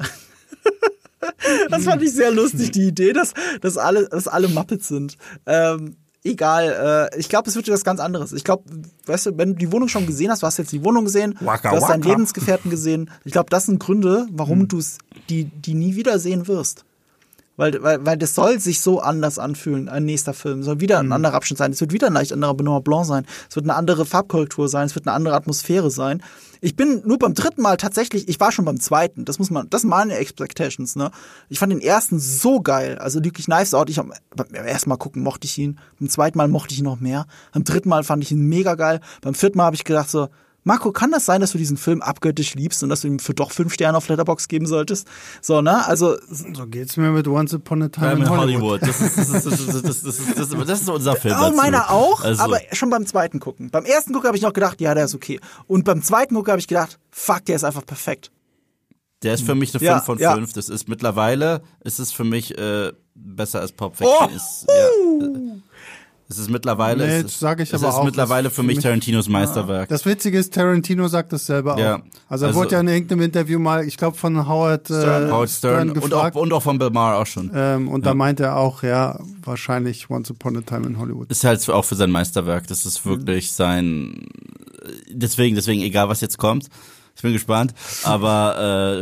[1.70, 5.16] das fand ich sehr lustig, die Idee, dass, dass, alle, dass alle Muppets sind.
[5.44, 8.32] Ähm, egal, äh, ich glaube, es wird was ganz anderes.
[8.32, 8.64] Ich glaube,
[9.06, 11.36] weißt du, wenn du die Wohnung schon gesehen hast, du hast jetzt die Wohnung gesehen,
[11.40, 13.10] waka, du hast deinen Lebensgefährten gesehen.
[13.24, 14.68] Ich glaube, das sind Gründe, warum hm.
[14.68, 14.82] du
[15.28, 16.84] die, die nie wieder sehen wirst.
[17.56, 20.60] Weil, weil, weil das soll sich so anders anfühlen, ein nächster Film.
[20.60, 21.12] Es soll wieder ein mhm.
[21.12, 21.70] anderer Abschnitt sein.
[21.70, 23.26] Es wird wieder ein leicht anderer Benoit Blanc sein.
[23.48, 24.86] Es wird eine andere Farbkorrektur sein.
[24.86, 26.22] Es wird eine andere Atmosphäre sein.
[26.60, 29.24] Ich bin nur beim dritten Mal tatsächlich, ich war schon beim zweiten.
[29.24, 31.10] Das muss man, das sind meine Expectations, ne?
[31.48, 32.98] Ich fand den ersten so geil.
[32.98, 33.90] Also wirklich nice out.
[33.90, 35.78] Ich hab, beim ersten Mal gucken mochte ich ihn.
[36.00, 37.26] Beim zweiten Mal mochte ich ihn noch mehr.
[37.52, 39.00] Beim dritten Mal fand ich ihn mega geil.
[39.20, 40.28] Beim vierten Mal habe ich gedacht so,
[40.64, 43.34] Marco, kann das sein, dass du diesen Film abgöttisch liebst und dass du ihm für
[43.34, 45.06] doch fünf Sterne auf Letterbox geben solltest?
[45.40, 45.86] So, ne?
[45.86, 46.16] Also.
[46.28, 48.82] So geht's mir mit Once Upon a Time Ja, in mit Hollywood.
[48.82, 51.36] Das ist, unser Film.
[51.40, 53.70] Oh, meiner auch, Also, aber schon beim zweiten gucken.
[53.70, 55.38] Beim ersten gucken habe ich noch gedacht, ja, der ist okay.
[55.66, 58.30] Und beim zweiten gucken habe ich gedacht, fuck, der ist einfach perfekt.
[59.22, 60.34] Der ist für mich eine 5 Ja, von ja.
[60.34, 60.52] 5.
[60.52, 64.16] Das ist mittlerweile, ist es für mich äh, besser als Pop Fiction.
[64.20, 64.34] Oh!
[64.34, 65.60] Ist, ja, äh,
[66.28, 68.62] es ist mittlerweile, Nee, es das ist, sag ich es aber ist auch, mittlerweile für
[68.62, 69.88] mich Tarantinos Meisterwerk.
[69.88, 71.96] Das Witzige ist, Tarantino sagt das selber Ja.
[71.96, 72.00] auch.
[72.28, 75.30] Also er Also- wurde ja in irgendeinem Interview mal, ich glaube von Howard äh, Stern.
[75.30, 76.36] Howard Stern und auch, gefragt.
[76.36, 77.50] und auch von Bill Maher auch schon.
[77.54, 81.30] ähm, und da meinte er auch, ja, wahrscheinlich Once Upon a Time in Hollywood.
[81.30, 82.66] ist halt auch für sein Meisterwerk.
[82.68, 84.26] Das ist wirklich sein.
[85.10, 86.66] Deswegen, deswegen, egal was jetzt kommt.
[87.16, 87.72] Ich bin gespannt.
[88.02, 88.56] Aber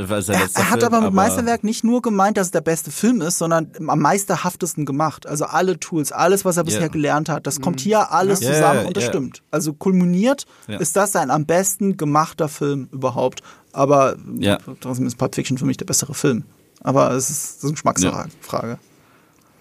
[0.05, 2.49] äh, weil sein Er, letzter er hat Film, aber mit Meisterwerk nicht nur gemeint, dass
[2.49, 5.27] es der beste Film ist, sondern am meisterhaftesten gemacht.
[5.27, 6.89] Also alle Tools, alles, was er bisher Ja.
[6.89, 9.43] gelernt hat, das kommt hier alles Ja, zusammen ja, und das stimmt.
[9.51, 13.41] Also kulminiert ist das ein am besten gemachter Film überhaupt.
[13.73, 14.59] Aber Ja.
[14.81, 16.45] trotzdem ist Pulp Fiction für mich der bessere Film.
[16.83, 18.79] Aber es ist, das ist eine Geschmacksfrage.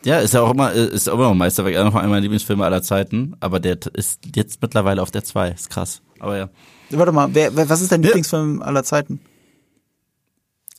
[0.03, 1.76] Ja, ist ja auch immer, ist auch immer noch ein Meisterwerk.
[1.78, 3.36] Einer meiner Lieblingsfilme aller Zeiten.
[3.40, 5.49] Aber der ist jetzt mittlerweile auf der 2.
[5.52, 6.02] Ist krass.
[6.19, 6.49] Aber ja.
[6.92, 8.08] Warte mal, wer, wer, was ist dein Ja.
[8.08, 9.20] Lieblingsfilm aller Zeiten?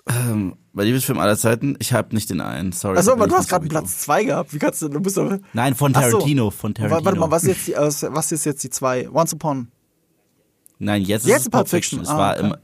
[0.08, 2.72] Ähm, mein Lieblingsfilm aller Zeiten, ich habe nicht den einen.
[2.72, 2.98] Sorry.
[2.98, 3.68] Achso, aber du hast gerade.
[3.68, 4.52] Platz zwei gehabt.
[4.52, 6.10] Wie kannst du, du bist doch, Nein, von Ach so.
[6.18, 6.50] Tarantino.
[6.50, 7.04] Von Tarantino.
[7.04, 9.08] Warte mal, was ist jetzt die, äh, was ist jetzt die zwei?
[9.10, 9.68] Once Upon.
[10.78, 11.98] Nein, jetzt, Jetzt ist es Pulp Pulp Fiction.
[12.00, 12.02] Fiction.
[12.02, 12.46] Es Ah, war okay.
[12.46, 12.58] immer,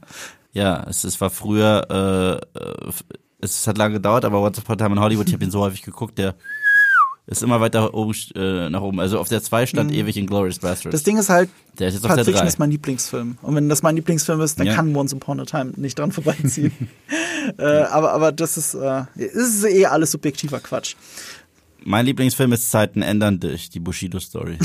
[0.51, 2.91] ja, es, es war früher, äh, äh,
[3.39, 5.61] es hat lange gedauert, aber Once Upon a Time in Hollywood, ich habe ihn so
[5.61, 6.35] häufig geguckt, der
[7.31, 8.99] ist immer weiter oben, äh, nach oben.
[8.99, 10.85] Also auf der 2 stand ewig in Glorious Bastards.
[10.85, 10.91] Mhm.
[10.91, 12.47] Das Ding ist halt, der ist jetzt auf Pulp der Fiction 3.
[12.47, 13.37] ist mein Lieblingsfilm.
[13.41, 14.75] Und wenn das mein Lieblingsfilm ist, dann Ja.
[14.75, 16.71] kann Once Upon a Time nicht dran vorbeiziehen.
[17.57, 20.95] äh, aber, aber das ist, äh, ist eh alles subjektiver Quatsch.
[21.83, 24.57] Mein Lieblingsfilm ist Zeiten ändern dich, die Bushido Story.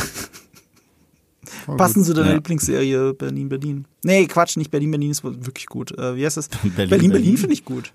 [1.67, 2.35] Voll Passend zu deiner Ja.
[2.37, 3.85] Lieblingsserie Berlin, Berlin.
[4.03, 5.97] Nee, Quatsch, nicht Berlin, Berlin ist wirklich gut.
[5.99, 6.49] Äh, wie heißt das?
[6.63, 7.37] Berlin, Berlin, Berlin, Berlin.
[7.37, 7.93] finde ich gut.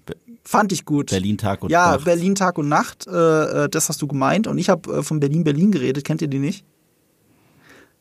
[0.52, 1.12] Fand ich gut.
[1.12, 2.06] Berlin Tag und ja, Nacht.
[2.06, 4.48] Berlin Tag und Nacht, äh, äh, das hast du gemeint.
[4.48, 6.04] Und ich habe äh, von Berlin, Berlin geredet.
[6.04, 6.66] Kennt ihr die nicht?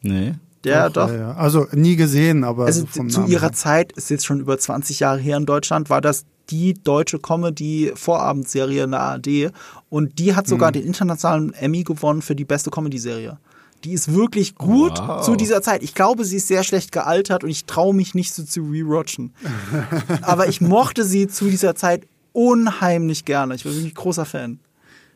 [0.01, 0.35] Nee.
[0.65, 1.11] Der doch.
[1.11, 1.33] Ja, ja.
[1.35, 3.53] Also nie gesehen, aber Also so vom zu Namen ihrer her.
[3.53, 8.85] Zeit, ist jetzt schon über 20 Jahre her in Deutschland, war das die deutsche Comedy-Vorabendserie
[8.85, 9.53] in der ARD.
[9.91, 10.51] Und die hat Mhm.
[10.51, 13.39] sogar den internationalen Emmy gewonnen für die beste Comedy-Serie.
[13.85, 15.23] Die ist wirklich gut Wow.
[15.23, 15.83] zu dieser Zeit.
[15.83, 19.35] Ich glaube, sie ist sehr schlecht gealtert und ich traue mich nicht so zu rewatchen.
[20.23, 23.55] Aber ich mochte sie zu dieser Zeit unheimlich gerne.
[23.55, 24.61] Ich war wirklich großer Fan.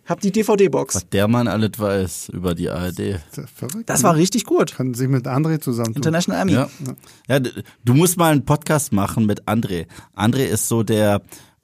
[0.05, 0.97] Hab die DVD-Box.
[0.97, 3.21] Was der Mann alles weiß über die ARD.
[3.55, 3.89] Verrückt.
[3.89, 4.75] Das war richtig gut.
[4.75, 5.95] Kann sich mit André zusammen.
[5.95, 6.53] International Emmy.
[6.55, 6.69] Ja.
[7.29, 7.41] ja,
[7.85, 9.87] du musst mal einen Podcast machen mit André.
[10.17, 11.23] André ist so der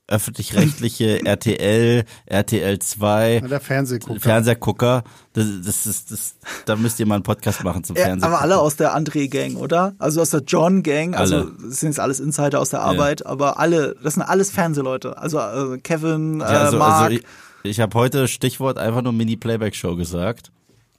[0.08, 4.20] öffentlich-rechtliche RTL, RTL 2 Der Fernsehgucker.
[4.20, 5.04] Fernsehgucker.
[5.34, 8.24] Das, das ist, das, da müsst ihr mal einen Podcast machen zum Ja, Fernsehen.
[8.32, 9.94] aber alle aus der André-Gang, oder?
[9.98, 11.14] Also aus der John-Gang.
[11.14, 11.52] Also Alle.
[11.68, 15.18] das sind jetzt alles Insider aus der Arbeit, aber alle, das sind alles Fernsehleute.
[15.18, 17.02] Also äh, Kevin, äh, Ja, also, Mark.
[17.02, 17.22] also ich,
[17.64, 20.50] ich habe heute Stichwort einfach nur Mini-Playback-Show gesagt.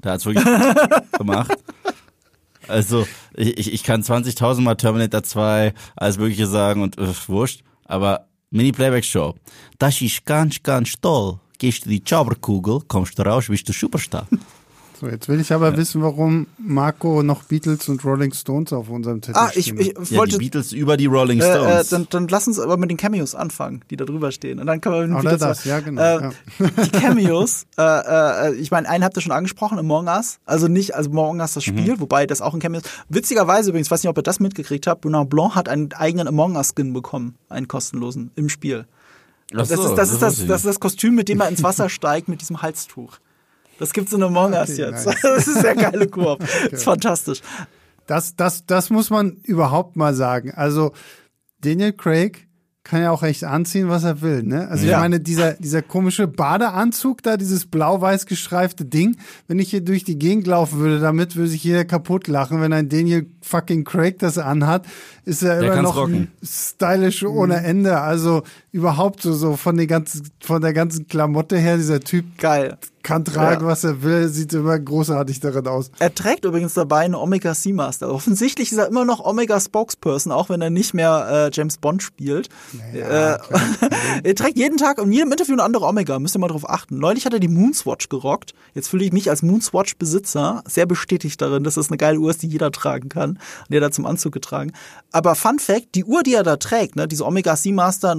[0.02, 0.46] Da hat's wirklich
[1.18, 1.58] gemacht.
[2.68, 7.64] Also ich, ich, ich kann 20.000 Mal Terminator 2 alles mögliche sagen und äh, wurscht,
[7.86, 9.36] aber Mini-Playback-Show.
[9.78, 11.40] Das ist ganz, ganz toll.
[11.58, 14.28] Gehst du die Zauberkugel, kommst du raus, bist du Superstar.
[15.00, 19.22] So, jetzt will ich aber wissen, warum Marco noch Beatles und Rolling Stones auf unserem
[19.22, 20.10] Zettel ah, ich, ich hat.
[20.12, 20.34] Ja, wollte.
[20.34, 21.90] die Beatles über die Rolling äh, äh, Stones.
[21.90, 24.60] dann, dann lass uns aber mit den Cameos anfangen, die da drüber stehen.
[24.60, 26.32] Und dann können wir mit den Oder Beatles- das, ja, genau, Äh, ja.
[26.84, 30.40] Die Cameos, äh, äh, ich meine, einen habt ihr schon angesprochen, Among Us.
[30.46, 32.00] Also nicht, also Among Us das Spiel, Mhm.
[32.02, 32.90] wobei das auch ein Cameo ist.
[33.08, 36.58] Witzigerweise übrigens, weiß nicht, ob ihr das mitgekriegt habt, Bernard Blanc hat einen eigenen Among
[36.58, 38.86] Us-Skin bekommen, einen kostenlosen, im Spiel.
[39.54, 41.40] Ach Das, so, ist, das, ist das, wusste ich das ist das Kostüm, mit dem
[41.40, 43.18] er ins Wasser steigt mit diesem Halstuch.
[43.80, 45.06] Das gibt's in Among Us Okay, jetzt.
[45.06, 45.16] nice.
[45.24, 46.40] Das ist sehr geile Koop.
[46.64, 47.42] Das ist fantastisch.
[48.08, 50.52] Das, das, das muss man überhaupt mal sagen.
[50.56, 50.92] Also
[51.62, 52.48] Daniel Craig
[52.84, 54.42] kann ja auch echt anziehen, was er will.
[54.42, 54.68] Ne?
[54.68, 54.94] Also Ja.
[54.94, 60.04] ich meine, dieser, dieser komische Badeanzug da, dieses blau-weiß gestreifte Ding, wenn ich hier durch
[60.06, 62.62] die Gegend laufen würde, damit würde sich jeder kaputt lachen.
[62.62, 64.88] Wenn ein Daniel fucking Craig das anhat,
[65.26, 66.32] ist er Der immer noch rocken.
[66.42, 68.00] stylisch ohne Ende.
[68.02, 72.78] Also überhaupt so, so von, den ganzen, von der ganzen Klamotte her, dieser Typ Geil.
[73.02, 73.68] kann tragen, Ja.
[73.68, 75.90] was er will, sieht immer großartig darin aus.
[76.00, 78.12] Er trägt übrigens dabei eine Omega Seamaster.
[78.14, 82.04] Offensichtlich ist er immer noch Omega Spokesperson, auch wenn er nicht mehr äh, James Bond
[82.04, 82.50] spielt.
[82.94, 83.40] Ja, äh,
[84.24, 86.20] er trägt jeden Tag in jedem Interview eine andere Omega.
[86.20, 87.00] Müsst ihr mal drauf achten.
[87.00, 88.54] Neulich hat er die Moonswatch gerockt.
[88.76, 92.44] Jetzt fühle ich mich als Moonswatch-Besitzer sehr bestätigt darin, dass das eine geile Uhr ist,
[92.44, 93.32] die jeder tragen kann.
[93.32, 93.40] Und
[93.72, 94.74] der da zum Anzug getragen.
[95.12, 98.14] Aber Fun Fact, die Uhr, die er da trägt, ne, diese Omega Seamaster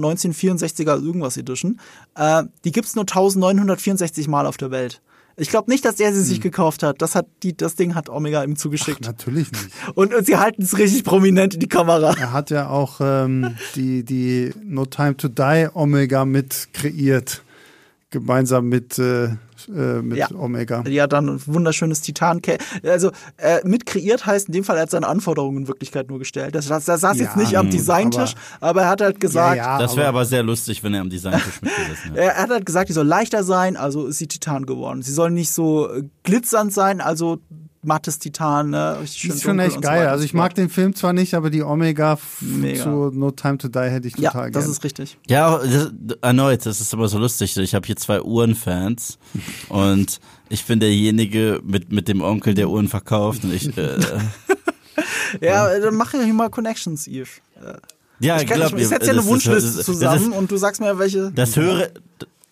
[0.49, 1.79] 1964er irgendwas Edition,
[2.15, 5.01] äh, die gibt's nur 1964 Mal auf der Welt.
[5.37, 7.01] Ich glaube nicht, dass er sie sich gekauft hat.
[7.01, 9.05] Das hat die, das Ding hat Omega ihm zugeschickt.
[9.05, 9.69] Natürlich nicht.
[9.95, 12.13] Und, und sie halten es richtig prominent in die Kamera.
[12.19, 17.43] Er hat ja auch ähm, die, die No Time to Die Omega mit kreiert.
[18.09, 19.29] Gemeinsam mit, äh,
[19.69, 20.27] äh, mit Ja.
[20.31, 20.83] Omega.
[20.87, 22.41] Ja, dann ein wunderschönes titan
[22.85, 26.19] Also äh, mit kreiert heißt in dem Fall, er hat seine Anforderungen in Wirklichkeit nur
[26.19, 26.55] gestellt.
[26.55, 29.57] Das, das, er saß Ja, jetzt nicht am mh, Designtisch, aber, er hat halt gesagt,
[29.57, 32.21] Ja, ja, Das wäre aber- aber sehr lustig, wenn er am Designtisch mitgesessen hätte.
[32.21, 35.01] er hat halt gesagt, die soll leichter sein, also ist sie Titan geworden.
[35.01, 37.39] Sie soll nicht so äh, glitzernd sein, also
[37.83, 38.69] mattes Titan.
[38.69, 38.97] Ne?
[39.01, 40.01] richtig Die schön ist schon echt so geil.
[40.01, 42.83] weiter also ich so mag den Film zwar nicht, aber die Omega Mega.
[42.83, 44.71] zu No Time to Die hätte ich Ja, total das gerne.
[44.75, 45.17] ist richtig.
[45.27, 45.91] Ja, das,
[46.21, 47.57] erneut, das ist immer so lustig.
[47.57, 49.17] Ich habe hier zwei Uhrenfans
[49.69, 53.43] und ich bin derjenige mit, mit dem Onkel, der Uhren verkauft.
[53.43, 53.97] Und ich, äh,
[55.41, 57.29] Ja, dann mach ja hier mal Connections, Eve.
[58.19, 60.51] ja, Ich, kann- glaub ich, ich setze dir eine das ist- Wunschliste das- zusammen und
[60.51, 61.31] du sagst mir, welche.
[61.31, 61.89] Das, das höre,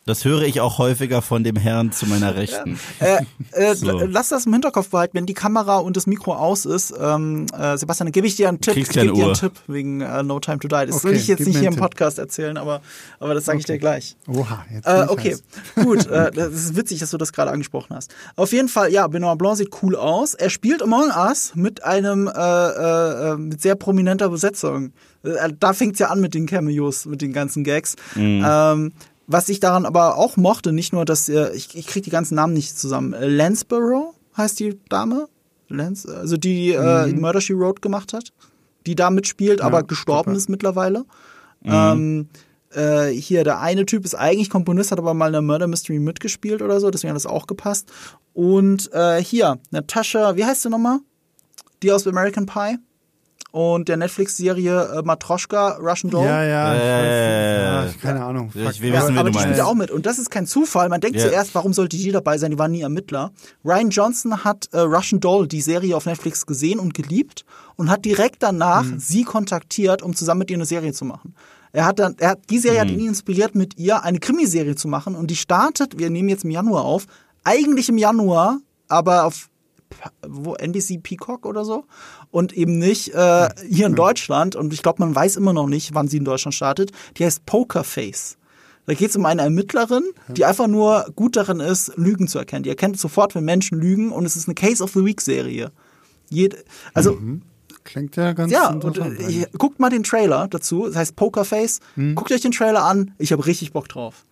[0.10, 2.80] das höre ich auch häufiger von dem Herrn zu meiner Rechten.
[3.00, 4.00] Äh, äh, So.
[4.00, 6.94] Lass das im Hinterkopf behalten, wenn die Kamera und das Mikro aus ist.
[7.00, 8.74] Ähm, äh, Sebastian, dann gebe ich dir einen Tipp.
[8.74, 9.34] Kriegst Ich gebe dir einen.
[9.36, 10.88] Tipp wegen äh, No Time to Die.
[10.88, 11.76] Das will Okay, ich jetzt nicht hier im.
[11.76, 12.82] Podcast erzählen, aber,
[13.20, 14.18] aber das sage ich dir gleich.
[14.28, 15.38] Oha, jetzt Äh, okay,
[15.76, 16.08] gut.
[16.08, 18.14] Äh, das ist witzig, dass du das gerade angesprochen hast.
[18.36, 20.34] Auf jeden Fall, ja, Benoit Blanc sieht cool aus.
[20.34, 24.92] Er spielt Among Us mit einem äh, mit sehr prominenter Besetzung.
[25.22, 27.96] Da fängt's ja an mit den Cameos, mit den ganzen Gags.
[28.16, 28.92] Ähm,
[29.32, 32.34] was ich daran aber auch mochte, nicht nur, dass äh, ich, ich kriege die ganzen
[32.34, 33.14] Namen nicht zusammen.
[33.14, 35.30] Äh, Lansborough heißt die Dame,
[35.68, 38.34] Lance, also die äh, Murder She Wrote gemacht hat,
[38.88, 40.38] die da mitspielt, aber gestorben super.
[40.38, 41.06] ist mittlerweile.
[41.64, 42.30] Ähm,
[42.72, 46.00] äh, hier, der eine Typ ist eigentlich Komponist, hat aber mal in der Murder Mystery
[46.00, 47.92] mitgespielt oder so, deswegen hat das auch gepasst.
[48.34, 51.00] Und äh, hier, Natascha, wie heißt sie nochmal?
[51.84, 52.78] Die aus American Pie.
[53.52, 56.26] Und der Netflix-Serie äh, Matroschka, Russian Doll.
[56.28, 58.50] Ja, ja, ich Äh, weiß, ja, keine Ahnung.
[58.50, 59.90] ich will Ja, wissen, wen aber du die spielt ja auch mit.
[59.90, 60.88] Und das ist kein Zufall.
[60.90, 61.26] Man denkt Ja.
[61.30, 62.52] zuerst, warum sollte die dabei sein?
[62.52, 63.32] Die waren nie Ermittler.
[63.66, 67.44] Ryan Johnson hat äh, Russian Doll, die Serie auf Netflix, gesehen und geliebt
[67.76, 69.00] und hat direkt danach Hm.
[69.00, 71.34] sie kontaktiert, um zusammen mit ihr eine Serie zu machen.
[71.72, 72.88] Er hat dann, er hat, die Serie Hm.
[72.88, 75.16] hat ihn inspiriert, mit ihr eine Krimiserie zu machen.
[75.16, 77.08] Und die startet, wir nehmen jetzt im Januar auf,
[77.44, 78.60] eigentlich im Januar,
[78.90, 79.50] aber auf
[80.28, 81.86] wo NBC Peacock oder so
[82.32, 85.94] und eben nicht äh, hier in Deutschland und ich glaube man weiß immer noch nicht
[85.94, 88.38] wann sie in Deutschland startet die heißt Pokerface
[88.86, 92.64] da geht es um eine Ermittlerin die einfach nur gut darin ist Lügen zu erkennen
[92.64, 95.72] die erkennt sofort wenn Menschen lügen und es ist eine Case of the Week Serie
[96.30, 96.64] Jed
[96.94, 97.20] also
[97.84, 99.20] Klingt ja ganz ja, und interessant.
[99.20, 99.48] äh, eigentlich.
[99.52, 100.86] ich, guckt mal den Trailer dazu.
[100.86, 101.80] Das heißt Pokerface.
[102.14, 103.16] Guckt euch den Trailer an.
[103.18, 104.26] Ich habe richtig Bock drauf.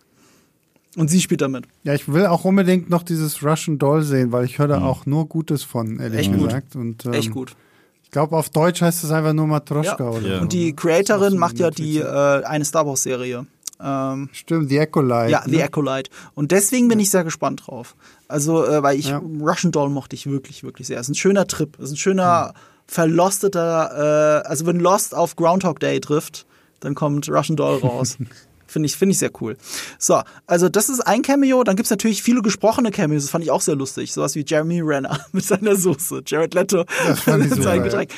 [0.98, 1.64] Und sie spielt damit.
[1.84, 5.06] Ja, ich will auch unbedingt noch dieses Russian Doll sehen, weil ich höre da auch
[5.06, 6.44] nur Gutes von, ehrlich Echt gut.
[6.46, 6.76] gesagt.
[6.76, 7.54] Und, ähm, Echt gut.
[8.02, 10.10] Ich glaube, auf Deutsch heißt es einfach nur Matroschka Ja.
[10.10, 10.40] oder Ja.
[10.40, 10.74] Und die?
[10.74, 13.46] Creatorin so macht ja die äh, eine Star Wars Serie.
[13.80, 15.30] Ähm, Stimmt, die Ecolite.
[15.30, 15.62] ja, The ne?
[15.64, 16.10] Acolyte.
[16.34, 17.94] Und deswegen bin ich sehr gespannt drauf.
[18.26, 19.18] Also, äh, weil ich Ja.
[19.40, 20.98] Russian Doll mochte ich wirklich, wirklich sehr.
[20.98, 21.76] Es ist ein schöner Trip.
[21.78, 22.54] Es ist ein schöner,
[22.88, 26.46] verlosteter, äh, also wenn Lost auf Groundhog Day trifft,
[26.80, 28.16] dann kommt Russian Doll raus.
[28.68, 29.56] Finde ich, finde ich sehr cool.
[29.98, 31.64] So, also das ist ein Cameo.
[31.64, 33.22] Dann gibt's natürlich viele gesprochene Cameos.
[33.24, 34.12] Das fand ich auch sehr lustig.
[34.12, 36.22] Sowas wie Jeremy Renner mit seiner Soße.
[36.26, 37.84] Jared Leto Das fand ich mit super, seinem ja.
[37.84, 38.10] Getränk.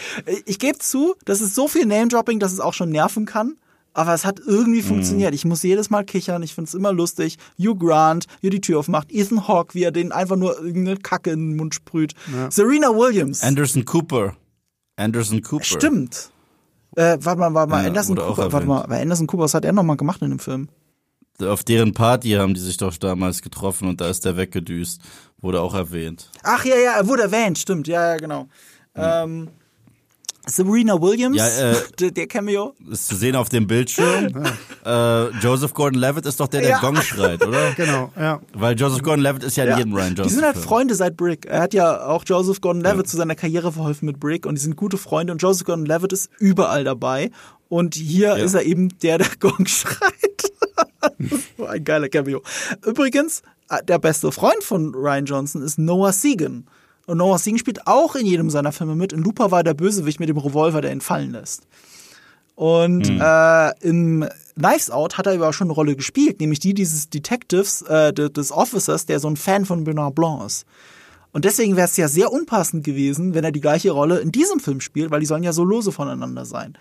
[0.46, 3.56] Ich gebe zu, das ist so viel Name-Dropping, dass es auch schon nerven kann.
[3.92, 5.34] Aber es hat irgendwie funktioniert.
[5.34, 6.44] Ich muss jedes Mal kichern.
[6.44, 7.38] Ich finde es immer lustig.
[7.58, 9.10] Hugh Grant, wie er die Tür aufmacht.
[9.10, 12.14] Ethan Hawke, wie er den einfach nur irgendeine Kacke in den Mund sprüht.
[12.50, 13.42] Serena Williams.
[13.42, 14.36] Anderson Cooper.
[14.96, 15.64] Anderson Cooper.
[15.64, 16.30] Stimmt.
[16.96, 17.82] Äh, warte mal, warte mal.
[17.82, 18.86] Ja, Anderson Cooper, warte mal.
[18.88, 20.68] Bei Anderson Cooper, was hat er nochmal gemacht in dem Film?
[21.40, 25.00] Auf deren Party haben die sich doch damals getroffen und da ist der weggedüst.
[25.38, 26.30] Wurde auch erwähnt.
[26.42, 27.88] Ach ja, ja, er wurde erwähnt, stimmt.
[27.88, 28.46] Ja, ja, genau.
[28.94, 29.48] Ähm,
[30.46, 32.74] Serena Williams, Ja, äh, der, der Cameo.
[32.90, 34.44] Ist zu sehen auf dem Bildschirm.
[34.84, 36.80] äh, Joseph Gordon-Levitt ist doch der, der Ja.
[36.80, 37.72] Gong schreit, oder?
[37.76, 38.40] Genau, ja.
[38.54, 39.78] Weil Joseph Gordon-Levitt ist ja, in Ja.
[39.78, 40.24] jedem Ryan Johnson.
[40.28, 40.56] Die sind halt.
[40.56, 41.46] Freunde seit Brick.
[41.46, 44.76] Er hat ja auch Joseph Gordon-Levitt zu seiner Karriere verholfen mit Brick und die sind
[44.76, 47.30] gute Freunde und Joseph Gordon-Levitt ist überall dabei
[47.68, 50.52] und hier ist er eben der, der Gong schreit.
[51.68, 52.42] ein geiler Cameo.
[52.86, 56.66] Übrigens, äh, der beste Freund von Ryan Johnson ist Noah Segan.
[57.10, 59.12] Und Noah Segan spielt auch in jedem seiner Filme mit.
[59.12, 61.62] In Looper war der Bösewicht mit dem Revolver, der ihn fallen lässt.
[62.54, 67.10] Und äh, im Knives Out hat er aber schon eine Rolle gespielt, nämlich die dieses
[67.10, 70.66] Detectives, äh, de- des Officers, der so ein Fan von Benoit Blanc ist.
[71.32, 74.60] Und deswegen wäre es ja sehr unpassend gewesen, wenn er die gleiche Rolle in diesem
[74.60, 76.74] Film spielt, weil die sollen ja so lose voneinander sein.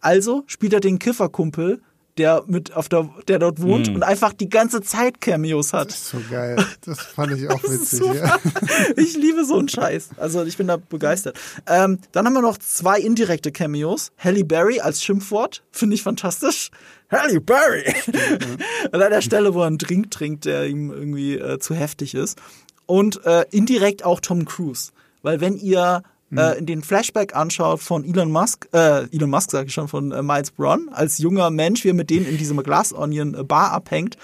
[0.00, 1.82] Also spielt er den Kifferkumpel,
[2.18, 5.90] der mit auf der, der dort wohnt und einfach die ganze Zeit Cameos hat.
[5.90, 6.56] So geil.
[6.84, 8.14] Das fand ich auch Das ist witzig.
[8.14, 8.38] Ja.
[8.96, 10.10] Ich liebe so einen Scheiß.
[10.16, 11.36] Also ich bin da begeistert.
[11.66, 14.12] Ähm, dann haben wir noch zwei indirekte Cameos.
[14.18, 15.62] Halle Berry als Schimpfwort.
[15.72, 16.70] Finde ich fantastisch.
[17.10, 17.94] Halle Berry.
[18.92, 22.38] An einer Stelle, wo er einen Drink trinkt, der ihm irgendwie äh, zu heftig ist.
[22.86, 24.92] und äh, indirekt auch Tom Cruise.
[25.22, 26.02] Weil wenn ihr
[26.38, 30.12] äh, in den Flashback anschaut von Elon Musk, äh, Elon Musk sage ich schon, von
[30.12, 33.44] äh, Miles Braun, als junger Mensch, wie er mit denen in diesem Glass Onion äh,
[33.44, 34.16] Bar abhängt.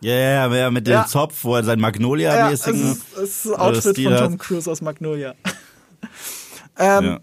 [0.00, 1.06] Ja, yeah, yeah, mit dem Ja.
[1.06, 2.82] Zopf, wo er sein Ja, Magnolia-mäßigen.
[2.82, 4.16] es ist, es ist das Outfit von.
[4.16, 5.34] Tom Cruise aus Magnolia.
[6.78, 7.20] ähm, ja.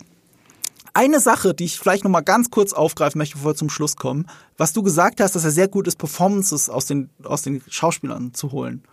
[0.96, 3.96] Eine Sache, die ich vielleicht noch mal ganz kurz aufgreifen möchte, bevor wir zum Schluss
[3.96, 7.64] kommen, was du gesagt hast, dass er sehr gut ist, Performances aus den, aus den
[7.68, 8.84] Schauspielern zu holen.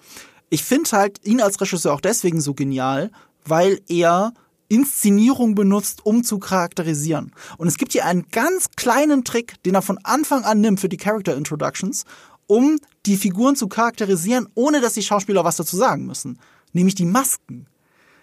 [0.48, 3.10] Ich finde halt ihn als Regisseur auch deswegen so genial,
[3.44, 4.32] weil er
[4.70, 7.32] Inszenierung benutzt, um zu charakterisieren.
[7.58, 10.88] Und es gibt hier einen ganz kleinen Trick, den er von Anfang an nimmt für
[10.88, 12.04] die Character Introductions,
[12.46, 16.38] um die Figuren zu charakterisieren, ohne dass die Schauspieler was dazu sagen müssen.
[16.72, 17.66] Nämlich die Masken.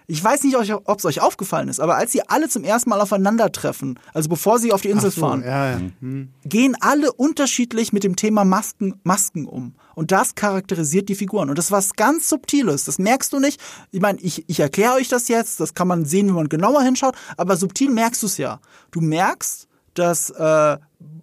[0.10, 3.02] Ich weiß nicht, ob es euch aufgefallen ist, aber als sie alle zum ersten Mal
[3.02, 5.82] aufeinandertreffen, also bevor sie auf die Insel so, fahren, Ja, ja.
[6.00, 6.30] Hm.
[6.46, 9.76] gehen alle unterschiedlich mit dem Thema Masken, Masken um.
[9.96, 11.50] Und das charakterisiert die Figuren.
[11.50, 12.86] Und das ist was ganz Subtiles.
[12.86, 13.60] Das merkst du nicht.
[13.92, 15.60] Ich meine, ich, ich erkläre euch das jetzt.
[15.60, 17.16] Das kann man sehen, wenn man genauer hinschaut.
[17.36, 18.62] Aber subtil merkst du es ja.
[18.92, 20.78] Du merkst, dass äh,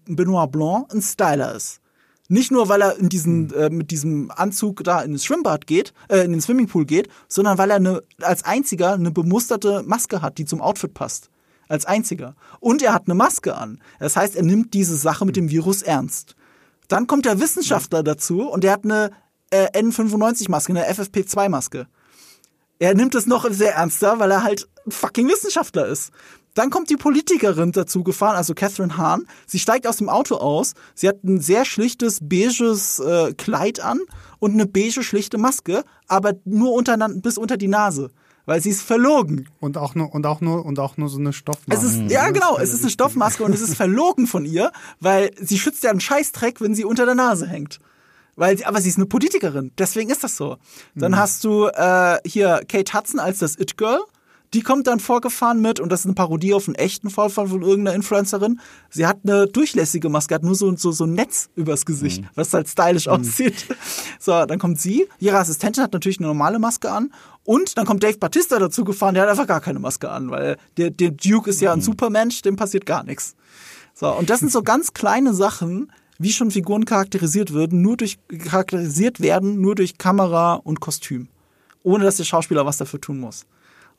[0.07, 1.81] Benoit Blanc ein Styler ist.
[2.29, 5.93] Nicht nur, weil er in diesen, äh, mit diesem Anzug da in das Schwimmbad geht,
[6.09, 10.39] äh, in den Swimmingpool geht, sondern weil er eine, als einziger eine bemusterte Maske hat,
[10.39, 11.31] die zum Outfit passt.
[11.69, 12.35] Als einziger.
[12.61, 13.81] Und er hat eine Maske an.
[13.99, 16.37] Das heißt, er nimmt diese Sache mit dem Virus ernst.
[16.89, 19.11] Dann kommt der Wissenschaftler dazu und der hat eine
[19.51, 21.87] äh, N95-Maske, eine FFP2-Maske.
[22.79, 26.11] Er nimmt es noch sehr ernster, weil er halt fucking Wissenschaftler ist.
[26.55, 29.27] Dann kommt die Politikerin dazu gefahren, also Catherine Hahn.
[29.47, 30.75] Sie steigt aus dem Auto aus.
[30.95, 33.99] Sie hat ein sehr schlichtes beiges äh, Kleid an
[34.39, 38.11] und eine beige schlichte Maske, aber nur untereinander bis unter die Nase,
[38.47, 39.49] weil sie ist verlogen.
[39.59, 41.87] Und auch nur und auch nur und auch nur so eine Stoffmaske.
[41.87, 44.71] Es ist, ja, genau, es ist eine Stoffmaske und es ist verlogen von ihr,
[45.01, 47.81] weil sie schützt ja einen Scheißdreck, wenn sie unter der Nase hängt.
[48.37, 50.57] Weil sie, aber sie ist eine Politikerin, deswegen ist das so.
[50.95, 54.01] Dann hast du äh, hier Kate Hudson als das It-Girl.
[54.53, 57.63] Die kommt dann vorgefahren mit, und das ist eine Parodie auf einen echten Vorfall von
[57.63, 58.61] irgendeiner Influencerin.
[58.89, 62.55] Sie hat eine durchlässige Maske, hat nur so, so, so ein Netz übers Gesicht, was
[62.55, 63.67] halt stylisch aussieht.
[64.21, 65.09] So, dann kommt sie.
[65.19, 67.13] Ihre Assistentin hat natürlich eine normale Maske an.
[67.43, 70.57] Und dann kommt Dave Batista dazu gefahren, der hat einfach gar keine Maske an, weil
[70.77, 73.35] der, der Duke ist ja ein Supermensch, dem passiert gar nichts.
[73.93, 78.19] So, und das sind so ganz kleine Sachen, wie schon Figuren charakterisiert werden, nur durch
[78.29, 81.29] charakterisiert werden, nur durch Kamera und Kostüm.
[81.83, 83.47] Ohne dass der Schauspieler was dafür tun muss.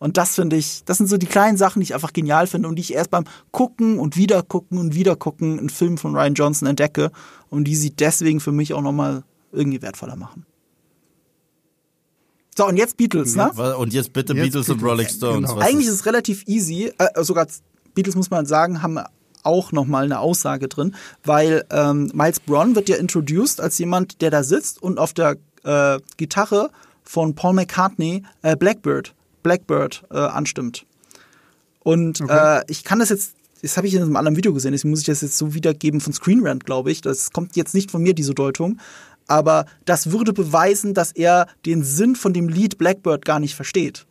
[0.05, 2.69] Und das finde ich, das sind so die kleinen Sachen, die ich einfach genial finde
[2.69, 6.15] und die ich erst beim Gucken und wieder gucken und wieder gucken in Filmen von
[6.15, 7.11] Ryan Johnson entdecke
[7.49, 10.45] und die sie deswegen für mich auch nochmal irgendwie wertvoller machen.
[12.55, 13.51] So, und jetzt Beatles, ne?
[13.77, 14.91] Und jetzt bitte Jetzt Beatles und Beatles.
[14.91, 15.49] Rolling Stones.
[15.49, 15.59] Genau.
[15.59, 16.93] Eigentlich ist es relativ easy.
[16.99, 17.47] Äh, sogar
[17.95, 18.99] Beatles muss man sagen, haben
[19.41, 24.29] auch nochmal eine Aussage drin, weil ähm, Miles Braun wird ja introduced als jemand, der
[24.29, 26.69] da sitzt und auf der äh, Gitarre
[27.01, 29.15] von Paul McCartney äh, Blackbird,
[29.45, 30.85] Blackbird äh, anstimmt.
[31.81, 32.59] Und Okay.
[32.59, 35.01] äh, ich kann das jetzt, das habe ich in einem anderen Video gesehen, deswegen muss
[35.01, 37.01] ich das jetzt so wiedergeben von Screen Rant, glaube ich.
[37.01, 38.79] Das kommt jetzt nicht von mir, diese Deutung.
[39.27, 44.05] Aber das würde beweisen, dass er den Sinn von dem Lied Blackbird gar nicht versteht.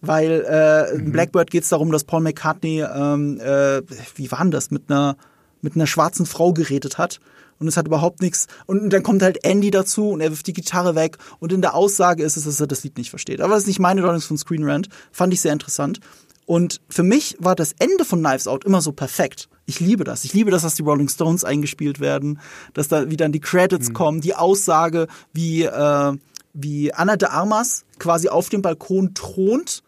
[0.00, 3.82] Weil äh, in Blackbird geht es darum, dass Paul McCartney, ähm, äh,
[4.16, 5.16] wie war denn das, mit einer,
[5.60, 7.20] mit einer schwarzen Frau geredet hat.
[7.58, 8.46] Und es hat überhaupt nichts.
[8.66, 11.18] Und dann kommt halt Andy dazu und er wirft die Gitarre weg.
[11.38, 13.40] Und in der Aussage ist es, dass er das Lied nicht versteht.
[13.40, 14.88] Aber das ist nicht meine Deutung von Screen Rant.
[15.12, 16.00] Fand ich sehr interessant.
[16.46, 19.48] Und für mich war das Ende von Knives Out immer so perfekt.
[19.66, 20.24] Ich liebe das.
[20.24, 22.38] Ich liebe das, dass die Rolling Stones eingespielt werden,
[22.74, 26.12] dass da wieder die Credits kommen, die Aussage, wie, äh,
[26.52, 29.82] wie Anna de Armas quasi auf dem Balkon thront,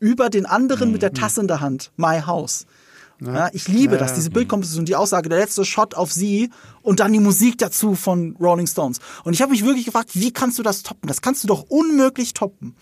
[0.00, 1.92] über den anderen mit der Tasse in der Hand.
[1.96, 2.66] My House.
[3.20, 6.50] Ja, ich liebe das, diese Bildkomposition, die Aussage, der letzte Shot auf sie
[6.82, 8.98] und dann die Musik dazu von Rolling Stones.
[9.24, 11.06] Und ich habe mich wirklich gefragt, wie kannst du das toppen?
[11.06, 12.74] Das kannst du doch unmöglich toppen.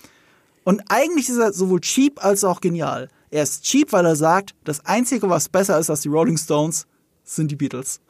[0.62, 3.08] Und eigentlich ist er sowohl cheap als auch genial.
[3.30, 6.86] Er ist cheap, weil er sagt, das Einzige, was besser ist als die Rolling Stones,
[7.24, 8.00] sind die Beatles.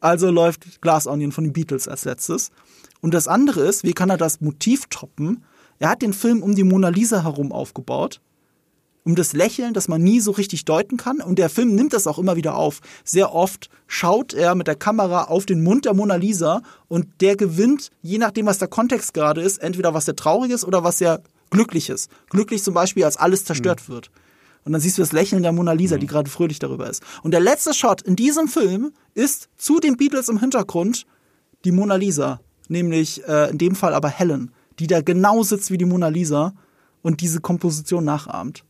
[0.00, 2.50] Also läuft Glass Onion von den Beatles als letztes.
[3.00, 5.44] Und das andere ist, wie kann er das Motiv toppen?
[5.78, 8.20] Er hat den Film um die Mona Lisa herum aufgebaut
[9.06, 11.20] um das Lächeln, das man nie so richtig deuten kann.
[11.20, 12.80] Und der Film nimmt das auch immer wieder auf.
[13.04, 17.36] Sehr oft schaut er mit der Kamera auf den Mund der Mona Lisa und der
[17.36, 20.98] gewinnt, je nachdem, was der Kontext gerade ist, entweder was sehr traurig ist oder was
[20.98, 22.10] sehr glücklich ist.
[22.30, 24.10] Glücklich zum Beispiel, als alles zerstört wird.
[24.64, 27.00] Und dann siehst du das Lächeln der Mona Lisa, die gerade fröhlich darüber ist.
[27.22, 31.06] Und der letzte Shot in diesem Film ist zu den Beatles im Hintergrund
[31.64, 32.40] die Mona Lisa.
[32.66, 34.50] Nämlich äh, in dem Fall aber Helen,
[34.80, 36.54] die da genau sitzt wie die Mona Lisa
[37.02, 38.64] und diese Komposition nachahmt.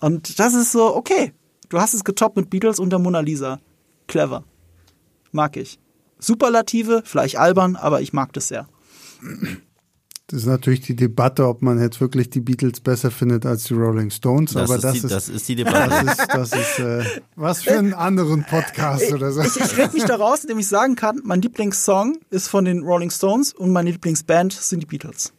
[0.00, 1.32] Und das ist so, okay,
[1.68, 3.60] du hast es getoppt mit Beatles und der Mona Lisa.
[4.06, 4.44] Clever.
[5.32, 5.78] Mag ich.
[6.18, 8.68] Superlative, vielleicht albern, aber ich mag das sehr.
[10.26, 13.74] Das ist natürlich die Debatte, ob man jetzt wirklich die Beatles besser findet als die
[13.74, 15.90] Rolling Stones, Das, aber ist, das, die, ist, das ist die Debatte.
[15.90, 17.04] das ist, das ist äh,
[17.36, 19.42] was für einen anderen Podcast oder so.
[19.42, 22.82] Ich, ich red mich da raus, indem ich sagen kann, mein Lieblingssong ist von den
[22.82, 25.32] Rolling Stones und meine Lieblingsband sind die Beatles.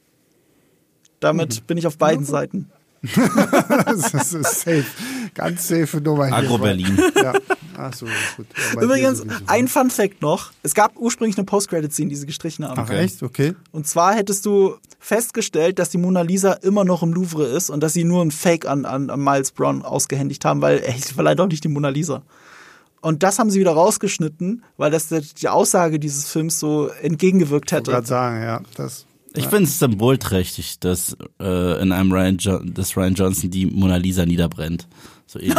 [1.19, 2.69] Damit bin ich auf beiden Seiten.
[3.85, 4.85] Das ist safe.
[5.33, 6.35] Ganz safe Nummer hier.
[6.35, 6.97] Agro Berlin.
[7.15, 7.33] Ja.
[7.77, 8.05] Ach so,
[8.37, 8.47] gut.
[8.75, 10.51] Ja, Übrigens, ein Fun Fact noch.
[10.63, 12.79] Es gab ursprünglich eine Post-Credit-Scene, die sie gestrichen haben.
[12.79, 13.21] Ach echt?
[13.21, 13.53] Okay.
[13.71, 17.81] Und zwar hättest du festgestellt, dass die Mona Lisa immer noch im Louvre ist und
[17.81, 20.81] dass sie nur ein Fake an, an, an Miles Brown ausgehändigt haben, weil
[21.15, 22.23] war leider doch nicht die Mona Lisa.
[23.01, 27.73] Und das haben sie wieder rausgeschnitten, weil das die Aussage dieses Films so entgegengewirkt Ich
[27.73, 27.91] wollte hätte.
[27.91, 28.61] gerade sagen, ja.
[28.75, 29.05] Das,
[29.37, 33.97] Ich finde es symbolträchtig, dass äh, in einem Ryan, jo dass Ryan Johnson die Mona
[33.97, 34.87] Lisa niederbrennt.
[35.27, 35.57] So ähnlich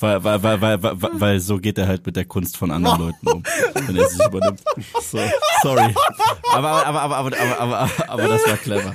[0.00, 3.00] weil, weil, weil, weil, weil, weil so geht er halt mit der Kunst von anderen
[3.00, 3.42] Leuten um,
[3.74, 4.62] wenn er sich übernimmt.
[5.02, 5.18] So,
[5.62, 5.94] sorry.
[6.52, 8.94] Aber, aber, aber, aber, aber, aber, aber, aber das war clever.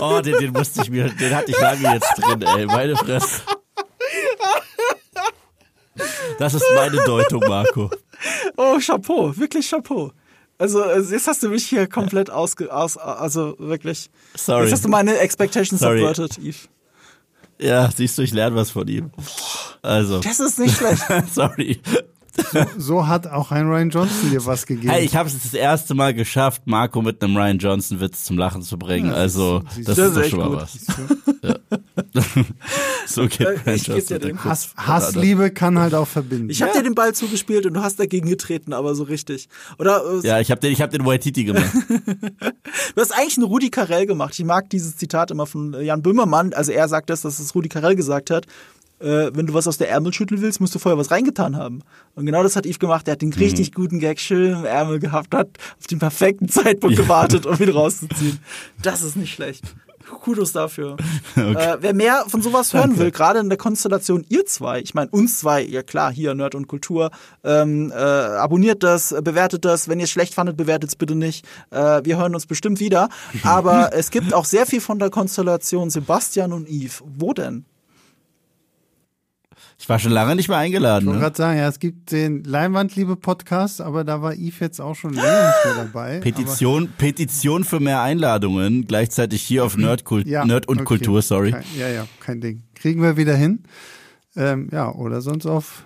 [0.00, 2.66] Oh, den, den musste ich mir, den hatte ich lange jetzt drin, ey.
[2.66, 3.42] Meine Fresse.
[6.38, 7.90] Das ist meine Deutung, Marco.
[8.56, 10.12] Oh, Chapeau, wirklich Chapeau.
[10.58, 12.74] Also äh, jetzt hast du mich hier komplett ausge...
[12.74, 14.10] Aus, also wirklich.
[14.34, 14.64] Sorry.
[14.64, 16.00] Jetzt hast du meine Expectations Sorry.
[16.00, 16.68] subverted, Yves.
[17.60, 19.10] Ja, siehst du, ich lerne was von ihm.
[19.82, 21.02] Also, Das ist nicht schlecht.
[21.32, 21.80] sorry.
[22.78, 24.90] So hat auch ein Ryan Johnson dir was gegeben.
[24.90, 28.38] Hey, ich habe es das erste Mal geschafft, Marco mit einem Ryan Johnson Witz zum
[28.38, 29.10] Lachen zu bringen.
[29.12, 30.76] also, siehst das, ist doch Das ist schon mal was.
[33.06, 35.26] so geht Ryan ich Johnson dir Hass, von Hass, anderen.
[35.26, 36.50] Liebe kann halt auch verbinden.
[36.50, 39.48] Ich habe dir den Ball zugespielt und du hast dagegen getreten, aber so richtig.
[39.78, 41.70] Oder äh, Ja, ich habe den, ich hab den Waititi gemacht.
[42.94, 44.34] Du hast eigentlich einen Rudi Carell gemacht.
[44.38, 46.52] Ich mag dieses Zitat immer von Jan Böhmermann.
[46.52, 48.46] Also er sagt das, dass es Rudi Carell gesagt hat.
[49.00, 51.82] Äh, wenn du was aus der Ärmel schütteln willst, musst du vorher was reingetan haben.
[52.14, 53.08] Und genau das hat Yves gemacht.
[53.08, 56.96] Er hat den richtig guten Gag schön im Ärmel gehabt, hat auf den perfekten Zeitpunkt
[56.96, 58.38] gewartet, um ihn rauszuziehen.
[58.82, 59.64] Das ist nicht schlecht.
[60.08, 60.96] Kudos dafür.
[61.36, 65.08] Äh, wer mehr von sowas hören will, gerade in der Konstellation ihr zwei, ich meine
[65.10, 67.10] uns zwei, ja klar, hier Nerd und Kultur,
[67.44, 69.88] ähm, äh, abonniert das, bewertet das.
[69.88, 71.46] Wenn ihr es schlecht fandet, bewertet es bitte nicht.
[71.70, 73.08] Äh, wir hören uns bestimmt wieder.
[73.44, 77.02] Aber es gibt auch sehr viel von der Konstellation Sebastian und Yves.
[77.04, 77.64] Wo denn?
[79.80, 81.04] Ich war schon lange nicht mehr eingeladen.
[81.04, 81.22] Ich wollte Ne?
[81.24, 85.46] gerade sagen, ja, es gibt den Leinwandliebe-Podcast, aber da war Yves jetzt auch schon länger
[85.48, 86.18] nicht mehr dabei.
[86.18, 90.84] Petition, Petition für mehr Einladungen, gleichzeitig hier auf Nerd, Kult, Aber, ja, Nerd und okay.
[90.84, 91.52] Kultur, sorry.
[91.52, 92.64] Kein, ja, ja, kein Ding.
[92.74, 93.62] Kriegen wir wieder hin.
[94.36, 95.84] Ähm, ja, oder sonst auf,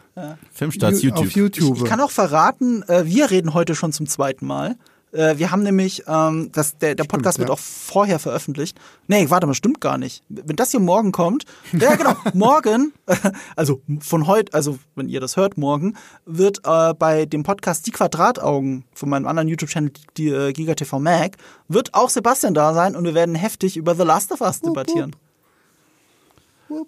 [0.53, 1.27] Filmstarts Ju- YouTube.
[1.27, 1.77] auf YouTube.
[1.79, 4.77] Ich kann auch verraten, äh, wir reden heute schon zum zweiten Mal.
[5.13, 7.53] Äh, wir haben nämlich, ähm, das, der, der Podcast wird ja.
[7.53, 8.79] auch vorher veröffentlicht.
[9.07, 10.23] Nee, warte mal, stimmt gar nicht.
[10.29, 12.93] Wenn das hier morgen kommt, ja genau, morgen,
[13.57, 17.91] also von heute, also wenn ihr das hört, morgen, wird äh, bei dem Podcast Die
[17.91, 21.37] Quadrataugen von meinem anderen YouTube-Channel, die äh, GigaTV Mag,
[21.69, 25.15] wird auch Sebastian da sein und wir werden heftig über The Last of Us debattieren.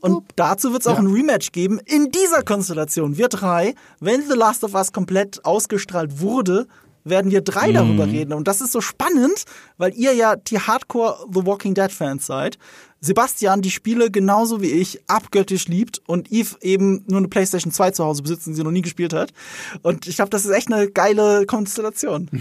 [0.01, 3.19] Und dazu wird es auch ein Rematch geben in dieser Konstellation.
[3.19, 6.67] Wir drei, wenn The Last of Us komplett ausgestrahlt wurde,
[7.05, 8.33] werden wir drei darüber reden.
[8.33, 9.45] Und das ist so spannend,
[9.77, 12.59] weil ihr ja die Hardcore The Walking Dead Fans seid.
[13.01, 17.91] Sebastian die Spiele genauso wie ich abgöttisch liebt und Eve eben nur eine PlayStation 2
[17.91, 19.35] zu Hause besitzt und sie noch nie gespielt hat.
[19.83, 22.31] Und ich glaube, das ist echt eine geile Konstellation.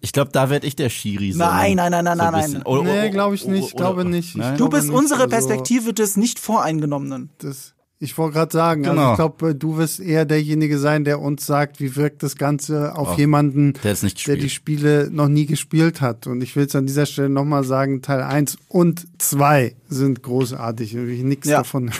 [0.00, 1.76] Ich glaube, da werde ich der Schiri sein.
[1.76, 3.02] Nein, nein, nein, nein, So ein nein, nein.
[3.04, 3.76] Nee, glaube ich nicht.
[3.76, 4.36] Glaube nicht.
[4.36, 4.42] Ich?
[4.42, 7.30] Du glaube bist nicht, unsere also- Perspektive des nicht voreingenommenen.
[7.38, 9.10] Das, ich wollte gerade sagen, also Genau.
[9.12, 13.16] ich glaube, du wirst eher derjenige sein, der uns sagt, wie wirkt das Ganze auf
[13.18, 16.26] jemanden, Der der die Spiele noch nie gespielt hat.
[16.26, 20.96] Und ich will es an dieser Stelle nochmal sagen, Teil 1 und 2 sind großartig.
[20.96, 21.58] Und ich nichts Ja.
[21.58, 21.90] davon.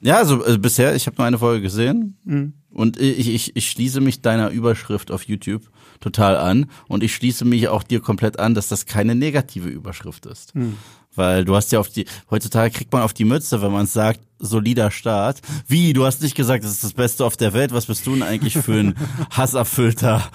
[0.00, 2.52] Ja, also äh, bisher, ich habe nur eine Folge gesehen Mhm.
[2.70, 5.62] und ich, ich, ich schließe mich deiner Überschrift auf YouTube
[6.00, 10.26] total an und ich schließe mich auch dir komplett an, dass das keine negative Überschrift
[10.26, 10.54] ist.
[10.54, 10.74] Mhm.
[11.16, 14.20] Weil du hast ja auf die, heutzutage kriegt man auf die Mütze, wenn man sagt,
[14.38, 15.40] solider Start.
[15.66, 18.14] Wie, du hast nicht gesagt, das ist das Beste auf der Welt, was bist du
[18.14, 18.96] denn eigentlich für ein
[19.30, 20.30] hasserfüllter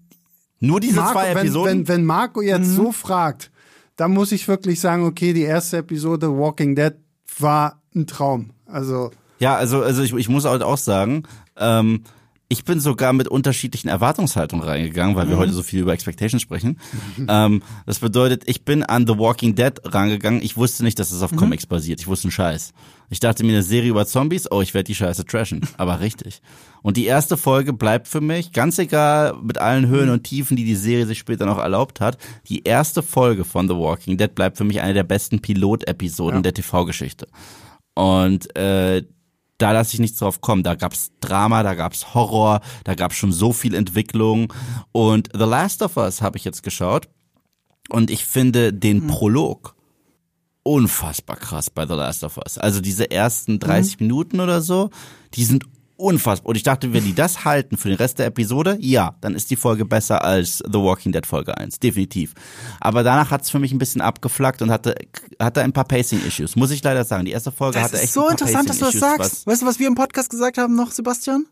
[0.60, 1.72] Nur diese Marco, zwei wenn, Episoden.
[1.72, 3.52] wenn, wenn Marco jetzt so fragt,
[3.96, 6.94] dann muss ich wirklich sagen, okay, die erste Episode Walking Dead
[7.40, 8.52] war ein Traum.
[8.66, 11.24] Also Ja, also, also ich, ich muss halt auch sagen,
[11.58, 12.04] ähm,
[12.48, 16.80] ich bin sogar mit unterschiedlichen Erwartungshaltungen reingegangen, weil wir heute so viel über Expectations sprechen.
[17.28, 20.44] ähm, das bedeutet, ich bin an The Walking Dead rangegangen.
[20.44, 22.02] Ich wusste nicht, dass es auf Comics basiert.
[22.02, 22.74] Ich wusste einen Scheiß.
[23.10, 25.62] Ich dachte mir eine Serie über Zombies, oh, ich werde die Scheiße trashen.
[25.78, 26.42] Aber richtig.
[26.84, 30.66] Und die erste Folge bleibt für mich, ganz egal mit allen Höhen und Tiefen, die
[30.66, 34.58] die Serie sich später noch erlaubt hat, die erste Folge von The Walking Dead bleibt
[34.58, 37.28] für mich eine der besten Pilotepisoden der TV-Geschichte.
[37.96, 39.04] Und äh,
[39.58, 40.64] da lasse ich nichts drauf kommen.
[40.64, 44.54] Da gab's Drama, da gab's Horror, da gab's schon so viel Entwicklung.
[44.92, 47.08] Und The Last of Us habe ich jetzt geschaut.
[47.90, 49.76] Und ich finde den Prolog
[50.64, 52.58] unfassbar krass bei The Last of Us.
[52.58, 54.90] Also diese ersten 30 Minuten oder so,
[55.36, 55.64] die sind
[55.98, 56.50] unfassbar.
[56.50, 59.50] Und ich dachte, wenn die das halten für den Rest der Episode, ja, dann ist
[59.52, 61.80] die Folge besser als The Walking Dead Folge 1.
[61.80, 62.34] Definitiv.
[62.80, 64.96] Aber danach hat's für mich ein bisschen abgeflackt und hatte,
[65.40, 66.56] hatte ein paar Pacing-Issues.
[66.56, 67.26] Muss ich leider sagen.
[67.26, 69.48] Die erste Folge Das hatte echt ist so ein paar interessant, dass du das sagst.
[69.48, 71.46] Weißt du, was wir im Podcast gesagt haben noch, Sebastian?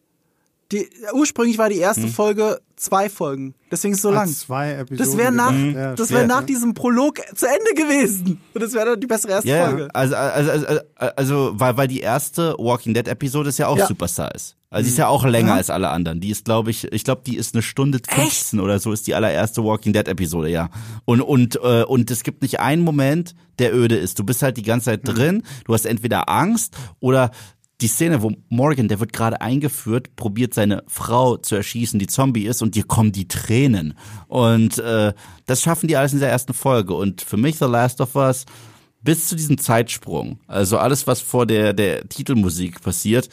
[0.74, 3.54] Die, ursprünglich war die erste Folge zwei Folgen.
[3.72, 4.28] Deswegen ist es so lang.
[4.28, 4.98] zwei Episoden.
[4.98, 5.54] Das wäre nach.
[5.54, 6.20] Ja, das stimmt.
[6.20, 8.42] wäre nach diesem Prolog zu Ende gewesen.
[8.54, 9.84] Und das wäre dann die bessere erste Ja, Folge.
[9.84, 9.88] ja.
[9.94, 13.88] Also, also, also, also, weil, weil die erste Walking Dead Episode ist ja auch Ja.
[13.88, 14.56] super size.
[14.70, 16.20] Also die ist ja auch länger als alle anderen.
[16.20, 19.14] Die ist, glaube ich, ich glaube, die ist eine Stunde 15 oder so ist die
[19.14, 20.70] allererste Walking Dead Episode, ja.
[21.06, 24.18] Und und äh, und es gibt nicht einen Moment, der öde ist.
[24.18, 25.44] Du bist halt die ganze Zeit drin.
[25.66, 27.30] Du hast entweder Angst oder
[27.84, 32.46] die Szene, wo Morgan, der wird gerade eingeführt, probiert seine Frau zu erschießen, die Zombie
[32.46, 33.94] ist, und dir kommen die Tränen.
[34.28, 35.14] Und äh,
[35.46, 36.94] das schaffen die alles in der ersten Folge.
[36.94, 38.46] Und für mich The Last of Us
[39.02, 43.28] bis zu diesem Zeitsprung, also alles, was vor der, der Titelmusik passiert,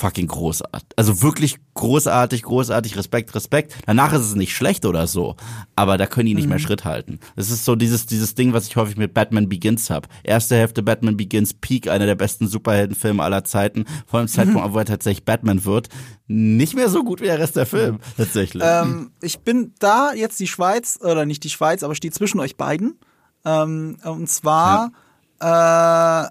[0.00, 0.88] fucking großartig.
[0.96, 3.74] Also wirklich großartig, großartig, Respekt, Respekt.
[3.86, 5.36] Danach ist es nicht schlecht oder so,
[5.76, 7.20] aber da können die nicht mehr Schritt halten.
[7.36, 10.08] Das ist so dieses, dieses Ding, was ich häufig mit Batman Begins hab.
[10.24, 13.84] Erste Hälfte Batman Begins, Peak, einer der besten Superheldenfilme aller Zeiten.
[14.06, 15.90] Vor allem Zeitpunkt, wo er tatsächlich Batman wird.
[16.26, 18.62] Nicht mehr so gut wie der Rest der Film, tatsächlich.
[18.66, 22.56] Ähm, ich bin da jetzt die Schweiz, oder nicht die Schweiz, aber stehe zwischen euch
[22.56, 22.98] beiden.
[23.44, 24.92] Ähm, und zwar,
[25.40, 26.28] äh,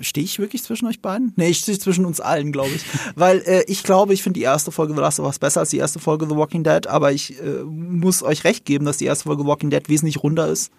[0.00, 1.32] stehe ich wirklich zwischen euch beiden?
[1.36, 2.84] Nee, ich stehe zwischen uns allen, glaube ich.
[3.14, 5.70] Weil äh, ich glaube, ich finde die erste Folge The Last of Us besser als
[5.70, 9.06] die erste Folge The Walking Dead, aber ich äh, muss euch recht geben, dass die
[9.06, 10.70] erste Folge Walking Dead wesentlich runder ist.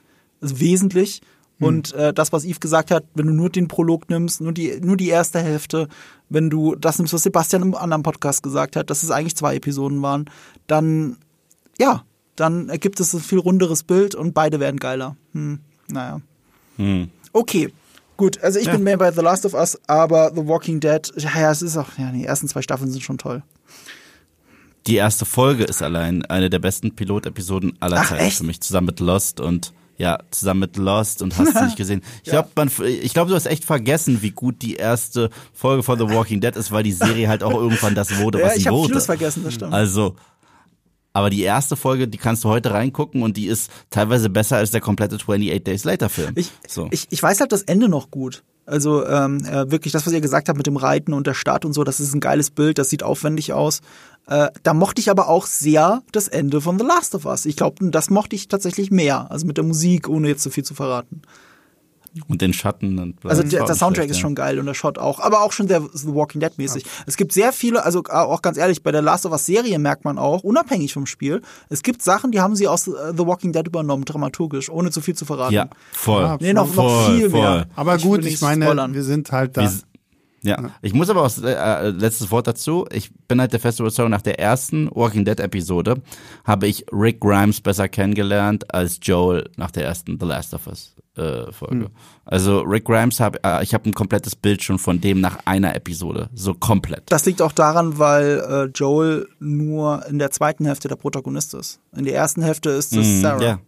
[0.42, 1.22] Also wesentlich.
[1.58, 4.78] Und äh, das, was Yves gesagt hat, wenn du nur den Prolog nimmst, nur die,
[4.82, 5.88] nur die erste Hälfte,
[6.28, 9.56] wenn du das nimmst, was Sebastian im anderen Podcast gesagt hat, dass es eigentlich zwei
[9.56, 10.30] Episoden waren,
[10.68, 11.16] dann
[11.80, 12.04] ja,
[12.36, 15.16] dann ergibt es ein viel runderes Bild und beide werden geiler.
[15.34, 16.22] Hm, naja.
[16.78, 17.10] Hm.
[17.32, 17.72] Okay.
[18.18, 21.30] Gut, also ich bin mehr bei The Last of Us, aber The Walking Dead, ja,
[21.40, 23.44] ja, es ist auch, ja, die ersten zwei Staffeln sind schon toll.
[24.88, 28.88] Die erste Folge ist allein eine der besten Pilotepisoden aller Ach, Zeiten für mich, zusammen
[28.88, 32.02] mit Lost und ja, zusammen mit Lost und hast du nicht gesehen.
[32.24, 35.98] Ich glaube, man, ich glaube, du hast echt vergessen, wie gut die erste Folge von
[35.98, 38.64] The Walking Dead ist, weil die Serie halt auch irgendwann das wurde, was Ja, ich
[38.64, 38.90] sie habe wurde.
[38.90, 39.74] vieles vergessen, das stimmt.
[39.74, 40.16] Also,
[41.16, 44.72] aber die erste Folge, die kannst du heute reingucken und die ist teilweise besser als
[44.72, 46.34] der komplette 28 Days Later Film.
[46.36, 46.90] Ich, so.
[46.92, 48.44] ich, ich weiß halt das Ende noch gut.
[48.66, 51.64] Also ähm, äh, wirklich das, was ihr gesagt habt mit dem Reiten und der Stadt
[51.64, 53.80] und so, das ist ein geiles Bild, das sieht aufwendig aus.
[54.28, 57.46] Äh, da mochte ich aber auch sehr das Ende von The Last of Us.
[57.46, 59.32] Ich glaube, das mochte ich tatsächlich mehr.
[59.32, 61.22] Also mit der Musik, ohne jetzt zu viel zu verraten.
[62.28, 62.98] Und den Schatten.
[63.00, 63.26] Und.
[63.26, 64.22] Also der, der Soundtrack ist ja.
[64.22, 66.84] schon geil und der Shot auch, aber auch schon sehr The Walking Dead mäßig.
[67.06, 70.06] Es gibt sehr viele, also auch ganz ehrlich, bei der Last of Us Serie merkt
[70.06, 73.52] man auch, unabhängig vom Spiel, es gibt Sachen, die haben sie aus äh, The Walking
[73.54, 75.54] Dead übernommen, dramaturgisch, ohne zu viel zu verraten.
[75.54, 76.24] Ja, voll.
[76.24, 77.42] Ja, Nee, noch, noch Voll, viel voll.
[77.42, 77.66] mehr.
[77.76, 78.94] Aber Ich gut, ich meine, spoilern.
[78.94, 79.62] wir sind halt da.
[79.64, 79.72] Wir-
[80.44, 84.12] Ja, ich muss aber auch, äh, letztes Wort dazu, ich bin halt der festen Überzeugung,
[84.12, 86.02] nach der ersten Walking Dead Episode
[86.44, 90.95] habe ich Rick Grimes besser kennengelernt als Joel nach der ersten The Last of Us
[91.18, 91.90] äh, Folge.
[92.26, 95.76] Also Rick Grimes habe, äh, ich habe ein komplettes Bild schon von dem nach einer
[95.76, 97.04] Episode, so komplett.
[97.08, 101.80] Das liegt auch daran, weil äh, Joel nur in der zweiten Hälfte der Protagonist ist.
[101.96, 103.44] In der ersten Hälfte ist es Mm, Sarah.
[103.44, 103.60] Ja.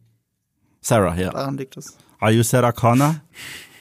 [0.82, 1.32] Sarah, ja.
[1.32, 1.98] Daran liegt es.
[2.20, 3.16] Are you Sarah Connor?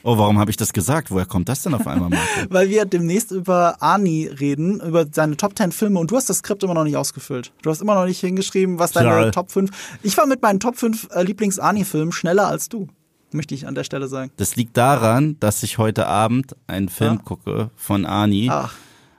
[0.03, 1.11] Oh, warum habe ich das gesagt?
[1.11, 2.23] Woher kommt das denn auf einmal, Marco?
[2.49, 6.37] Weil wir demnächst über Arnie reden, über seine Top 10 Filme und du hast das
[6.37, 7.51] Skript immer noch nicht ausgefüllt.
[7.61, 9.31] Du hast immer noch nicht hingeschrieben, was deine Klar.
[9.31, 9.69] Top 5.
[10.03, 12.87] Ich war mit meinen Top 5 äh, Lieblings-Arnie-Filmen schneller als du,
[13.31, 14.31] möchte ich an der Stelle sagen.
[14.37, 17.21] Das liegt daran, dass ich heute Abend einen Film Ja.
[17.23, 18.73] gucke von Ani, Ach.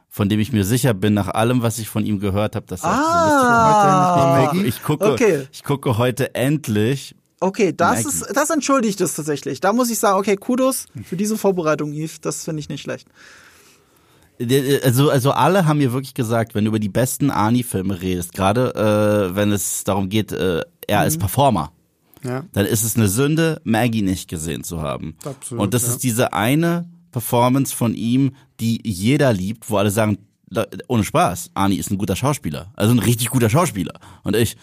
[0.09, 2.83] von dem ich mir sicher bin, nach allem, was ich von ihm gehört habe, dass
[2.85, 4.65] er Ah, Maggie?
[4.67, 5.47] ich gucke, Okay.
[5.53, 7.15] ich gucke heute endlich.
[7.41, 8.09] Okay, das Maggie.
[8.09, 9.61] ist, das entschuldigt es tatsächlich.
[9.61, 12.21] Da muss ich sagen, okay, Kudos für diese Vorbereitung, Yves.
[12.21, 13.07] Das finde ich nicht schlecht.
[14.85, 18.73] Also, also alle haben mir wirklich gesagt, wenn du über die besten Ani-Filme redest, gerade
[19.31, 21.03] äh, wenn es darum geht, äh, er Mhm.
[21.03, 21.73] als Performer,
[22.25, 22.45] Ja.
[22.53, 25.17] dann ist es eine Sünde, Maggie nicht gesehen zu haben.
[25.25, 25.91] Absolut, Und das ja.
[25.91, 30.19] ist diese eine Performance von ihm, die jeder liebt, wo alle sagen,
[30.89, 32.73] ohne Spaß, Arnie ist ein guter Schauspieler.
[32.75, 33.95] Also ein richtig guter Schauspieler.
[34.23, 34.57] Und ich,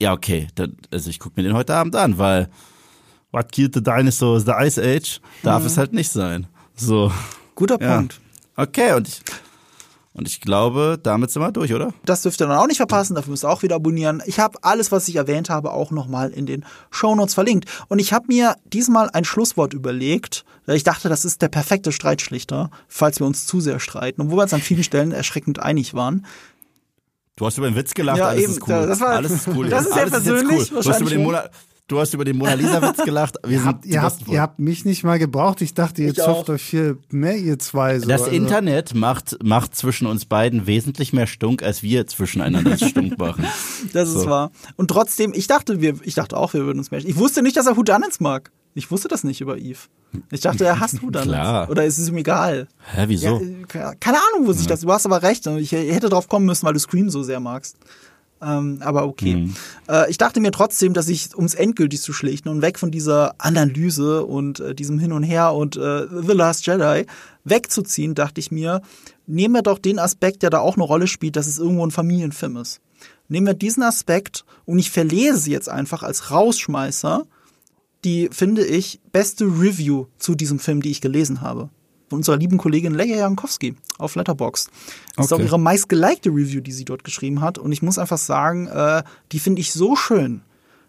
[0.00, 2.48] ja, okay, dann, also ich gucke mir den heute Abend an, weil
[3.32, 6.46] What Killed the Dinosaurs, The Ice Age, darf es halt nicht sein.
[6.76, 7.10] So,
[7.54, 7.96] Guter ja.
[7.96, 8.20] Punkt.
[8.56, 9.22] Okay, und ich,
[10.14, 11.92] und ich glaube, damit sind wir durch, oder?
[12.04, 14.22] Das dürft ihr dann auch nicht verpassen, dafür müsst ihr auch wieder abonnieren.
[14.26, 17.64] Ich habe alles, was ich erwähnt habe, auch nochmal in den Shownotes verlinkt.
[17.88, 20.44] Und ich habe mir diesmal ein Schlusswort überlegt.
[20.66, 24.30] weil Ich dachte, das ist der perfekte Streitschlichter, falls wir uns zu sehr streiten.
[24.30, 26.26] Wo wir uns an vielen Stellen erschreckend einig waren.
[27.36, 28.86] Du hast über den Witz gelacht, Ja, alles eben, ist cool.
[28.86, 29.68] das war- alles ist cool.
[29.70, 30.82] das ist sehr alles persönlich, cool.
[30.82, 31.36] Du hast, über den schon.
[31.92, 33.36] Du hast über den Mona Lisa Witz gelacht.
[33.46, 35.60] Wir Habt, ihr, habt, ihr habt mich nicht mal gebraucht.
[35.60, 36.38] Ich dachte, jetzt Ich auch.
[36.38, 37.98] hofft euch viel mehr, ihr zwei.
[37.98, 38.08] So.
[38.08, 43.18] Das Also, Internet macht, macht zwischen uns beiden wesentlich mehr Stunk, als wir zwischeneinander Stunk
[43.18, 43.44] machen.
[43.92, 44.26] Das ist So.
[44.30, 44.52] wahr.
[44.76, 47.00] Und trotzdem, ich dachte, wir, ich dachte auch, wir würden uns mehr.
[47.04, 48.50] Ich wusste nicht, dass er Whodunits mag.
[48.74, 49.80] Ich wusste das nicht über Eve.
[50.30, 51.28] Ich dachte, er hasst Whodunits.
[51.28, 51.68] Klar.
[51.68, 52.68] Oder ist es ihm egal?
[52.94, 53.38] Hä, wieso?
[53.74, 54.80] Ja, äh, keine Ahnung, wo sich das.
[54.80, 55.46] Du hast aber recht.
[55.46, 57.76] Ich hätte drauf kommen müssen, weil du Scream so sehr magst.
[58.42, 59.36] Ähm, aber okay.
[59.36, 59.54] Mhm.
[59.88, 62.90] Äh, ich dachte mir trotzdem, dass ich, um es endgültig zu schlichten und weg von
[62.90, 67.06] dieser Analyse und äh, diesem Hin und Her und äh, The Last Jedi
[67.44, 68.82] wegzuziehen, dachte ich mir,
[69.26, 71.90] nehmen wir doch den Aspekt, der da auch eine Rolle spielt, dass es irgendwo ein
[71.90, 72.80] Familienfilm ist.
[73.28, 77.24] Nehmen wir diesen Aspekt und ich verlese sie jetzt einfach als Rausschmeißer
[78.04, 81.70] die, finde ich, beste Review zu diesem Film, die ich gelesen habe.
[82.12, 84.70] Von unserer lieben Kollegin Leia Jankowski auf Letterboxd.
[85.16, 85.46] Das ist auch Okay.
[85.46, 87.56] ihre meistgelikte Review, die sie dort geschrieben hat.
[87.56, 89.02] Und ich muss einfach sagen, äh,
[89.32, 90.42] die finde ich so schön,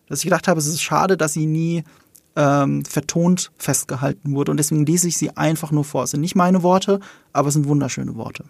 [0.10, 1.86] dass ich gedacht habe, es ist schade, dass sie nie
[2.36, 4.52] ähm, vertont festgehalten wurde.
[4.52, 6.04] Und deswegen lese ich sie einfach nur vor.
[6.04, 7.00] Es sind nicht meine Worte,
[7.32, 8.44] aber es sind wunderschöne Worte.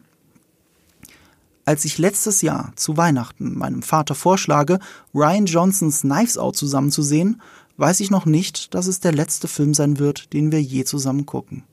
[1.66, 4.80] Als ich letztes Jahr zu Weihnachten meinem Vater vorschlage,
[5.14, 7.40] Ryan Johnsons Knives Out zusammenzusehen,
[7.78, 11.28] weiß ich noch nicht, dass es der letzte Film sein wird, den wir je zusammen
[11.28, 11.66] gucken.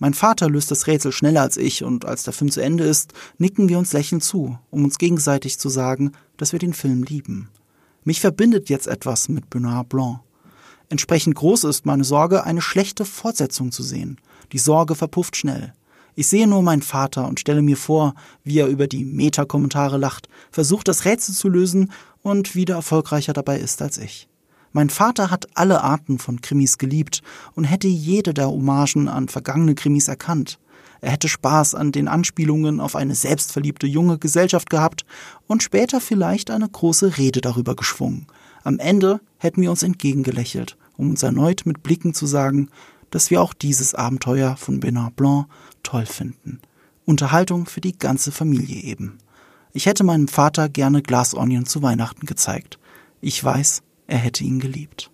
[0.00, 3.12] Mein Vater löst das Rätsel schneller als ich und als der Film zu Ende ist,
[3.36, 7.50] nicken wir uns lächelnd zu, um uns gegenseitig zu sagen, dass wir den Film lieben.
[8.02, 10.20] Mich verbindet jetzt etwas mit Benoit Blanc.
[10.88, 14.18] Entsprechend groß ist meine Sorge, eine schlechte Fortsetzung zu sehen.
[14.52, 15.74] Die Sorge verpufft schnell.
[16.14, 20.30] Ich sehe nur meinen Vater und stelle mir vor, wie er über die Meta-Kommentare lacht,
[20.50, 24.29] versucht das Rätsel zu lösen und wieder erfolgreicher dabei ist als ich.
[24.72, 27.22] Mein Vater hat alle Arten von Krimis geliebt
[27.54, 30.58] und hätte jede der Hommagen an vergangene Krimis erkannt.
[31.00, 35.04] Er hätte Spaß an den Anspielungen auf eine selbstverliebte junge Gesellschaft gehabt
[35.46, 38.26] und später vielleicht eine große Rede darüber geschwungen.
[38.62, 42.68] Am Ende hätten wir uns entgegengelächelt, um uns erneut mit Blicken zu sagen,
[43.10, 45.46] dass wir auch dieses Abenteuer von Benoit Blanc
[45.82, 46.60] toll finden.
[47.06, 49.18] Unterhaltung für die ganze Familie eben.
[49.72, 52.78] Ich hätte meinem Vater gerne Glass Onion zu Weihnachten gezeigt.
[53.20, 55.09] Ich weiß, er hätte ihn geliebt.